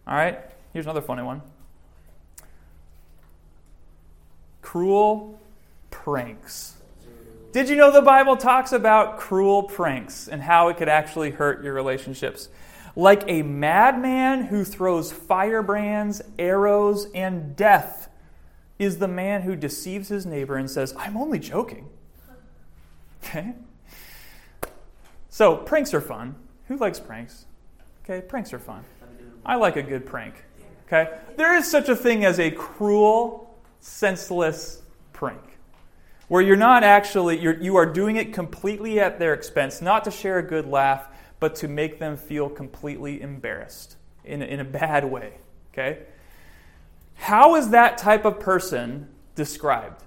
All 0.07 0.15
right? 0.15 0.39
Here's 0.73 0.85
another 0.85 1.01
funny 1.01 1.23
one. 1.23 1.41
Cruel 4.61 5.39
pranks. 5.91 6.75
Did 7.51 7.69
you 7.69 7.75
know 7.75 7.91
the 7.91 8.01
Bible 8.01 8.35
talks 8.35 8.71
about 8.71 9.19
cruel 9.19 9.61
pranks 9.61 10.27
and 10.27 10.41
how 10.41 10.69
it 10.69 10.77
could 10.77 10.89
actually 10.89 11.29
hurt 11.29 11.63
your 11.63 11.73
relationships? 11.73 12.49
Like 12.95 13.23
a 13.27 13.41
madman 13.41 14.45
who 14.45 14.63
throws 14.63 15.11
firebrands, 15.11 16.21
arrows, 16.37 17.07
and 17.15 17.55
death 17.55 18.09
is 18.77 18.99
the 18.99 19.07
man 19.07 19.41
who 19.41 19.55
deceives 19.55 20.09
his 20.09 20.25
neighbor 20.25 20.55
and 20.55 20.69
says, 20.69 20.93
I'm 20.97 21.17
only 21.17 21.39
joking. 21.39 21.89
Okay? 23.23 23.53
So, 25.29 25.55
pranks 25.55 25.93
are 25.93 26.01
fun. 26.01 26.35
Who 26.67 26.77
likes 26.77 26.99
pranks? 26.99 27.45
Okay, 28.03 28.21
pranks 28.21 28.53
are 28.53 28.59
fun. 28.59 28.83
I 29.45 29.55
like 29.55 29.75
a 29.75 29.83
good 29.83 30.05
prank. 30.05 30.35
Okay? 30.85 31.17
There 31.35 31.55
is 31.55 31.69
such 31.69 31.89
a 31.89 31.95
thing 31.95 32.25
as 32.25 32.39
a 32.39 32.51
cruel, 32.51 33.57
senseless 33.79 34.81
prank 35.13 35.41
where 36.27 36.41
you're 36.41 36.55
not 36.55 36.83
actually 36.83 37.39
you're, 37.39 37.59
you 37.61 37.75
are 37.75 37.85
doing 37.85 38.15
it 38.15 38.33
completely 38.33 38.99
at 38.99 39.19
their 39.19 39.33
expense 39.33 39.81
not 39.81 40.03
to 40.03 40.11
share 40.11 40.39
a 40.39 40.43
good 40.43 40.65
laugh 40.67 41.07
but 41.43 41.55
to 41.55 41.67
make 41.67 41.99
them 41.99 42.15
feel 42.15 42.47
completely 42.47 43.21
embarrassed 43.21 43.97
in, 44.23 44.41
in 44.41 44.61
a 44.61 44.63
bad 44.63 45.03
way 45.03 45.33
okay? 45.73 46.03
How 47.15 47.55
is 47.57 47.71
that 47.71 47.97
type 47.97 48.23
of 48.23 48.39
person 48.39 49.09
described? 49.35 50.01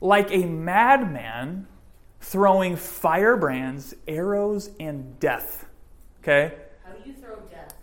Like 0.00 0.30
a 0.30 0.46
madman 0.46 1.66
throwing 2.22 2.74
firebrands 2.74 3.92
arrows 4.06 4.70
and 4.80 5.20
death 5.20 5.66
okay? 6.22 6.54
How 6.86 6.92
do 6.92 7.06
you 7.06 7.14
throw 7.16 7.36
death? 7.50 7.74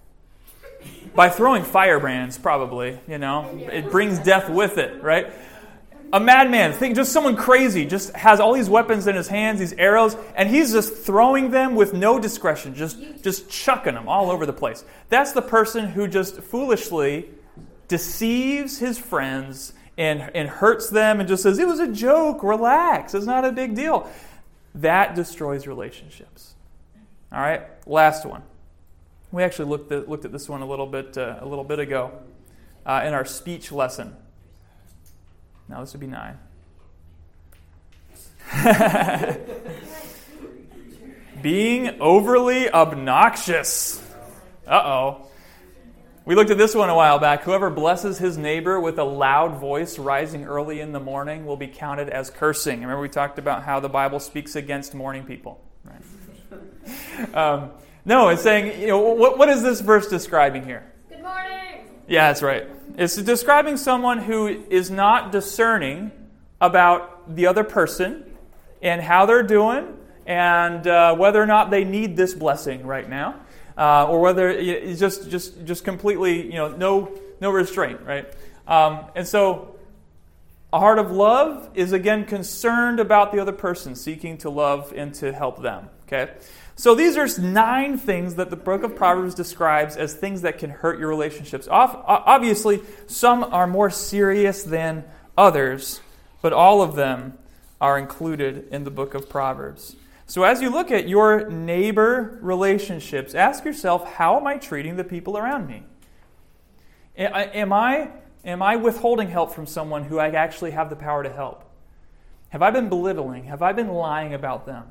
by 1.13 1.29
throwing 1.29 1.63
firebrands 1.63 2.39
probably 2.39 2.97
you 3.07 3.19
know? 3.19 3.55
It 3.71 3.91
brings 3.91 4.17
death 4.17 4.49
with 4.49 4.79
it 4.79 5.03
right 5.03 5.31
a 6.15 6.19
madman, 6.19 6.71
think 6.71 6.95
just 6.95 7.11
someone 7.11 7.35
crazy, 7.35 7.85
just 7.85 8.13
has 8.13 8.39
all 8.39 8.53
these 8.53 8.69
weapons 8.69 9.05
in 9.05 9.17
his 9.17 9.27
hands, 9.27 9.59
these 9.59 9.73
arrows, 9.73 10.15
and 10.37 10.49
he's 10.49 10.71
just 10.71 10.95
throwing 10.95 11.51
them 11.51 11.75
with 11.75 11.93
no 11.93 12.17
discretion, 12.17 12.73
just 12.73 12.97
just 13.21 13.49
chucking 13.49 13.95
them 13.95 14.07
all 14.07 14.31
over 14.31 14.45
the 14.45 14.53
place. 14.53 14.85
That's 15.09 15.33
the 15.33 15.41
person 15.41 15.89
who 15.89 16.07
just 16.07 16.37
foolishly 16.37 17.29
deceives 17.89 18.77
his 18.77 18.97
friends 18.97 19.73
and, 19.97 20.31
and 20.33 20.47
hurts 20.47 20.89
them 20.89 21.19
and 21.19 21.27
just 21.27 21.43
says, 21.43 21.59
It 21.59 21.67
was 21.67 21.81
a 21.81 21.91
joke, 21.91 22.43
relax, 22.43 23.13
it's 23.13 23.25
not 23.25 23.43
a 23.43 23.51
big 23.51 23.75
deal. 23.75 24.09
That 24.73 25.15
destroys 25.15 25.67
relationships. 25.67 26.53
All 27.29 27.41
right, 27.41 27.63
last 27.85 28.25
one. 28.25 28.43
We 29.33 29.43
actually 29.43 29.67
looked 29.67 29.91
at, 29.91 30.07
looked 30.07 30.23
at 30.23 30.31
this 30.31 30.47
one 30.47 30.61
a 30.61 30.65
little 30.65 30.87
bit, 30.87 31.17
uh, 31.17 31.39
a 31.41 31.45
little 31.45 31.65
bit 31.65 31.79
ago 31.79 32.17
uh, 32.85 33.03
in 33.05 33.13
our 33.13 33.25
speech 33.25 33.73
lesson. 33.73 34.15
Now 35.67 35.79
this 35.81 35.93
would 35.93 36.01
be 36.01 36.07
nine. 36.07 36.37
Being 41.41 41.99
overly 41.99 42.69
obnoxious. 42.69 44.01
Uh 44.67 44.81
oh. 44.83 45.27
We 46.25 46.33
looked 46.33 46.49
at 46.49 46.57
this 46.57 46.73
one 46.73 46.89
a 46.89 46.95
while 46.95 47.19
back. 47.19 47.43
Whoever 47.43 47.69
blesses 47.69 48.17
his 48.17 48.35
neighbor 48.35 48.79
with 48.79 48.97
a 48.97 49.03
loud 49.03 49.59
voice 49.59 49.99
rising 49.99 50.45
early 50.45 50.79
in 50.79 50.91
the 50.91 50.99
morning 50.99 51.45
will 51.45 51.57
be 51.57 51.67
counted 51.67 52.09
as 52.09 52.31
cursing. 52.31 52.81
Remember, 52.81 53.01
we 53.01 53.09
talked 53.09 53.37
about 53.37 53.61
how 53.61 53.79
the 53.79 53.89
Bible 53.89 54.19
speaks 54.19 54.55
against 54.55 54.95
morning 54.95 55.23
people. 55.23 55.61
Right? 55.83 57.35
um, 57.35 57.71
no, 58.05 58.29
it's 58.29 58.41
saying, 58.41 58.81
you 58.81 58.87
know, 58.87 58.99
what, 58.99 59.37
what 59.37 59.49
is 59.49 59.61
this 59.61 59.81
verse 59.81 60.07
describing 60.07 60.63
here? 60.63 60.83
Yeah, 62.07 62.27
that's 62.27 62.43
right. 62.43 62.67
It's 62.97 63.15
describing 63.15 63.77
someone 63.77 64.19
who 64.19 64.47
is 64.47 64.91
not 64.91 65.31
discerning 65.31 66.11
about 66.61 67.35
the 67.35 67.47
other 67.47 67.63
person 67.63 68.23
and 68.81 69.01
how 69.01 69.25
they're 69.25 69.43
doing 69.43 69.97
and 70.25 70.85
uh, 70.85 71.15
whether 71.15 71.41
or 71.41 71.45
not 71.45 71.71
they 71.71 71.83
need 71.83 72.15
this 72.15 72.33
blessing 72.33 72.85
right 72.85 73.07
now, 73.07 73.39
uh, 73.77 74.07
or 74.07 74.21
whether 74.21 74.49
it's 74.49 74.99
just 74.99 75.29
just 75.29 75.65
just 75.65 75.83
completely 75.83 76.45
you 76.45 76.53
know 76.53 76.69
no 76.69 77.11
no 77.41 77.51
restraint, 77.51 78.01
right? 78.01 78.31
Um, 78.67 79.05
and 79.15 79.27
so, 79.27 79.75
a 80.73 80.79
heart 80.79 80.97
of 80.97 81.11
love 81.11 81.69
is 81.75 81.91
again 81.91 82.25
concerned 82.25 82.99
about 82.99 83.31
the 83.31 83.39
other 83.39 83.51
person, 83.51 83.95
seeking 83.95 84.37
to 84.39 84.49
love 84.49 84.93
and 84.95 85.13
to 85.15 85.31
help 85.31 85.61
them. 85.61 85.89
Okay. 86.07 86.31
So 86.77 86.93
these 86.93 87.15
are 87.15 87.27
nine 87.41 87.97
things 87.97 88.35
that 88.35 88.49
the 88.49 88.57
book 88.57 88.83
of 88.83 88.95
Proverbs 88.95 89.33
describes 89.33 89.95
as 89.95 90.13
things 90.13 90.41
that 90.41 90.57
can 90.57 90.69
hurt 90.69 90.99
your 90.99 91.07
relationships. 91.07 91.67
Obviously, 91.71 92.81
some 93.07 93.45
are 93.45 93.65
more 93.65 93.89
serious 93.89 94.63
than 94.63 95.05
others, 95.37 96.01
but 96.41 96.51
all 96.51 96.81
of 96.81 96.95
them 96.95 97.37
are 97.79 97.97
included 97.97 98.67
in 98.71 98.83
the 98.83 98.91
book 98.91 99.13
of 99.13 99.29
Proverbs. 99.29 99.95
So 100.27 100.43
as 100.43 100.61
you 100.61 100.69
look 100.69 100.91
at 100.91 101.07
your 101.07 101.49
neighbor 101.49 102.39
relationships, 102.41 103.35
ask 103.35 103.63
yourself, 103.63 104.13
how 104.15 104.37
am 104.37 104.45
I 104.45 104.57
treating 104.57 104.97
the 104.97 105.03
people 105.03 105.37
around 105.37 105.67
me? 105.67 105.83
Am 107.15 107.71
I, 107.71 108.09
am 108.43 108.61
I 108.61 108.75
withholding 108.75 109.29
help 109.29 109.53
from 109.53 109.65
someone 109.65 110.03
who 110.03 110.19
I 110.19 110.29
actually 110.31 110.71
have 110.71 110.89
the 110.89 110.97
power 110.97 111.23
to 111.23 111.31
help? 111.31 111.63
Have 112.49 112.61
I 112.61 112.71
been 112.71 112.89
belittling? 112.89 113.45
Have 113.45 113.61
I 113.61 113.71
been 113.71 113.87
lying 113.89 114.33
about 114.33 114.65
them? 114.65 114.85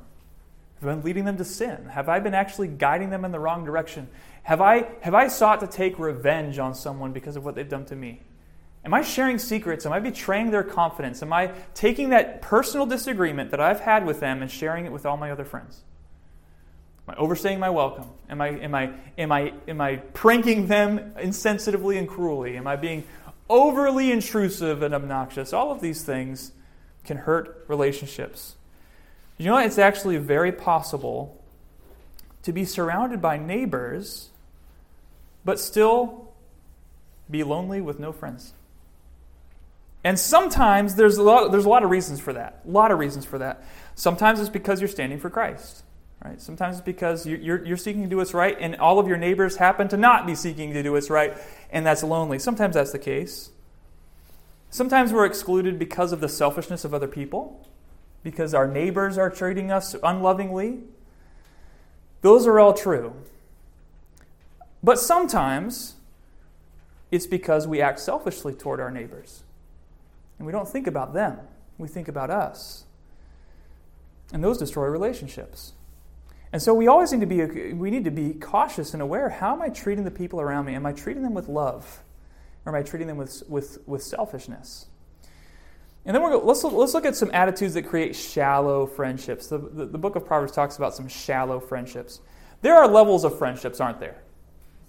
Been 0.85 1.03
leading 1.03 1.25
them 1.25 1.37
to 1.39 1.45
sin? 1.45 1.87
Have 1.87 2.09
I 2.09 2.21
been 2.21 2.35
actually 2.35 2.69
guiding 2.69 3.11
them 3.11 3.25
in 3.25 3.33
the 3.33 3.41
wrong 3.41 3.65
direction? 3.65 4.09
Have 4.43 4.61
I, 4.61 4.87
have 5.01 5.15
I 5.15 5.29
sought 5.29 5.61
to 5.61 5.67
take 5.67 5.99
revenge 5.99 6.59
on 6.59 6.75
someone 6.75 7.13
because 7.13 7.37
of 7.37 7.45
what 7.45 7.55
they've 7.55 7.69
done 7.69 7.87
to 7.87 7.97
me? 7.97 8.21
Am 8.85 8.93
I 8.93 9.01
sharing 9.01 9.39
secrets? 9.39 9.87
Am 9.87 9.93
I 9.93 10.01
betraying 10.01 10.51
their 10.51 10.63
confidence? 10.63 11.23
Am 11.23 11.33
I 11.33 11.53
taking 11.73 12.11
that 12.11 12.43
personal 12.43 12.85
disagreement 12.85 13.51
that 13.51 13.61
I've 13.61 13.81
had 13.81 14.05
with 14.05 14.21
them 14.21 14.43
and 14.43 14.51
sharing 14.51 14.85
it 14.85 14.93
with 14.93 15.07
all 15.07 15.17
my 15.17 15.31
other 15.31 15.45
friends? 15.45 15.83
Am 17.09 17.15
I 17.15 17.19
overstaying 17.19 17.59
my 17.59 17.71
welcome? 17.71 18.09
Am 18.29 18.43
I, 18.43 18.49
am 18.49 18.75
I, 18.75 18.93
am 19.17 19.33
I, 19.33 19.55
am 19.67 19.81
I 19.81 19.97
pranking 19.97 20.67
them 20.67 21.15
insensitively 21.17 21.99
and 21.99 22.07
cruelly? 22.07 22.59
Am 22.59 22.67
I 22.67 22.77
being 22.77 23.05
overly 23.49 24.13
intrusive 24.13 24.83
and 24.83 24.95
obnoxious? 24.95 25.55
All 25.55 25.73
of 25.73 25.81
these 25.81 26.03
things 26.03 26.53
can 27.05 27.17
hurt 27.17 27.65
relationships. 27.69 28.57
You 29.39 29.47
know, 29.47 29.59
it's 29.59 29.79
actually 29.79 30.17
very 30.17 30.53
possible 30.53 31.41
to 32.43 32.53
be 32.53 32.65
surrounded 32.65 33.21
by 33.21 33.37
neighbors, 33.37 34.31
but 35.45 35.59
still 35.59 36.29
be 37.31 37.43
lonely 37.43 37.81
with 37.81 37.99
no 37.99 38.13
friends. 38.13 38.53
And 40.05 40.19
sometimes 40.19 40.97
there's 40.97 41.17
a, 41.17 41.23
lot, 41.23 41.51
there's 41.51 41.65
a 41.65 41.69
lot 41.69 41.83
of 41.83 41.91
reasons 41.91 42.21
for 42.21 42.35
that. 42.35 42.61
A 42.67 42.71
lot 42.71 42.91
of 42.93 42.99
reasons 42.99 43.25
for 43.25 43.39
that. 43.39 43.65
Sometimes 43.95 44.39
it's 44.39 44.51
because 44.51 44.81
you're 44.81 44.89
standing 44.89 45.19
for 45.19 45.31
Christ. 45.31 45.83
Right? 46.23 46.41
Sometimes 46.41 46.77
it's 46.77 46.85
because 46.85 47.27
you're, 47.27 47.65
you're 47.65 47.77
seeking 47.77 48.03
to 48.03 48.09
do 48.09 48.19
what's 48.19 48.33
right, 48.33 48.57
and 48.59 48.77
all 48.77 48.99
of 48.99 49.09
your 49.09 49.17
neighbors 49.19 49.57
happen 49.57 49.89
to 49.89 49.97
not 49.97 50.27
be 50.27 50.35
seeking 50.35 50.73
to 50.73 50.83
do 50.83 50.93
what's 50.93 51.11
right, 51.11 51.35
and 51.71 51.85
that's 51.85 52.03
lonely. 52.03 52.39
Sometimes 52.39 52.75
that's 52.75 52.93
the 52.93 52.99
case. 52.99 53.51
Sometimes 54.71 55.13
we're 55.13 55.27
excluded 55.27 55.79
because 55.79 56.13
of 56.13 56.21
the 56.21 56.29
selfishness 56.29 56.85
of 56.85 56.95
other 56.95 57.09
people, 57.09 57.67
because 58.25 58.55
our 58.55 58.67
neighbors 58.67 59.17
are 59.17 59.31
treating 59.31 59.71
us 59.71 59.95
unlovingly. 60.03 60.81
Those 62.23 62.47
are 62.47 62.59
all 62.59 62.73
true. 62.73 63.15
But 64.83 64.99
sometimes 64.99 65.95
it's 67.13 67.27
because 67.27 67.69
we 67.69 67.81
act 67.81 68.01
selfishly 68.01 68.55
toward 68.55 68.81
our 68.81 68.91
neighbors. 68.91 69.45
And 70.39 70.47
we 70.47 70.53
don't 70.53 70.69
think 70.69 70.89
about 70.89 71.15
them, 71.15 71.39
we 71.79 71.87
think 71.87 72.09
about 72.09 72.31
us. 72.31 72.85
And 74.33 74.43
those 74.43 74.59
destroy 74.59 74.87
relationships. 74.87 75.75
And 76.51 76.63
so 76.63 76.73
we 76.73 76.89
always 76.89 77.13
need 77.13 77.21
to 77.21 77.27
be 77.27 77.73
we 77.73 77.91
need 77.91 78.05
to 78.05 78.11
be 78.11 78.33
cautious 78.33 78.95
and 78.95 79.03
aware. 79.03 79.29
How 79.29 79.53
am 79.53 79.63
I 79.63 79.69
treating 79.69 80.05
the 80.05 80.11
people 80.11 80.41
around 80.41 80.65
me? 80.65 80.75
Am 80.75 80.87
I 80.87 80.93
treating 80.93 81.23
them 81.23 81.35
with 81.35 81.49
love? 81.49 82.03
Or 82.65 82.75
am 82.75 82.81
I 82.81 82.83
treating 82.83 83.07
them 83.07 83.19
with, 83.19 83.43
with, 83.49 83.79
with 83.87 84.03
selfishness? 84.03 84.87
And 86.07 86.15
then 86.15 86.23
we're 86.23 86.37
let's 86.37 86.63
look, 86.65 86.75
let's 86.75 86.95
look 86.95 87.07
at 87.07 87.17
some 87.17 87.31
attitudes 87.33 87.75
that 87.75 87.83
create 87.83 88.15
shallow 88.15 88.87
friendships. 88.87 89.47
The, 89.47 89.59
the, 89.59 89.87
the 89.87 89.99
book 89.99 90.17
of 90.17 90.27
Proverbs 90.27 90.53
talks 90.53 90.77
about 90.77 90.95
some 90.95 91.09
shallow 91.09 91.61
friendships. 91.61 92.21
There 92.61 92.75
are 92.75 92.87
levels 92.87 93.25
of 93.25 93.39
friendships, 93.39 93.81
aren't 93.81 94.01
there? 94.01 94.23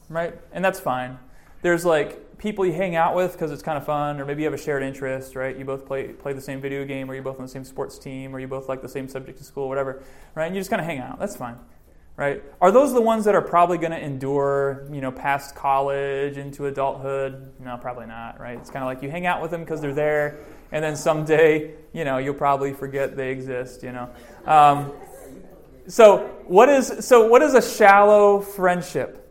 Right? 0.10 0.34
And 0.52 0.64
that's 0.64 0.80
fine. 0.80 1.18
There's 1.62 1.86
like 1.86 2.38
people 2.38 2.66
you 2.66 2.74
hang 2.74 2.96
out 2.96 3.16
with 3.16 3.32
because 3.32 3.52
it's 3.52 3.64
kind 3.64 3.78
of 3.78 3.86
fun, 3.86 4.20
or 4.20 4.26
maybe 4.26 4.44
you 4.44 4.46
have 4.46 4.54
a 4.54 4.62
shared 4.62 4.84
interest, 4.84 5.36
right? 5.36 5.58
You 5.58 5.66
both 5.66 5.86
play 5.86 6.10
play 6.10 6.34
the 6.34 6.42
same 6.42 6.62
video 6.62 6.86
game, 6.86 7.10
or 7.10 7.16
you 7.16 7.22
both 7.22 7.38
on 7.38 7.46
the 7.46 7.52
same 7.52 7.64
sports 7.64 7.98
team, 7.98 8.36
or 8.36 8.40
you 8.40 8.48
both 8.48 8.70
like 8.70 8.82
the 8.82 8.90
same 8.90 9.08
subject 9.08 9.40
in 9.40 9.46
school, 9.46 9.68
whatever, 9.68 10.04
right? 10.36 10.46
And 10.46 10.56
you 10.56 10.60
just 10.60 10.70
kind 10.70 10.82
of 10.82 10.86
hang 10.86 11.00
out. 11.00 11.18
That's 11.18 11.36
fine, 11.36 11.58
right? 12.18 12.44
Are 12.62 12.72
those 12.72 12.94
the 12.94 13.02
ones 13.02 13.26
that 13.26 13.36
are 13.36 13.42
probably 13.42 13.78
going 13.78 13.92
to 13.92 14.04
endure, 14.04 14.86
you 14.92 15.02
know, 15.02 15.12
past 15.12 15.56
college 15.56 16.38
into 16.38 16.68
adulthood? 16.68 17.54
No, 17.60 17.78
probably 17.78 18.06
not, 18.06 18.40
right? 18.40 18.58
It's 18.60 18.70
kind 18.70 18.84
of 18.84 18.88
like 18.88 19.02
you 19.02 19.10
hang 19.10 19.26
out 19.26 19.42
with 19.42 19.52
them 19.52 19.62
because 19.62 19.82
they're 19.82 19.94
there, 19.94 20.40
and 20.72 20.84
then 20.84 20.96
someday, 20.96 21.74
you 21.94 22.04
know, 22.04 22.18
you'll 22.18 22.34
probably 22.34 22.74
forget 22.74 23.16
they 23.16 23.32
exist, 23.32 23.84
you 23.84 23.92
know. 23.92 24.10
Um, 24.46 24.92
so 25.88 26.28
what 26.46 26.70
is 26.70 27.06
so 27.06 27.28
what 27.28 27.42
is 27.42 27.54
a 27.54 27.62
shallow 27.62 28.42
friendship? 28.42 29.26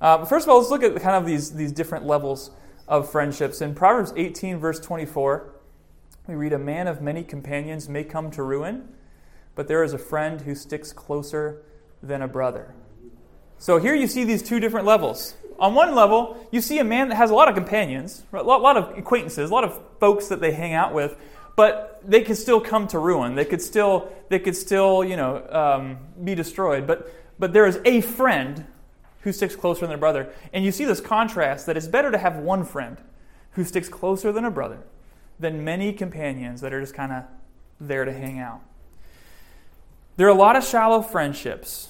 Uh, 0.00 0.24
first 0.24 0.44
of 0.46 0.50
all, 0.50 0.58
let's 0.58 0.70
look 0.70 0.82
at 0.82 0.94
kind 0.96 1.16
of 1.16 1.24
these, 1.24 1.52
these 1.52 1.72
different 1.72 2.06
levels 2.06 2.50
of 2.86 3.10
friendships. 3.10 3.60
In 3.60 3.74
Proverbs 3.74 4.12
18, 4.14 4.58
verse 4.58 4.78
24, 4.78 5.54
we 6.26 6.34
read, 6.34 6.52
A 6.52 6.58
man 6.58 6.86
of 6.86 7.00
many 7.00 7.24
companions 7.24 7.88
may 7.88 8.04
come 8.04 8.30
to 8.32 8.42
ruin, 8.42 8.88
but 9.54 9.68
there 9.68 9.82
is 9.82 9.92
a 9.92 9.98
friend 9.98 10.42
who 10.42 10.54
sticks 10.54 10.92
closer 10.92 11.62
than 12.02 12.20
a 12.20 12.28
brother. 12.28 12.74
So 13.58 13.78
here 13.78 13.94
you 13.94 14.06
see 14.06 14.24
these 14.24 14.42
two 14.42 14.60
different 14.60 14.86
levels. 14.86 15.34
On 15.58 15.74
one 15.74 15.94
level, 15.94 16.46
you 16.50 16.60
see 16.60 16.78
a 16.78 16.84
man 16.84 17.08
that 17.08 17.16
has 17.16 17.30
a 17.30 17.34
lot 17.34 17.48
of 17.48 17.54
companions, 17.54 18.24
a 18.32 18.42
lot, 18.42 18.76
of 18.76 18.98
acquaintances, 18.98 19.50
a 19.50 19.54
lot 19.54 19.64
of 19.64 19.80
folks 19.98 20.28
that 20.28 20.40
they 20.40 20.52
hang 20.52 20.74
out 20.74 20.92
with, 20.92 21.16
but 21.56 22.02
they 22.04 22.20
could 22.20 22.36
still 22.36 22.60
come 22.60 22.86
to 22.88 22.98
ruin. 22.98 23.34
They 23.34 23.46
could 23.46 23.62
still, 23.62 24.12
they 24.28 24.38
could 24.38 24.54
still, 24.54 25.02
you 25.02 25.16
know, 25.16 25.46
um, 25.50 25.98
be 26.22 26.34
destroyed. 26.34 26.86
But, 26.86 27.10
but 27.38 27.52
there 27.52 27.66
is 27.66 27.80
a 27.84 28.02
friend 28.02 28.66
who 29.22 29.32
sticks 29.32 29.56
closer 29.56 29.86
than 29.86 29.94
a 29.94 29.98
brother. 29.98 30.32
And 30.52 30.64
you 30.64 30.70
see 30.70 30.84
this 30.84 31.00
contrast 31.00 31.66
that 31.66 31.76
it's 31.76 31.88
better 31.88 32.10
to 32.10 32.18
have 32.18 32.36
one 32.36 32.64
friend 32.64 32.98
who 33.52 33.64
sticks 33.64 33.88
closer 33.88 34.30
than 34.30 34.44
a 34.44 34.50
brother 34.50 34.78
than 35.40 35.64
many 35.64 35.92
companions 35.92 36.60
that 36.60 36.72
are 36.72 36.80
just 36.80 36.94
kind 36.94 37.12
of 37.12 37.24
there 37.80 38.04
to 38.04 38.12
hang 38.12 38.38
out. 38.38 38.60
There 40.16 40.26
are 40.26 40.30
a 40.30 40.34
lot 40.34 40.56
of 40.56 40.64
shallow 40.64 41.02
friendships. 41.02 41.88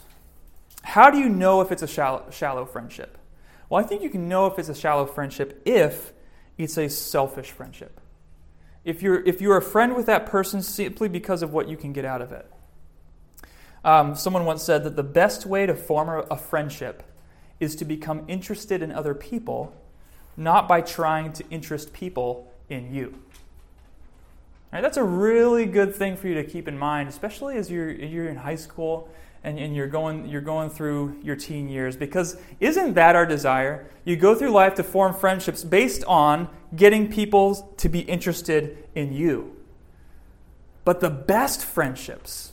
How 0.83 1.11
do 1.11 1.19
you 1.19 1.29
know 1.29 1.61
if 1.61 1.71
it's 1.71 1.83
a 1.83 1.87
shallow, 1.87 2.25
shallow 2.31 2.65
friendship? 2.65 3.19
Well, 3.69 3.83
I 3.83 3.87
think 3.87 4.03
you 4.03 4.11
can 4.11 4.29
know 4.29 4.47
if 4.47 4.59
it's 4.59 4.69
a 4.69 4.75
shallow 4.75 5.07
friendship 5.07 5.63
if 5.65 6.13
it's 6.57 6.77
a 6.77 6.89
selfish 6.89 7.51
friendship. 7.51 8.01
If 8.85 9.03
you're, 9.03 9.23
if 9.25 9.41
you're 9.41 9.57
a 9.57 9.63
friend 9.63 9.97
with 9.97 10.07
that 10.07 10.27
person 10.27 10.63
simply 10.63 11.09
because 11.09 11.43
of 11.43 11.53
what 11.53 11.69
you 11.69 11.77
can 11.77 11.93
get 11.93 12.05
out 12.05 12.23
of 12.23 12.33
it. 12.33 12.51
Um, 13.85 14.15
someone 14.15 14.45
once 14.45 14.63
said 14.63 14.85
that 14.85 14.97
the 14.97 15.03
best 15.03 15.47
way 15.47 15.67
to 15.67 15.75
form 15.75 16.25
a, 16.31 16.37
friendship 16.37 17.03
is 17.61 17.77
to 17.77 17.85
become 17.85 18.25
interested 18.27 18.83
in 18.83 18.91
other 18.91 19.15
people, 19.15 19.75
not 20.37 20.67
by 20.67 20.81
trying 20.81 21.33
to 21.35 21.49
interest 21.51 21.93
people 21.93 22.53
in 22.69 22.93
you. 22.93 23.23
Right, 24.73 24.81
that's 24.81 24.97
a 24.97 25.05
really 25.05 25.67
good 25.67 25.95
thing 25.95 26.17
for 26.17 26.27
you 26.27 26.35
to 26.35 26.45
keep 26.45 26.67
in 26.67 26.77
mind, 26.77 27.09
especially 27.09 27.57
as 27.57 27.71
you're, 27.71 27.91
you're 27.91 28.29
in 28.29 28.37
high 28.37 28.57
school 28.57 29.09
and, 29.47 29.61
and 29.61 29.77
you're, 29.77 29.87
going, 29.87 30.27
you're 30.27 30.41
going 30.41 30.69
through 30.69 31.17
your 31.23 31.37
teen 31.37 31.69
years. 31.69 31.97
Because 31.97 32.37
isn't 32.59 32.95
that 32.95 33.15
our 33.15 33.25
desire? 33.25 33.89
You 34.05 34.17
go 34.17 34.35
through 34.35 34.51
life 34.51 34.75
to 34.75 34.83
form 34.83 35.15
friendships 35.15 35.63
based 35.63 36.03
on 36.05 36.49
getting 36.75 37.11
people 37.11 37.55
to 37.77 37.89
be 37.89 38.01
interested 38.01 38.77
in 38.97 39.13
you. 39.13 39.57
But 40.85 40.99
the 40.99 41.11
best 41.11 41.65
friendships 41.65 42.53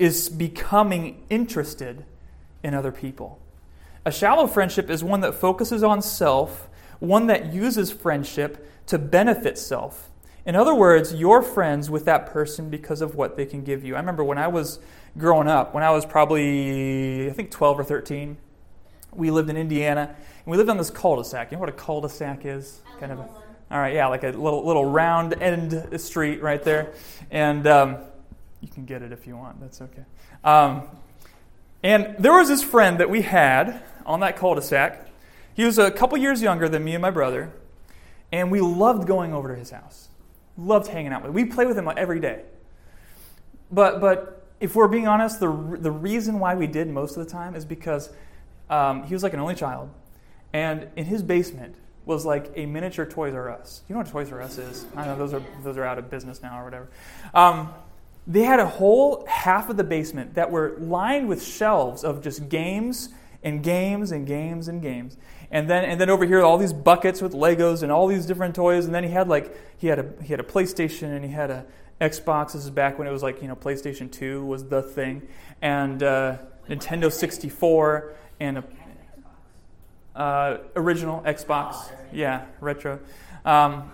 is 0.00 0.28
becoming 0.28 1.22
interested 1.30 2.04
in 2.64 2.74
other 2.74 2.90
people. 2.90 3.38
A 4.04 4.10
shallow 4.10 4.48
friendship 4.48 4.90
is 4.90 5.04
one 5.04 5.20
that 5.20 5.32
focuses 5.32 5.84
on 5.84 6.02
self, 6.02 6.68
one 6.98 7.28
that 7.28 7.52
uses 7.52 7.92
friendship 7.92 8.68
to 8.86 8.98
benefit 8.98 9.56
self. 9.58 10.10
In 10.44 10.56
other 10.56 10.74
words, 10.74 11.14
you're 11.14 11.40
friends 11.40 11.88
with 11.88 12.04
that 12.06 12.26
person 12.26 12.68
because 12.68 13.00
of 13.00 13.14
what 13.14 13.36
they 13.36 13.46
can 13.46 13.62
give 13.62 13.84
you. 13.84 13.94
I 13.94 14.00
remember 14.00 14.24
when 14.24 14.38
I 14.38 14.48
was 14.48 14.80
growing 15.16 15.48
up, 15.48 15.74
when 15.74 15.82
I 15.82 15.90
was 15.90 16.06
probably, 16.06 17.28
I 17.28 17.32
think, 17.32 17.50
12 17.50 17.80
or 17.80 17.84
13, 17.84 18.36
we 19.12 19.30
lived 19.30 19.50
in 19.50 19.56
Indiana, 19.56 20.14
and 20.18 20.46
we 20.46 20.56
lived 20.56 20.70
on 20.70 20.78
this 20.78 20.90
cul-de-sac. 20.90 21.50
You 21.50 21.56
know 21.56 21.60
what 21.60 21.68
a 21.68 21.72
cul-de-sac 21.72 22.44
is? 22.44 22.80
Kind 22.98 23.12
of 23.12 23.18
a, 23.18 23.22
all 23.70 23.78
right, 23.78 23.94
yeah, 23.94 24.06
like 24.06 24.24
a 24.24 24.30
little 24.30 24.66
little 24.66 24.84
round 24.84 25.34
end 25.34 26.00
street 26.00 26.42
right 26.42 26.62
there, 26.62 26.92
and 27.30 27.66
um, 27.66 27.98
you 28.60 28.68
can 28.68 28.84
get 28.84 29.02
it 29.02 29.12
if 29.12 29.26
you 29.26 29.36
want. 29.36 29.60
That's 29.60 29.80
okay. 29.82 30.04
Um, 30.44 30.88
and 31.82 32.14
there 32.18 32.32
was 32.32 32.48
this 32.48 32.62
friend 32.62 33.00
that 33.00 33.10
we 33.10 33.22
had 33.22 33.82
on 34.06 34.20
that 34.20 34.36
cul-de-sac. 34.36 35.08
He 35.54 35.64
was 35.64 35.78
a 35.78 35.90
couple 35.90 36.16
years 36.16 36.40
younger 36.40 36.68
than 36.68 36.84
me 36.84 36.94
and 36.94 37.02
my 37.02 37.10
brother, 37.10 37.52
and 38.30 38.50
we 38.50 38.60
loved 38.60 39.06
going 39.06 39.34
over 39.34 39.48
to 39.48 39.54
his 39.54 39.70
house. 39.70 40.08
Loved 40.56 40.88
hanging 40.88 41.12
out 41.12 41.22
with 41.22 41.30
him. 41.30 41.34
We 41.34 41.44
play 41.44 41.66
with 41.66 41.76
him 41.76 41.90
every 41.96 42.20
day. 42.20 42.42
But 43.70 44.00
but 44.00 44.41
if 44.62 44.76
we're 44.76 44.88
being 44.88 45.08
honest, 45.08 45.40
the 45.40 45.48
the 45.80 45.90
reason 45.90 46.38
why 46.38 46.54
we 46.54 46.68
did 46.68 46.88
most 46.88 47.16
of 47.16 47.24
the 47.24 47.30
time 47.30 47.56
is 47.56 47.64
because 47.64 48.10
um, 48.70 49.02
he 49.02 49.12
was 49.12 49.24
like 49.24 49.34
an 49.34 49.40
only 49.40 49.56
child, 49.56 49.90
and 50.52 50.86
in 50.94 51.04
his 51.04 51.20
basement 51.20 51.74
was 52.04 52.24
like 52.24 52.52
a 52.54 52.64
miniature 52.66 53.04
Toys 53.04 53.34
R 53.34 53.50
Us. 53.50 53.82
You 53.88 53.94
know 53.94 53.98
what 53.98 54.08
Toys 54.08 54.30
R 54.30 54.40
Us 54.40 54.58
is? 54.58 54.86
I 54.96 55.04
know 55.06 55.16
those 55.16 55.34
are 55.34 55.42
those 55.64 55.76
are 55.76 55.84
out 55.84 55.98
of 55.98 56.08
business 56.08 56.42
now 56.42 56.60
or 56.60 56.64
whatever. 56.64 56.88
Um, 57.34 57.74
they 58.24 58.42
had 58.42 58.60
a 58.60 58.66
whole 58.66 59.26
half 59.26 59.68
of 59.68 59.76
the 59.76 59.84
basement 59.84 60.34
that 60.34 60.52
were 60.52 60.76
lined 60.78 61.28
with 61.28 61.44
shelves 61.44 62.04
of 62.04 62.22
just 62.22 62.48
games 62.48 63.08
and 63.42 63.64
games 63.64 64.12
and 64.12 64.28
games 64.28 64.68
and 64.68 64.80
games. 64.80 65.16
And 65.50 65.68
then 65.68 65.84
and 65.84 66.00
then 66.00 66.08
over 66.08 66.24
here 66.24 66.40
all 66.40 66.56
these 66.56 66.72
buckets 66.72 67.20
with 67.20 67.32
Legos 67.32 67.82
and 67.82 67.90
all 67.90 68.06
these 68.06 68.26
different 68.26 68.54
toys. 68.54 68.84
And 68.84 68.94
then 68.94 69.02
he 69.02 69.10
had 69.10 69.28
like 69.28 69.56
he 69.76 69.88
had 69.88 69.98
a 69.98 70.12
he 70.22 70.28
had 70.28 70.38
a 70.38 70.44
PlayStation 70.44 71.16
and 71.16 71.24
he 71.24 71.32
had 71.32 71.50
a 71.50 71.66
Xbox. 72.00 72.52
This 72.52 72.64
is 72.64 72.70
back 72.70 72.98
when 72.98 73.06
it 73.06 73.12
was 73.12 73.22
like 73.22 73.42
you 73.42 73.48
know 73.48 73.56
PlayStation 73.56 74.10
Two 74.10 74.44
was 74.44 74.64
the 74.68 74.82
thing, 74.82 75.22
and 75.60 76.02
uh, 76.02 76.38
Nintendo 76.68 77.10
64 77.10 78.14
and 78.40 78.58
a 78.58 78.64
uh, 80.14 80.58
original 80.76 81.22
Xbox. 81.22 81.90
Yeah, 82.12 82.44
retro. 82.60 83.00
Um, 83.44 83.90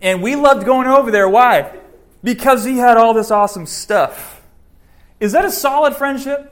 and 0.00 0.22
we 0.22 0.34
loved 0.34 0.64
going 0.64 0.86
over 0.86 1.10
there. 1.10 1.28
Why? 1.28 1.78
Because 2.24 2.64
he 2.64 2.78
had 2.78 2.96
all 2.96 3.14
this 3.14 3.30
awesome 3.30 3.66
stuff. 3.66 4.42
Is 5.20 5.32
that 5.32 5.44
a 5.44 5.50
solid 5.50 5.94
friendship? 5.94 6.48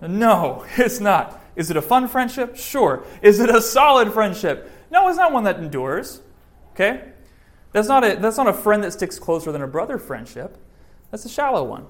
No, 0.00 0.64
it's 0.76 1.00
not. 1.00 1.40
Is 1.54 1.70
it 1.70 1.76
a 1.76 1.82
fun 1.82 2.08
friendship? 2.08 2.56
Sure. 2.56 3.04
Is 3.20 3.40
it 3.40 3.50
a 3.50 3.60
solid 3.60 4.12
friendship? 4.12 4.70
No, 4.90 5.08
it's 5.08 5.18
not 5.18 5.32
one 5.32 5.44
that 5.44 5.58
endures. 5.58 6.20
Okay? 6.72 7.11
That's 7.72 7.88
not 7.88 8.04
a, 8.04 8.16
that's 8.16 8.36
not 8.36 8.48
a 8.48 8.52
friend 8.52 8.84
that 8.84 8.92
sticks 8.92 9.18
closer 9.18 9.50
than 9.50 9.62
a 9.62 9.66
brother 9.66 9.98
friendship. 9.98 10.58
That's 11.10 11.24
a 11.24 11.28
shallow 11.28 11.64
one. 11.64 11.86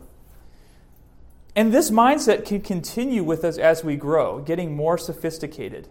And 1.54 1.72
this 1.72 1.90
mindset 1.90 2.46
can 2.46 2.60
continue 2.60 3.22
with 3.22 3.44
us 3.44 3.58
as 3.58 3.84
we 3.84 3.96
grow, 3.96 4.40
getting 4.40 4.74
more 4.74 4.96
sophisticated. 4.96 5.88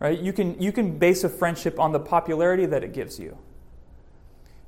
Right? 0.00 0.18
You 0.18 0.32
can, 0.32 0.60
you 0.60 0.72
can 0.72 0.98
base 0.98 1.24
a 1.24 1.28
friendship 1.28 1.78
on 1.78 1.92
the 1.92 2.00
popularity 2.00 2.66
that 2.66 2.84
it 2.84 2.92
gives 2.92 3.18
you. 3.18 3.36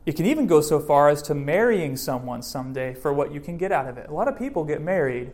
It 0.05 0.17
can 0.17 0.27
even 0.27 0.47
go 0.47 0.61
so 0.61 0.81
far 0.81 1.09
as 1.09 1.23
to 1.23 1.35
marrying 1.35 1.97
someone 1.97 2.43
someday 2.43 2.95
for 2.95 3.13
what 3.13 3.33
you 3.33 3.41
can 3.41 3.57
get 3.57 3.71
out 3.71 3.87
of 3.87 3.97
it. 3.97 4.09
A 4.09 4.13
lot 4.13 4.29
of 4.29 4.37
people 4.37 4.65
get 4.65 4.81
married 4.81 5.31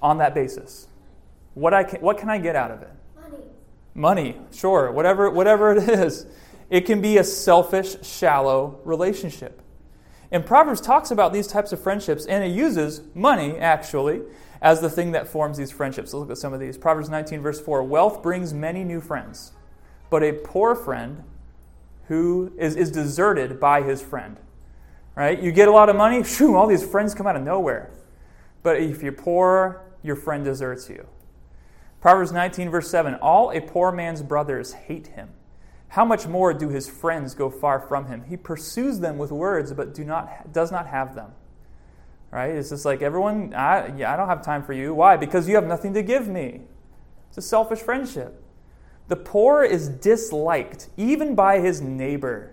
on 0.00 0.18
that 0.18 0.34
basis. 0.34 0.86
What, 1.54 1.74
I 1.74 1.84
can, 1.84 2.00
what 2.00 2.18
can 2.18 2.30
I 2.30 2.38
get 2.38 2.54
out 2.54 2.70
of 2.70 2.82
it? 2.82 2.90
Money. 3.14 3.44
Money, 3.94 4.36
sure, 4.52 4.92
whatever, 4.92 5.30
whatever 5.30 5.74
it 5.74 5.88
is. 5.88 6.26
It 6.68 6.82
can 6.82 7.00
be 7.00 7.18
a 7.18 7.24
selfish, 7.24 7.96
shallow 8.02 8.80
relationship. 8.84 9.62
And 10.32 10.44
Proverbs 10.44 10.80
talks 10.80 11.10
about 11.10 11.32
these 11.32 11.46
types 11.46 11.72
of 11.72 11.80
friendships, 11.80 12.26
and 12.26 12.42
it 12.42 12.48
uses 12.48 13.02
money, 13.14 13.56
actually, 13.58 14.22
as 14.60 14.80
the 14.80 14.90
thing 14.90 15.12
that 15.12 15.28
forms 15.28 15.56
these 15.56 15.70
friendships. 15.70 16.12
Let's 16.12 16.20
look 16.20 16.30
at 16.30 16.38
some 16.38 16.52
of 16.52 16.60
these. 16.60 16.76
Proverbs 16.76 17.08
19, 17.08 17.40
verse 17.40 17.60
4 17.60 17.82
Wealth 17.84 18.22
brings 18.22 18.52
many 18.52 18.82
new 18.82 19.00
friends, 19.00 19.52
but 20.10 20.22
a 20.22 20.32
poor 20.32 20.74
friend 20.74 21.22
who 22.08 22.52
is, 22.58 22.76
is 22.76 22.90
deserted 22.90 23.60
by 23.60 23.82
his 23.82 24.02
friend. 24.02 24.38
Right? 25.14 25.40
You 25.40 25.50
get 25.50 25.68
a 25.68 25.72
lot 25.72 25.88
of 25.88 25.96
money, 25.96 26.22
shoo, 26.24 26.56
all 26.56 26.66
these 26.66 26.86
friends 26.86 27.14
come 27.14 27.26
out 27.26 27.36
of 27.36 27.42
nowhere. 27.42 27.90
But 28.62 28.80
if 28.80 29.02
you're 29.02 29.12
poor, 29.12 29.82
your 30.02 30.16
friend 30.16 30.44
deserts 30.44 30.90
you. 30.90 31.06
Proverbs 32.00 32.32
19, 32.32 32.70
verse 32.70 32.90
7 32.90 33.14
All 33.16 33.50
a 33.50 33.60
poor 33.60 33.92
man's 33.92 34.22
brothers 34.22 34.72
hate 34.72 35.08
him. 35.08 35.30
How 35.88 36.04
much 36.04 36.26
more 36.26 36.52
do 36.52 36.68
his 36.68 36.88
friends 36.88 37.34
go 37.34 37.48
far 37.48 37.80
from 37.80 38.06
him? 38.06 38.24
He 38.24 38.36
pursues 38.36 39.00
them 39.00 39.18
with 39.18 39.30
words, 39.30 39.72
but 39.72 39.94
do 39.94 40.04
not, 40.04 40.52
does 40.52 40.70
not 40.70 40.86
have 40.86 41.14
them. 41.14 41.32
Right? 42.30 42.50
It's 42.50 42.70
just 42.70 42.84
like 42.84 43.02
everyone, 43.02 43.54
I, 43.54 43.96
yeah, 43.96 44.12
I 44.12 44.16
don't 44.16 44.28
have 44.28 44.42
time 44.42 44.62
for 44.62 44.72
you. 44.72 44.92
Why? 44.94 45.16
Because 45.16 45.48
you 45.48 45.54
have 45.54 45.66
nothing 45.66 45.94
to 45.94 46.02
give 46.02 46.28
me. 46.28 46.62
It's 47.28 47.38
a 47.38 47.42
selfish 47.42 47.78
friendship. 47.78 48.42
The 49.08 49.16
poor 49.16 49.62
is 49.62 49.88
disliked, 49.88 50.88
even 50.96 51.34
by 51.34 51.60
his 51.60 51.80
neighbor. 51.80 52.52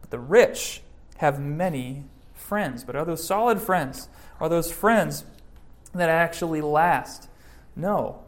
But 0.00 0.10
the 0.10 0.18
rich 0.18 0.82
have 1.18 1.38
many 1.38 2.04
friends. 2.34 2.84
But 2.84 2.96
are 2.96 3.04
those 3.04 3.24
solid 3.24 3.60
friends? 3.60 4.08
Are 4.40 4.48
those 4.48 4.72
friends 4.72 5.24
that 5.92 6.08
actually 6.08 6.62
last? 6.62 7.28
No. 7.74 8.22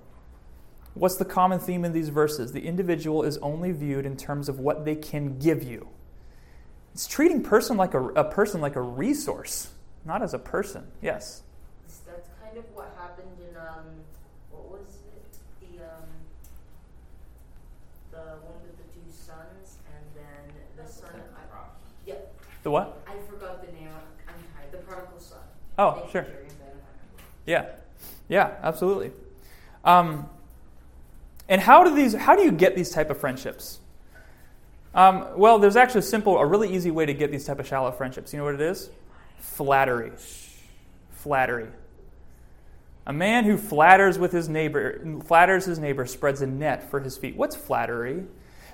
What's 0.99 1.15
the 1.15 1.25
common 1.25 1.61
theme 1.61 1.85
in 1.85 1.93
these 1.93 2.09
verses? 2.09 2.53
The 2.53 2.67
individual 2.67 3.23
is 3.23 3.39
only 3.39 3.71
viewed 3.71 4.05
in 4.05 4.17
terms 4.17 4.49
of 4.49 4.59
what 4.59 4.85
they 4.85 4.97
can 4.97 5.39
give 5.39 5.63
you. 5.63 5.87
It's 6.93 7.07
treating 7.07 7.45
person 7.45 7.77
like 7.77 7.95
a, 7.95 8.05
a 8.09 8.25
person 8.25 8.61
like 8.61 8.75
a 8.75 8.81
resource, 8.81 9.71
not 10.05 10.23
as 10.23 10.35
a 10.35 10.41
person. 10.41 10.89
Yes. 11.01 11.43
That's 12.05 12.29
kind 12.43 12.59
of 12.59 12.65
what 12.75 12.93
happened 12.99 13.29
in 13.49 13.57
um, 13.57 13.85
what 14.51 14.69
was 14.73 14.97
it? 15.15 15.37
The 15.61 15.85
um, 15.85 16.09
the 18.11 18.19
one 18.43 18.61
with 18.63 18.77
the 18.79 18.93
two 18.93 19.07
sons, 19.13 19.79
and 19.95 20.05
then 20.17 20.53
the 20.77 20.91
son. 20.91 21.11
I, 21.15 21.59
yeah, 22.05 22.15
The 22.65 22.73
what? 22.73 23.01
I 23.07 23.15
forgot 23.31 23.65
the 23.65 23.71
name. 23.73 23.89
I'm 24.27 24.35
tired. 24.57 24.73
The 24.73 24.79
prodigal 24.79 25.21
son. 25.21 25.39
Oh, 25.79 25.93
Thank 25.93 26.11
sure. 26.11 26.23
Jerry, 26.23 26.35
I'm 26.51 26.57
better. 26.57 26.77
Yeah, 27.47 27.67
yeah, 28.29 28.57
absolutely. 28.65 29.13
Um, 29.85 30.29
and 31.49 31.61
how 31.61 31.85
do 31.85 31.95
these? 31.95 32.15
How 32.15 32.37
do 32.37 32.43
you 32.43 32.53
get 32.53 32.77
these 32.77 32.91
type 32.91 33.11
of 33.11 33.19
friendships? 33.19 33.81
Um, 34.95 35.27
well, 35.37 35.59
there's 35.59 35.77
actually 35.77 36.01
a 36.01 36.03
simple, 36.03 36.39
a 36.39 36.47
really 36.47 36.75
easy 36.75 36.91
way 36.91 37.07
to 37.07 37.15
get 37.15 37.31
these 37.31 37.45
type 37.45 37.59
of 37.59 37.67
shallow 37.67 37.91
friendships. 37.93 38.33
You 38.33 38.39
know 38.39 38.45
what 38.45 38.55
it 38.55 38.61
is? 38.61 38.91
Flattery. 39.39 40.13
Flattery. 41.13 41.69
A 43.07 43.13
man 43.13 43.45
who 43.45 43.57
flatters 43.57 44.19
with 44.19 44.33
his 44.33 44.49
neighbor, 44.49 45.01
flatters 45.25 45.65
his 45.65 45.79
neighbor, 45.79 46.05
spreads 46.05 46.43
a 46.43 46.47
net 46.47 46.91
for 46.91 47.01
his 47.01 47.17
feet. 47.17 47.37
What's 47.37 47.57
flattery? 47.57 48.25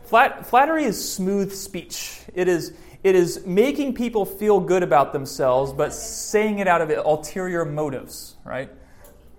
Flat, 0.05 0.47
flattery 0.47 0.85
is 0.85 1.13
smooth 1.13 1.53
speech. 1.53 2.21
It 2.35 2.49
is, 2.49 2.73
it 3.05 3.15
is 3.15 3.47
making 3.47 3.95
people 3.95 4.25
feel 4.25 4.61
good 4.61 4.83
about 4.83 5.13
themselves, 5.13 5.73
but 5.73 5.93
saying 5.93 6.59
it 6.59 6.67
out 6.67 6.83
of 6.83 6.91
ulterior 6.91 7.65
motives, 7.65 8.35
right? 8.45 8.71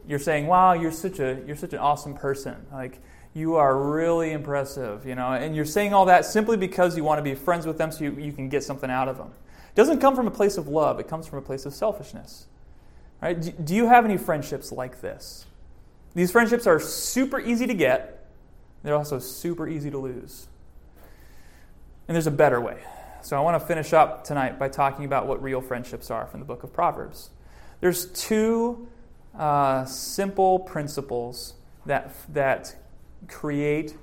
You're 0.08 0.19
saying, 0.19 0.48
"Wow, 0.48 0.74
you're 0.74 0.91
such 0.91 1.19
a 1.19 1.41
you're 1.48 1.56
such 1.56 1.74
an 1.74 1.80
awesome 1.80 2.13
person. 2.13 2.56
Like 2.71 3.00
you 3.36 3.58
are 3.58 3.78
really 3.78 4.32
impressive," 4.32 5.06
you 5.06 5.13
know, 5.13 5.34
and 5.34 5.56
you're 5.56 5.65
saying 5.65 5.93
all 5.93 6.06
that 6.06 6.26
simply 6.26 6.58
because 6.58 6.98
you 6.98 7.04
want 7.04 7.19
to 7.19 7.24
be 7.24 7.36
friends 7.36 7.67
with 7.67 7.78
them, 7.78 7.91
so 7.91 8.06
you, 8.06 8.13
you 8.13 8.32
can 8.32 8.50
get 8.50 8.63
something 8.63 8.89
out 8.89 9.08
of 9.08 9.17
them. 9.17 9.28
It 9.28 9.76
doesn't 9.76 10.00
come 10.00 10.15
from 10.15 10.26
a 10.26 10.32
place 10.32 10.58
of 10.58 10.67
love. 10.67 11.00
It 11.00 11.08
comes 11.08 11.28
from 11.28 11.38
a 11.38 11.43
place 11.43 11.67
of 11.67 11.74
selfishness. 11.76 12.48
Right? 13.21 13.39
Do, 13.39 13.52
do 13.52 13.76
you 13.76 13.88
have 13.88 14.06
any 14.06 14.17
friendships 14.17 14.71
like 14.71 15.02
this? 15.02 15.45
These 16.15 16.32
friendships 16.32 16.65
are 16.65 16.80
super 16.80 17.39
easy 17.39 17.67
to 17.67 17.74
get. 17.74 18.26
They're 18.84 18.95
also 18.95 19.19
super 19.19 19.67
easy 19.67 19.91
to 19.91 19.98
lose. 19.98 20.48
And 22.08 22.15
there's 22.15 22.28
a 22.28 22.32
better 22.32 22.62
way. 22.62 22.78
So 23.21 23.36
I 23.36 23.41
want 23.41 23.60
to 23.60 23.67
finish 23.67 23.91
up 23.93 24.24
tonight 24.24 24.60
by 24.60 24.69
talking 24.69 25.04
about 25.06 25.26
what 25.26 25.41
real 25.41 25.60
friendships 25.60 26.12
are 26.12 26.28
from 26.28 26.39
the 26.39 26.45
book 26.45 26.63
of 26.63 26.71
Proverbs. 26.71 27.32
There's 27.82 28.06
two 28.12 28.88
uh, 29.38 29.86
simple 29.86 30.60
principles 30.60 31.56
that, 31.86 32.13
that 32.34 32.76
create 33.28 33.96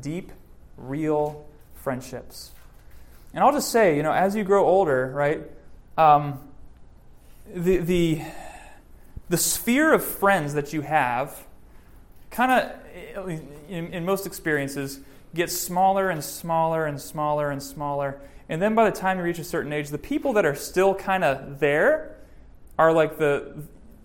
deep, 0.00 0.32
real 0.76 1.46
friendships. 1.74 2.52
And 3.32 3.42
I'll 3.42 3.52
just 3.52 3.70
say, 3.70 3.96
you 3.96 4.02
know, 4.02 4.12
as 4.12 4.36
you 4.36 4.44
grow 4.44 4.64
older, 4.64 5.10
right, 5.14 5.42
um, 5.98 6.40
the, 7.52 7.78
the, 7.78 8.22
the 9.28 9.36
sphere 9.36 9.92
of 9.92 10.04
friends 10.04 10.54
that 10.54 10.72
you 10.72 10.82
have 10.82 11.44
kind 12.30 12.50
of, 12.50 13.28
in, 13.68 13.92
in 13.92 14.04
most 14.04 14.26
experiences, 14.26 15.00
gets 15.34 15.56
smaller 15.56 16.10
and 16.10 16.22
smaller 16.22 16.86
and 16.86 17.00
smaller 17.00 17.50
and 17.50 17.62
smaller. 17.62 18.20
And 18.48 18.60
then 18.60 18.74
by 18.74 18.88
the 18.88 18.96
time 18.96 19.18
you 19.18 19.24
reach 19.24 19.38
a 19.38 19.44
certain 19.44 19.72
age, 19.72 19.88
the 19.88 19.98
people 19.98 20.32
that 20.34 20.44
are 20.44 20.54
still 20.54 20.94
kind 20.94 21.24
of 21.24 21.60
there 21.60 22.16
are 22.78 22.92
like 22.92 23.18
the, 23.18 23.62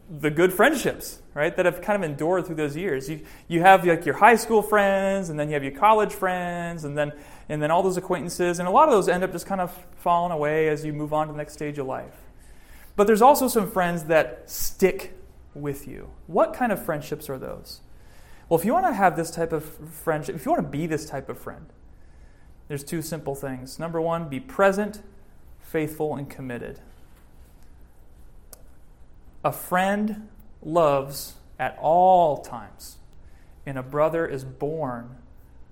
the 0.10 0.30
good 0.30 0.54
friendships, 0.54 1.22
right? 1.40 1.56
That 1.56 1.66
have 1.66 1.82
kind 1.82 2.04
of 2.04 2.08
endured 2.08 2.46
through 2.46 2.58
those 2.58 2.76
years. 2.76 3.10
You, 3.10 3.22
you 3.48 3.62
have 3.62 3.88
like 3.88 4.06
your 4.06 4.16
high 4.16 4.36
school 4.36 4.62
friends, 4.62 5.30
and 5.30 5.40
then 5.40 5.48
you 5.48 5.54
have 5.54 5.64
your 5.64 5.72
college 5.72 6.14
friends, 6.14 6.84
and 6.84 6.98
then, 6.98 7.14
and 7.48 7.62
then 7.62 7.72
all 7.72 7.82
those 7.82 7.96
acquaintances. 7.96 8.60
And 8.60 8.68
a 8.68 8.72
lot 8.72 8.90
of 8.90 8.94
those 8.94 9.08
end 9.08 9.24
up 9.24 9.32
just 9.32 9.46
kind 9.46 9.62
of 9.62 9.72
falling 9.96 10.34
away 10.34 10.68
as 10.68 10.84
you 10.84 10.92
move 10.92 11.14
on 11.14 11.28
to 11.28 11.34
the 11.34 11.38
next 11.38 11.54
stage 11.54 11.78
of 11.78 11.88
life. 11.88 12.14
But 12.98 13.08
there's 13.08 13.22
also 13.22 13.48
some 13.48 13.72
friends 13.72 14.04
that 14.04 14.50
stick 14.50 15.14
with 15.54 15.88
you. 15.88 16.10
What 16.28 16.54
kind 16.54 16.74
of 16.74 16.84
friendships 16.84 17.30
are 17.30 17.38
those? 17.38 17.80
Well, 18.50 18.60
if 18.60 18.66
you 18.66 18.74
want 18.74 18.88
to 18.88 18.94
have 18.94 19.16
this 19.16 19.32
type 19.32 19.54
of 19.54 19.64
friendship, 19.64 20.36
if 20.36 20.46
you 20.46 20.52
want 20.52 20.64
to 20.64 20.70
be 20.70 20.88
this 20.88 21.06
type 21.06 21.30
of 21.30 21.40
friend, 21.40 21.68
there's 22.68 22.84
two 22.84 23.02
simple 23.02 23.34
things. 23.34 23.80
Number 23.80 24.02
one, 24.02 24.28
be 24.28 24.42
present, 24.42 25.02
faithful, 25.62 26.16
and 26.18 26.30
committed. 26.30 26.82
A 29.46 29.54
friend 29.54 30.28
loves 30.62 31.36
at 31.58 31.78
all 31.82 32.38
times, 32.38 32.98
and 33.66 33.78
a 33.78 33.84
brother 33.84 34.26
is 34.26 34.44
born 34.44 35.18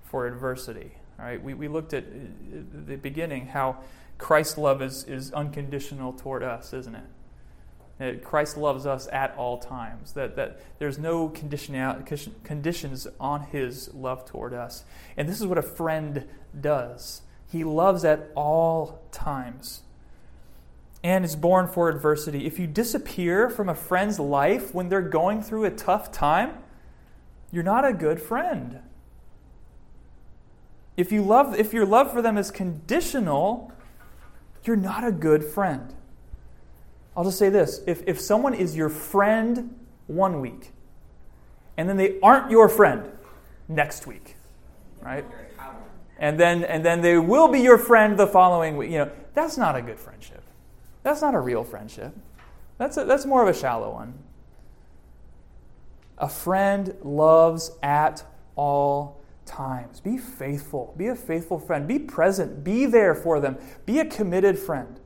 for 0.04 0.28
adversity. 0.28 0.92
All 1.20 1.26
right, 1.26 1.42
we, 1.42 1.54
we 1.54 1.68
looked 1.68 1.94
at 1.94 2.04
uh, 2.04 2.62
the 2.86 2.96
beginning 2.96 3.48
how 3.48 3.78
Christ's 4.18 4.58
love 4.58 4.82
is, 4.82 5.04
is 5.06 5.32
unconditional 5.32 6.14
toward 6.14 6.44
us, 6.44 6.74
isn't 6.74 6.96
it? 6.96 7.04
That 7.98 8.24
Christ 8.24 8.58
loves 8.58 8.86
us 8.86 9.08
at 9.12 9.36
all 9.38 9.58
times. 9.58 10.14
That, 10.14 10.36
that 10.36 10.62
there's 10.78 11.00
no 11.00 11.30
conditions 11.30 13.08
on 13.20 13.42
his 13.44 13.94
love 13.94 14.26
toward 14.26 14.54
us. 14.54 14.86
And 15.16 15.28
this 15.28 15.40
is 15.40 15.48
what 15.48 15.58
a 15.58 15.64
friend 15.64 16.28
does. 16.60 17.24
He 17.52 17.64
loves 17.64 18.06
at 18.06 18.30
all 18.36 19.02
times 19.12 19.82
and 21.04 21.24
is 21.24 21.36
born 21.36 21.68
for 21.68 21.90
adversity. 21.90 22.46
If 22.46 22.60
you 22.60 22.68
disappear 22.68 23.50
from 23.50 23.70
a 23.70 23.76
friend's 23.76 24.20
life 24.20 24.74
when 24.74 24.90
they're 24.90 25.02
going 25.02 25.42
through 25.42 25.66
a 25.66 25.72
tough 25.72 26.12
time, 26.12 26.58
you're 27.52 27.64
not 27.64 27.86
a 27.86 27.94
good 27.94 28.22
friend. 28.22 28.80
If 30.96 31.12
you 31.12 31.22
love 31.22 31.58
if 31.58 31.74
your 31.74 31.86
love 31.86 32.12
for 32.12 32.22
them 32.22 32.38
is 32.38 32.50
conditional, 32.50 33.72
you're 34.64 34.76
not 34.76 35.04
a 35.04 35.12
good 35.12 35.44
friend. 35.44 35.94
I'll 37.16 37.24
just 37.24 37.40
say 37.40 37.50
this 37.50 37.82
if, 37.88 38.04
if 38.06 38.20
someone 38.20 38.54
is 38.54 38.76
your 38.76 38.90
friend 38.90 39.76
one 40.08 40.42
week, 40.42 40.72
and 41.78 41.88
then 41.88 41.98
they 41.98 42.20
aren't 42.22 42.52
your 42.52 42.68
friend 42.70 43.10
next 43.68 44.08
week, 44.08 44.36
right? 45.02 45.26
And 46.20 46.40
then, 46.40 46.64
and 46.64 46.84
then 46.84 47.02
they 47.02 47.18
will 47.18 47.48
be 47.48 47.60
your 47.60 47.78
friend 47.78 48.18
the 48.18 48.28
following 48.28 48.78
week. 48.78 48.92
You 48.92 49.00
know, 49.00 49.12
that's 49.34 49.58
not 49.58 49.76
a 49.76 49.82
good 49.82 50.00
friendship. 50.00 50.37
That's 51.08 51.22
not 51.22 51.36
a 51.36 51.40
real 51.40 51.64
friendship. 51.64 52.14
That's, 52.78 52.98
a, 52.98 53.06
that's 53.06 53.26
more 53.26 53.42
of 53.42 53.48
a 53.48 53.58
shallow 53.58 53.94
one. 53.94 54.14
A 56.18 56.28
friend 56.28 56.94
loves 57.02 57.72
at 57.82 58.26
all 58.58 59.22
times. 59.46 60.02
Be 60.02 60.18
faithful. 60.18 60.94
Be 60.98 61.08
a 61.08 61.16
faithful 61.16 61.60
friend. 61.60 61.88
Be 61.88 61.98
present. 61.98 62.62
Be 62.62 62.86
there 62.86 63.16
for 63.16 63.40
them. 63.40 63.58
Be 63.86 64.00
a 64.00 64.06
committed 64.06 64.60
friend. 64.60 65.00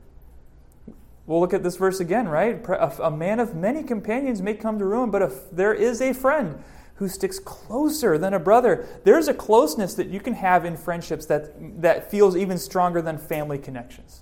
We'll 1.26 1.38
look 1.38 1.54
at 1.54 1.62
this 1.62 1.76
verse 1.76 2.00
again, 2.00 2.26
right? 2.28 2.60
A 3.00 3.10
man 3.12 3.38
of 3.38 3.54
many 3.54 3.84
companions 3.84 4.42
may 4.42 4.54
come 4.54 4.80
to 4.80 4.84
ruin, 4.84 5.12
but 5.12 5.22
if 5.22 5.52
there 5.52 5.72
is 5.72 6.00
a 6.02 6.12
friend 6.12 6.64
who 6.96 7.06
sticks 7.06 7.38
closer 7.38 8.18
than 8.18 8.34
a 8.34 8.40
brother, 8.40 8.88
there's 9.04 9.28
a 9.28 9.34
closeness 9.34 9.94
that 9.94 10.08
you 10.08 10.18
can 10.18 10.34
have 10.34 10.64
in 10.64 10.76
friendships 10.76 11.26
that, 11.26 11.52
that 11.80 12.10
feels 12.10 12.36
even 12.36 12.58
stronger 12.58 13.00
than 13.00 13.18
family 13.18 13.56
connections. 13.56 14.21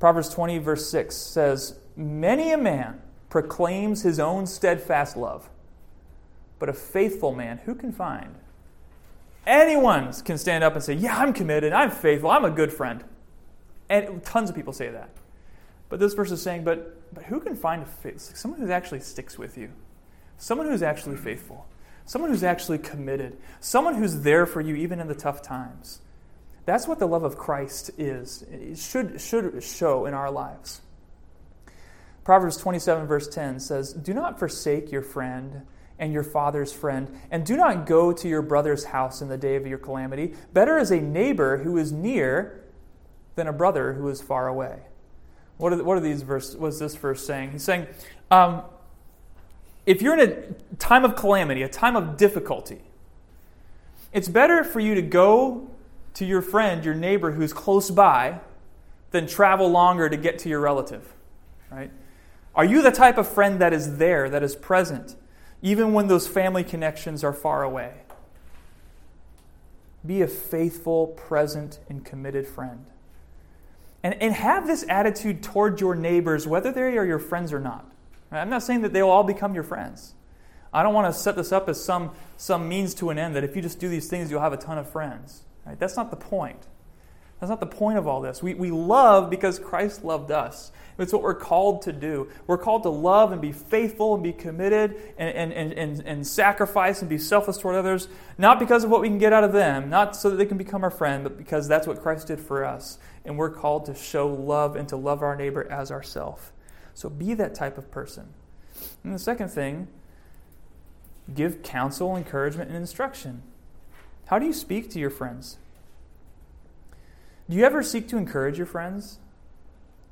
Proverbs 0.00 0.28
20, 0.28 0.58
verse 0.58 0.88
6 0.90 1.14
says, 1.14 1.78
Many 1.96 2.52
a 2.52 2.58
man 2.58 3.02
proclaims 3.28 4.02
his 4.02 4.20
own 4.20 4.46
steadfast 4.46 5.16
love, 5.16 5.50
but 6.58 6.68
a 6.68 6.72
faithful 6.72 7.34
man 7.34 7.58
who 7.64 7.74
can 7.74 7.92
find? 7.92 8.36
Anyone 9.46 10.12
can 10.24 10.38
stand 10.38 10.62
up 10.62 10.74
and 10.74 10.82
say, 10.82 10.94
Yeah, 10.94 11.18
I'm 11.18 11.32
committed, 11.32 11.72
I'm 11.72 11.90
faithful, 11.90 12.30
I'm 12.30 12.44
a 12.44 12.50
good 12.50 12.72
friend. 12.72 13.04
And 13.88 14.22
tons 14.22 14.50
of 14.50 14.56
people 14.56 14.72
say 14.72 14.90
that. 14.90 15.10
But 15.88 16.00
this 16.00 16.14
verse 16.14 16.30
is 16.30 16.42
saying, 16.42 16.64
but, 16.64 17.14
but 17.14 17.24
who 17.24 17.40
can 17.40 17.56
find 17.56 17.82
a 17.82 17.86
faith? 17.86 18.36
Someone 18.36 18.60
who 18.60 18.70
actually 18.70 19.00
sticks 19.00 19.38
with 19.38 19.56
you, 19.56 19.70
someone 20.36 20.66
who's 20.66 20.82
actually 20.82 21.16
faithful, 21.16 21.66
someone 22.04 22.30
who's 22.30 22.42
actually 22.42 22.78
committed, 22.78 23.38
someone 23.60 23.94
who's 23.94 24.20
there 24.20 24.46
for 24.46 24.60
you 24.60 24.74
even 24.74 25.00
in 25.00 25.08
the 25.08 25.14
tough 25.14 25.40
times. 25.40 26.00
That's 26.68 26.86
what 26.86 26.98
the 26.98 27.08
love 27.08 27.24
of 27.24 27.38
Christ 27.38 27.92
is. 27.96 28.42
It 28.42 28.76
should, 28.76 29.22
should 29.22 29.62
show 29.62 30.04
in 30.04 30.12
our 30.12 30.30
lives. 30.30 30.82
Proverbs 32.24 32.58
27, 32.58 33.06
verse 33.06 33.26
10 33.26 33.58
says, 33.58 33.94
Do 33.94 34.12
not 34.12 34.38
forsake 34.38 34.92
your 34.92 35.00
friend 35.00 35.62
and 35.98 36.12
your 36.12 36.22
father's 36.22 36.70
friend, 36.70 37.10
and 37.30 37.46
do 37.46 37.56
not 37.56 37.86
go 37.86 38.12
to 38.12 38.28
your 38.28 38.42
brother's 38.42 38.84
house 38.84 39.22
in 39.22 39.28
the 39.28 39.38
day 39.38 39.56
of 39.56 39.66
your 39.66 39.78
calamity. 39.78 40.34
Better 40.52 40.76
is 40.76 40.90
a 40.90 41.00
neighbor 41.00 41.56
who 41.56 41.78
is 41.78 41.90
near 41.90 42.62
than 43.34 43.46
a 43.46 43.52
brother 43.54 43.94
who 43.94 44.06
is 44.10 44.20
far 44.20 44.46
away. 44.46 44.80
What 45.56 45.72
are, 45.72 45.82
what 45.82 45.96
are 45.96 46.00
these 46.00 46.20
verse? 46.20 46.54
What 46.54 46.68
is 46.68 46.78
this 46.78 46.96
verse 46.96 47.26
saying? 47.26 47.52
He's 47.52 47.64
saying, 47.64 47.86
um, 48.30 48.60
if 49.86 50.02
you're 50.02 50.20
in 50.20 50.28
a 50.28 50.74
time 50.76 51.06
of 51.06 51.16
calamity, 51.16 51.62
a 51.62 51.68
time 51.70 51.96
of 51.96 52.18
difficulty, 52.18 52.82
it's 54.12 54.28
better 54.28 54.62
for 54.64 54.80
you 54.80 54.94
to 54.96 55.02
go 55.02 55.70
to 56.18 56.24
your 56.24 56.42
friend, 56.42 56.84
your 56.84 56.94
neighbor 56.94 57.32
who's 57.32 57.52
close 57.52 57.90
by, 57.90 58.40
than 59.10 59.26
travel 59.26 59.68
longer 59.68 60.08
to 60.08 60.16
get 60.16 60.38
to 60.40 60.48
your 60.48 60.60
relative, 60.60 61.12
right? 61.70 61.90
Are 62.54 62.64
you 62.64 62.82
the 62.82 62.90
type 62.90 63.18
of 63.18 63.26
friend 63.26 63.60
that 63.60 63.72
is 63.72 63.96
there, 63.96 64.30
that 64.30 64.42
is 64.42 64.54
present? 64.54 65.16
even 65.62 65.92
when 65.92 66.06
those 66.06 66.28
family 66.28 66.64
connections 66.64 67.24
are 67.24 67.32
far 67.32 67.62
away. 67.62 67.92
Be 70.06 70.22
a 70.22 70.28
faithful, 70.28 71.08
present, 71.08 71.80
and 71.88 72.04
committed 72.04 72.46
friend. 72.46 72.86
And, 74.02 74.14
and 74.22 74.32
have 74.32 74.66
this 74.66 74.84
attitude 74.88 75.42
toward 75.42 75.80
your 75.80 75.96
neighbors, 75.96 76.46
whether 76.46 76.70
they 76.70 76.96
are 76.96 77.04
your 77.04 77.18
friends 77.18 77.52
or 77.52 77.58
not. 77.58 77.84
Right? 78.30 78.40
I'm 78.40 78.48
not 78.48 78.62
saying 78.62 78.82
that 78.82 78.92
they'll 78.92 79.08
all 79.08 79.24
become 79.24 79.54
your 79.54 79.64
friends. 79.64 80.14
I 80.72 80.82
don't 80.82 80.94
want 80.94 81.12
to 81.12 81.18
set 81.18 81.34
this 81.34 81.50
up 81.50 81.68
as 81.68 81.82
some, 81.82 82.12
some 82.36 82.68
means 82.68 82.94
to 82.94 83.10
an 83.10 83.18
end 83.18 83.34
that 83.34 83.42
if 83.42 83.56
you 83.56 83.62
just 83.62 83.80
do 83.80 83.88
these 83.88 84.08
things, 84.08 84.30
you'll 84.30 84.40
have 84.40 84.52
a 84.52 84.58
ton 84.58 84.78
of 84.78 84.88
friends. 84.88 85.42
Right? 85.68 85.78
That's 85.78 85.96
not 85.96 86.10
the 86.10 86.16
point. 86.16 86.66
That's 87.38 87.50
not 87.50 87.60
the 87.60 87.66
point 87.66 87.98
of 87.98 88.06
all 88.06 88.22
this. 88.22 88.42
We, 88.42 88.54
we 88.54 88.70
love 88.70 89.28
because 89.28 89.58
Christ 89.58 90.02
loved 90.02 90.30
us. 90.30 90.72
It's 90.98 91.12
what 91.12 91.22
we're 91.22 91.34
called 91.34 91.82
to 91.82 91.92
do. 91.92 92.30
We're 92.46 92.58
called 92.58 92.84
to 92.84 92.88
love 92.88 93.32
and 93.32 93.40
be 93.40 93.52
faithful 93.52 94.14
and 94.14 94.22
be 94.22 94.32
committed 94.32 94.96
and, 95.18 95.52
and, 95.52 95.72
and, 95.74 96.00
and, 96.00 96.26
sacrifice 96.26 97.00
and 97.02 97.08
be 97.08 97.18
selfless 97.18 97.58
toward 97.58 97.76
others, 97.76 98.08
not 98.38 98.58
because 98.58 98.82
of 98.82 98.90
what 98.90 99.02
we 99.02 99.08
can 99.08 99.18
get 99.18 99.32
out 99.32 99.44
of 99.44 99.52
them, 99.52 99.90
not 99.90 100.16
so 100.16 100.30
that 100.30 100.36
they 100.36 100.46
can 100.46 100.56
become 100.56 100.82
our 100.82 100.90
friend, 100.90 101.22
but 101.22 101.36
because 101.36 101.68
that's 101.68 101.86
what 101.86 102.02
Christ 102.02 102.26
did 102.28 102.40
for 102.40 102.64
us. 102.64 102.98
And 103.26 103.36
we're 103.36 103.50
called 103.50 103.84
to 103.86 103.94
show 103.94 104.26
love 104.26 104.74
and 104.74 104.88
to 104.88 104.96
love 104.96 105.22
our 105.22 105.36
neighbor 105.36 105.70
as 105.70 105.92
ourself. 105.92 106.52
So 106.94 107.10
be 107.10 107.34
that 107.34 107.54
type 107.54 107.76
of 107.76 107.90
person. 107.90 108.32
And 109.04 109.14
the 109.14 109.18
second 109.18 109.50
thing, 109.50 109.86
give 111.32 111.62
counsel, 111.62 112.16
encouragement, 112.16 112.70
and 112.70 112.78
instruction. 112.78 113.42
How 114.28 114.38
do 114.38 114.44
you 114.44 114.52
speak 114.52 114.90
to 114.90 114.98
your 114.98 115.08
friends? 115.08 115.56
Do 117.48 117.56
you 117.56 117.64
ever 117.64 117.82
seek 117.82 118.08
to 118.08 118.18
encourage 118.18 118.58
your 118.58 118.66
friends? 118.66 119.18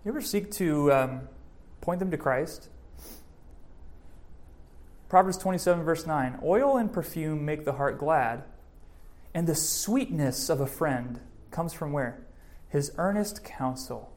You 0.05 0.11
ever 0.11 0.23
seek 0.23 0.51
to 0.53 0.91
um, 0.91 1.21
point 1.83 1.99
them 1.99 2.11
to 2.11 2.17
Christ? 2.17 2.71
Proverbs 5.11 5.37
27, 5.37 5.85
verse 5.85 6.07
9 6.07 6.39
Oil 6.43 6.79
and 6.79 6.91
perfume 6.91 7.45
make 7.45 7.67
the 7.67 7.75
heart 7.75 7.99
glad, 7.99 8.45
and 9.35 9.47
the 9.47 9.55
sweetness 9.55 10.49
of 10.49 10.63
a 10.63 10.67
friend 10.67 11.21
comes 11.51 11.75
from 11.75 11.93
where? 11.93 12.19
His 12.71 12.93
earnest 12.97 13.45
counsel. 13.45 14.11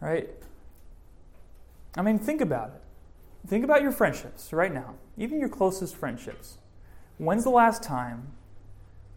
Right? 0.00 0.28
I 1.96 2.02
mean, 2.02 2.18
think 2.18 2.40
about 2.40 2.70
it. 2.70 3.48
Think 3.48 3.62
about 3.64 3.82
your 3.82 3.92
friendships 3.92 4.52
right 4.52 4.74
now, 4.74 4.94
even 5.16 5.38
your 5.38 5.48
closest 5.48 5.94
friendships. 5.94 6.58
When's 7.18 7.44
the 7.44 7.50
last 7.50 7.82
time 7.82 8.28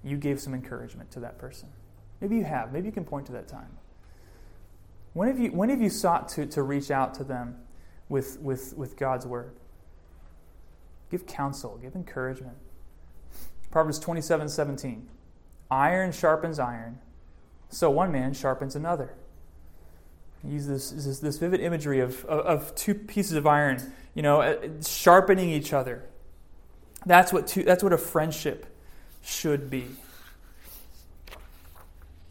you 0.03 0.17
gave 0.17 0.39
some 0.39 0.53
encouragement 0.53 1.11
to 1.11 1.19
that 1.21 1.37
person? 1.37 1.69
Maybe 2.19 2.35
you 2.35 2.43
have. 2.43 2.73
Maybe 2.73 2.87
you 2.87 2.91
can 2.91 3.05
point 3.05 3.27
to 3.27 3.31
that 3.33 3.47
time. 3.47 3.77
When 5.13 5.27
have 5.27 5.39
you, 5.39 5.51
when 5.51 5.69
have 5.69 5.81
you 5.81 5.89
sought 5.89 6.29
to, 6.29 6.45
to 6.47 6.63
reach 6.63 6.89
out 6.89 7.13
to 7.15 7.23
them 7.23 7.57
with, 8.09 8.39
with, 8.39 8.75
with 8.77 8.97
God's 8.97 9.25
word? 9.25 9.53
Give 11.09 11.25
counsel, 11.25 11.77
give 11.81 11.95
encouragement. 11.95 12.55
Proverbs 13.69 13.99
27 13.99 14.49
17. 14.49 15.09
Iron 15.69 16.11
sharpens 16.11 16.59
iron, 16.59 16.99
so 17.69 17.89
one 17.89 18.11
man 18.11 18.33
sharpens 18.33 18.75
another. 18.75 19.13
Use 20.43 20.67
this, 20.67 20.91
this, 20.91 21.19
this 21.19 21.37
vivid 21.37 21.59
imagery 21.59 21.99
of, 21.99 22.25
of, 22.25 22.39
of, 22.45 22.75
two 22.75 22.95
pieces 22.95 23.33
of 23.33 23.45
iron, 23.45 23.93
you 24.15 24.23
know, 24.23 24.41
uh, 24.41 24.57
sharpening 24.85 25.49
each 25.49 25.71
other. 25.71 26.03
That's 27.05 27.33
what, 27.33 27.47
two, 27.47 27.63
that's 27.63 27.83
what 27.83 27.93
a 27.93 27.97
friendship 27.97 28.65
should 29.23 29.69
be. 29.69 29.87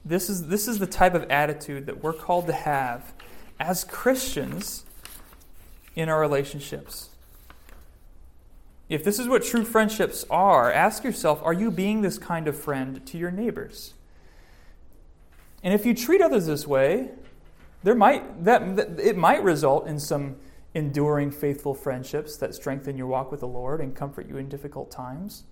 This 0.05 0.31
is, 0.31 0.47
this 0.47 0.67
is 0.67 0.79
the 0.79 0.87
type 0.87 1.15
of 1.15 1.31
attitude 1.31 1.87
that 1.87 2.03
we're 2.03 2.13
called 2.13 2.47
to 2.47 2.53
have 2.53 3.13
as 3.59 3.85
Christians 3.85 4.85
in 5.95 6.09
our 6.09 6.21
relationships. 6.21 7.11
If 8.89 9.05
this 9.05 9.19
is 9.19 9.29
what 9.29 9.45
true 9.45 9.65
friendships 9.65 10.25
are, 10.31 10.73
ask 10.73 11.05
yourself 11.05 11.41
are 11.45 11.53
you 11.53 11.71
being 11.71 12.03
this 12.03 12.19
kind 12.19 12.49
of 12.49 12.59
friend 12.59 13.05
to 13.07 13.19
your 13.19 13.31
neighbors? 13.31 13.95
And 15.63 15.75
if 15.75 15.85
you 15.85 15.95
treat 15.95 16.23
others 16.23 16.47
this 16.47 16.67
way, 16.67 17.11
there 17.83 17.95
might, 17.95 18.45
that, 18.45 18.99
it 18.99 19.17
might 19.17 19.43
result 19.43 19.87
in 19.87 19.99
some 20.01 20.37
enduring, 20.75 21.31
faithful 21.31 21.75
friendships 21.75 22.37
that 22.37 22.55
strengthen 22.55 22.97
your 22.97 23.07
walk 23.07 23.31
with 23.31 23.41
the 23.41 23.49
Lord 23.49 23.81
and 23.81 23.95
comfort 23.95 24.29
you 24.29 24.37
in 24.37 24.49
difficult 24.49 24.91
times. 24.91 25.45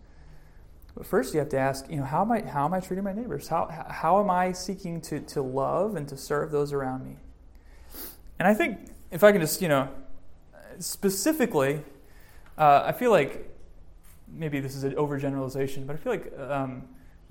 But 0.94 1.06
first, 1.06 1.32
you 1.32 1.40
have 1.40 1.48
to 1.50 1.58
ask, 1.58 1.88
you 1.90 1.96
know, 1.96 2.04
how 2.04 2.22
am 2.22 2.32
I, 2.32 2.42
how 2.42 2.64
am 2.64 2.74
I 2.74 2.80
treating 2.80 3.04
my 3.04 3.12
neighbors? 3.12 3.48
How, 3.48 3.68
how 3.88 4.20
am 4.20 4.30
I 4.30 4.52
seeking 4.52 5.00
to, 5.02 5.20
to 5.20 5.42
love 5.42 5.96
and 5.96 6.08
to 6.08 6.16
serve 6.16 6.50
those 6.50 6.72
around 6.72 7.04
me? 7.04 7.16
And 8.38 8.46
I 8.48 8.54
think, 8.54 8.78
if 9.10 9.24
I 9.24 9.32
can 9.32 9.40
just, 9.40 9.62
you 9.62 9.68
know, 9.68 9.88
specifically, 10.78 11.82
uh, 12.56 12.82
I 12.84 12.92
feel 12.92 13.10
like 13.10 13.48
maybe 14.28 14.60
this 14.60 14.74
is 14.74 14.84
an 14.84 14.92
overgeneralization, 14.92 15.86
but 15.86 15.94
I 15.94 15.96
feel 15.98 16.12
like 16.12 16.38
um, 16.38 16.82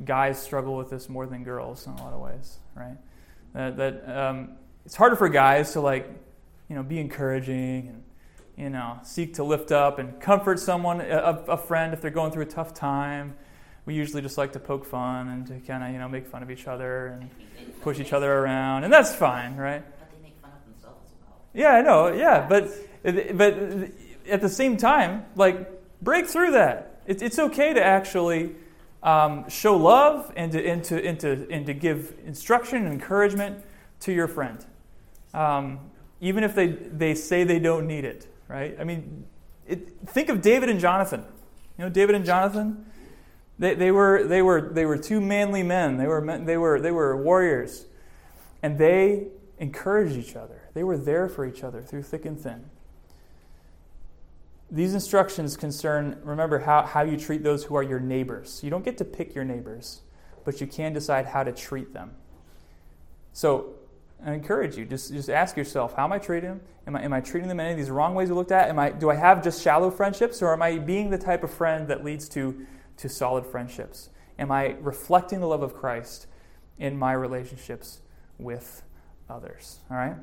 guys 0.04 0.42
struggle 0.42 0.76
with 0.76 0.90
this 0.90 1.10
more 1.10 1.26
than 1.26 1.44
girls 1.44 1.86
in 1.88 1.94
a 1.94 2.04
lot 2.04 2.14
of 2.14 2.20
ways, 2.20 2.58
right? 2.76 2.98
That, 3.54 3.78
that 3.78 4.18
um, 4.18 4.52
it's 4.86 4.96
harder 4.96 5.16
for 5.16 5.30
guys 5.30 5.74
to 5.74 5.82
like, 5.82 6.10
you 6.70 6.76
know, 6.76 6.84
be 6.84 7.00
encouraging 7.00 7.90
and 7.90 8.04
you 8.56 8.70
know, 8.70 9.00
seek 9.04 9.36
to 9.36 9.44
lift 9.44 9.72
up 9.72 10.00
and 10.00 10.20
comfort 10.20 10.60
someone, 10.60 11.00
a, 11.02 11.44
a 11.48 11.58
friend, 11.58 11.94
if 11.94 12.02
they're 12.02 12.10
going 12.10 12.32
through 12.32 12.44
a 12.44 12.48
tough 12.48 12.74
time 12.74 13.36
we 13.88 13.94
usually 13.96 14.22
just 14.22 14.38
like 14.38 14.52
to 14.52 14.60
poke 14.60 14.86
fun 14.86 15.30
and 15.30 15.48
to 15.48 15.60
kind 15.66 15.82
of 15.82 15.92
you 15.92 15.98
know 15.98 16.10
make 16.10 16.28
fun 16.28 16.44
of 16.44 16.52
each 16.52 16.68
other 16.68 17.08
and 17.08 17.30
push 17.82 18.00
each 18.00 18.14
other 18.14 18.32
around, 18.32 18.84
and 18.84 18.94
that's 18.94 19.16
fine, 19.16 19.56
right? 19.56 19.82
But 19.82 20.12
they 20.12 20.22
make 20.22 20.38
fun 20.42 20.52
of 20.52 20.74
themselves. 20.74 21.10
Yeah, 21.54 21.72
I 21.72 21.82
know. 21.82 22.14
Yeah, 22.14 22.46
but 22.48 22.70
but 23.36 23.58
at 24.30 24.42
the 24.42 24.50
same 24.50 24.76
time, 24.76 25.26
like 25.36 25.72
break 26.02 26.28
through 26.28 26.52
that. 26.52 27.02
It's 27.08 27.24
it's 27.24 27.40
okay 27.40 27.74
to 27.74 27.84
actually 27.84 28.56
um, 29.02 29.50
show 29.50 29.78
love 29.78 30.34
and 30.36 30.52
to 30.52 30.68
and 30.68 30.84
to 30.84 31.04
and 31.04 31.20
to 31.22 31.48
and 31.50 31.66
to 31.66 31.74
give 31.74 32.14
instruction 32.26 32.84
and 32.84 32.94
encouragement 32.94 33.64
to 34.02 34.12
your 34.12 34.28
friend, 34.28 34.64
um, 35.34 35.80
even 36.22 36.44
if 36.44 36.56
they 36.56 36.68
they 36.68 37.16
say 37.16 37.44
they 37.44 37.60
don't 37.60 37.88
need 37.88 38.06
it. 38.06 38.28
Right? 38.48 38.78
I 38.80 38.84
mean, 38.84 39.26
it, 39.68 40.00
think 40.08 40.30
of 40.30 40.42
David 40.42 40.70
and 40.70 40.80
Jonathan. 40.80 41.26
You 41.78 41.86
know, 41.86 41.90
David 41.90 42.16
and 42.16 42.26
Jonathan 42.26 42.86
they, 43.60 43.74
they, 43.74 43.92
were, 43.92 44.24
they, 44.24 44.42
were, 44.42 44.62
they 44.72 44.86
were 44.86 44.98
two 44.98 45.20
manly 45.20 45.64
men. 45.64 45.98
They 45.98 46.08
were, 46.08 46.42
they, 46.44 46.58
were, 46.58 46.80
they 46.80 46.92
were 46.92 47.18
warriors. 47.18 47.86
And 48.62 48.78
they 48.78 49.28
encouraged 49.58 50.16
each 50.16 50.36
other. 50.36 50.70
They 50.74 50.84
were 50.84 50.98
there 50.98 51.28
for 51.28 51.46
each 51.46 51.64
other 51.64 51.82
through 51.82 52.04
thick 52.04 52.26
and 52.26 52.40
thin. 52.40 52.66
These 54.70 54.94
instructions 54.94 55.58
concern, 55.58 56.20
remember, 56.24 56.60
how, 56.60 56.84
how 56.84 57.02
you 57.02 57.18
treat 57.18 57.42
those 57.42 57.64
who 57.64 57.76
are 57.76 57.84
your 57.84 58.00
neighbors. 58.00 58.60
You 58.64 58.70
don't 58.70 58.86
get 58.86 58.98
to 59.00 59.06
pick 59.06 59.34
your 59.34 59.46
neighbors, 59.46 60.02
but 60.44 60.62
you 60.62 60.68
can 60.68 60.94
decide 60.94 61.28
how 61.28 61.44
to 61.44 61.52
treat 61.52 61.94
them. 61.94 62.12
So 63.34 63.76
I 64.26 64.34
encourage 64.34 64.78
you, 64.78 64.86
just, 64.86 65.14
just 65.14 65.30
ask 65.30 65.56
yourself, 65.56 65.96
how 65.96 66.04
am 66.04 66.12
I 66.12 66.18
treating 66.18 66.50
them? 66.50 66.62
Am 66.88 66.96
I, 66.96 67.04
am 67.04 67.14
I 67.14 67.22
treating 67.22 67.48
them 67.48 67.60
in 67.60 67.66
any 67.66 67.74
of 67.74 67.78
these 67.78 67.92
wrong 67.92 68.16
ways 68.16 68.30
we 68.30 68.36
looked 68.36 68.52
at? 68.52 68.70
Am 68.70 68.80
I, 68.80 68.90
do 68.90 69.10
I 69.10 69.16
have 69.16 69.44
just 69.44 69.62
shallow 69.62 69.92
friendships, 69.92 70.42
or 70.42 70.54
am 70.54 70.62
I 70.62 70.80
being 70.80 71.10
the 71.10 71.18
type 71.18 71.44
of 71.44 71.52
friend 71.52 71.88
that 71.88 72.04
leads 72.04 72.28
to 72.30 72.66
to 72.98 73.10
solid 73.10 73.46
friendships? 73.46 74.10
Am 74.40 74.52
I 74.52 74.76
reflecting 74.82 75.40
the 75.40 75.48
love 75.48 75.64
of 75.64 75.74
Christ 75.74 76.28
in 76.78 76.98
my 76.98 77.14
relationships 77.14 78.02
with 78.38 78.84
others? 79.30 79.80
All 79.90 79.98
right? 79.98 80.16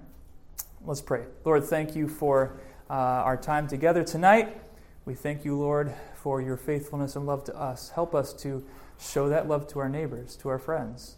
Let's 0.85 1.01
pray. 1.01 1.25
Lord, 1.45 1.65
thank 1.65 1.97
you 1.97 2.09
for 2.09 2.61
uh, 2.91 2.95
our 2.95 3.37
time 3.37 3.67
together 3.67 4.05
tonight. 4.05 4.61
We 5.05 5.15
thank 5.15 5.45
you, 5.45 5.57
Lord, 5.57 5.95
for 6.15 6.41
your 6.41 6.57
faithfulness 6.57 7.17
and 7.17 7.27
love 7.27 7.45
to 7.45 7.57
us. 7.57 7.91
Help 7.91 8.15
us 8.15 8.33
to 8.35 8.65
show 8.99 9.29
that 9.29 9.49
love 9.49 9.67
to 9.69 9.79
our 9.79 9.89
neighbors, 9.89 10.37
to 10.37 10.49
our 10.49 10.59
friends. 10.59 11.17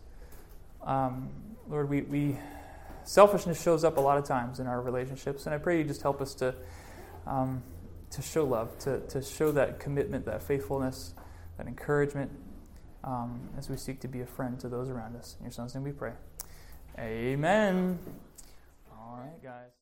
Um, 0.82 1.30
Lord, 1.68 1.88
we, 1.88 2.02
we 2.02 2.38
selfishness 3.06 3.62
shows 3.62 3.84
up 3.84 3.96
a 3.96 4.00
lot 4.00 4.18
of 4.18 4.24
times 4.24 4.60
in 4.60 4.66
our 4.66 4.80
relationships, 4.80 5.46
and 5.46 5.54
I 5.54 5.58
pray 5.58 5.78
you 5.78 5.84
just 5.84 6.02
help 6.02 6.20
us 6.20 6.34
to, 6.34 6.54
um, 7.26 7.62
to 8.10 8.20
show 8.20 8.44
love, 8.44 8.78
to, 8.80 9.00
to 9.08 9.22
show 9.22 9.52
that 9.52 9.80
commitment, 9.80 10.26
that 10.26 10.42
faithfulness, 10.42 11.14
that 11.56 11.66
encouragement 11.66 12.30
um, 13.04 13.48
as 13.56 13.70
we 13.70 13.76
seek 13.76 14.00
to 14.00 14.08
be 14.08 14.20
a 14.20 14.26
friend 14.26 14.58
to 14.60 14.68
those 14.68 14.90
around 14.90 15.16
us. 15.16 15.36
In 15.38 15.46
your 15.46 15.52
son's 15.52 15.74
name 15.74 15.84
we 15.84 15.92
pray. 15.92 16.12
Amen. 16.98 17.98
All 18.90 19.18
right, 19.20 19.42
guys. 19.42 19.70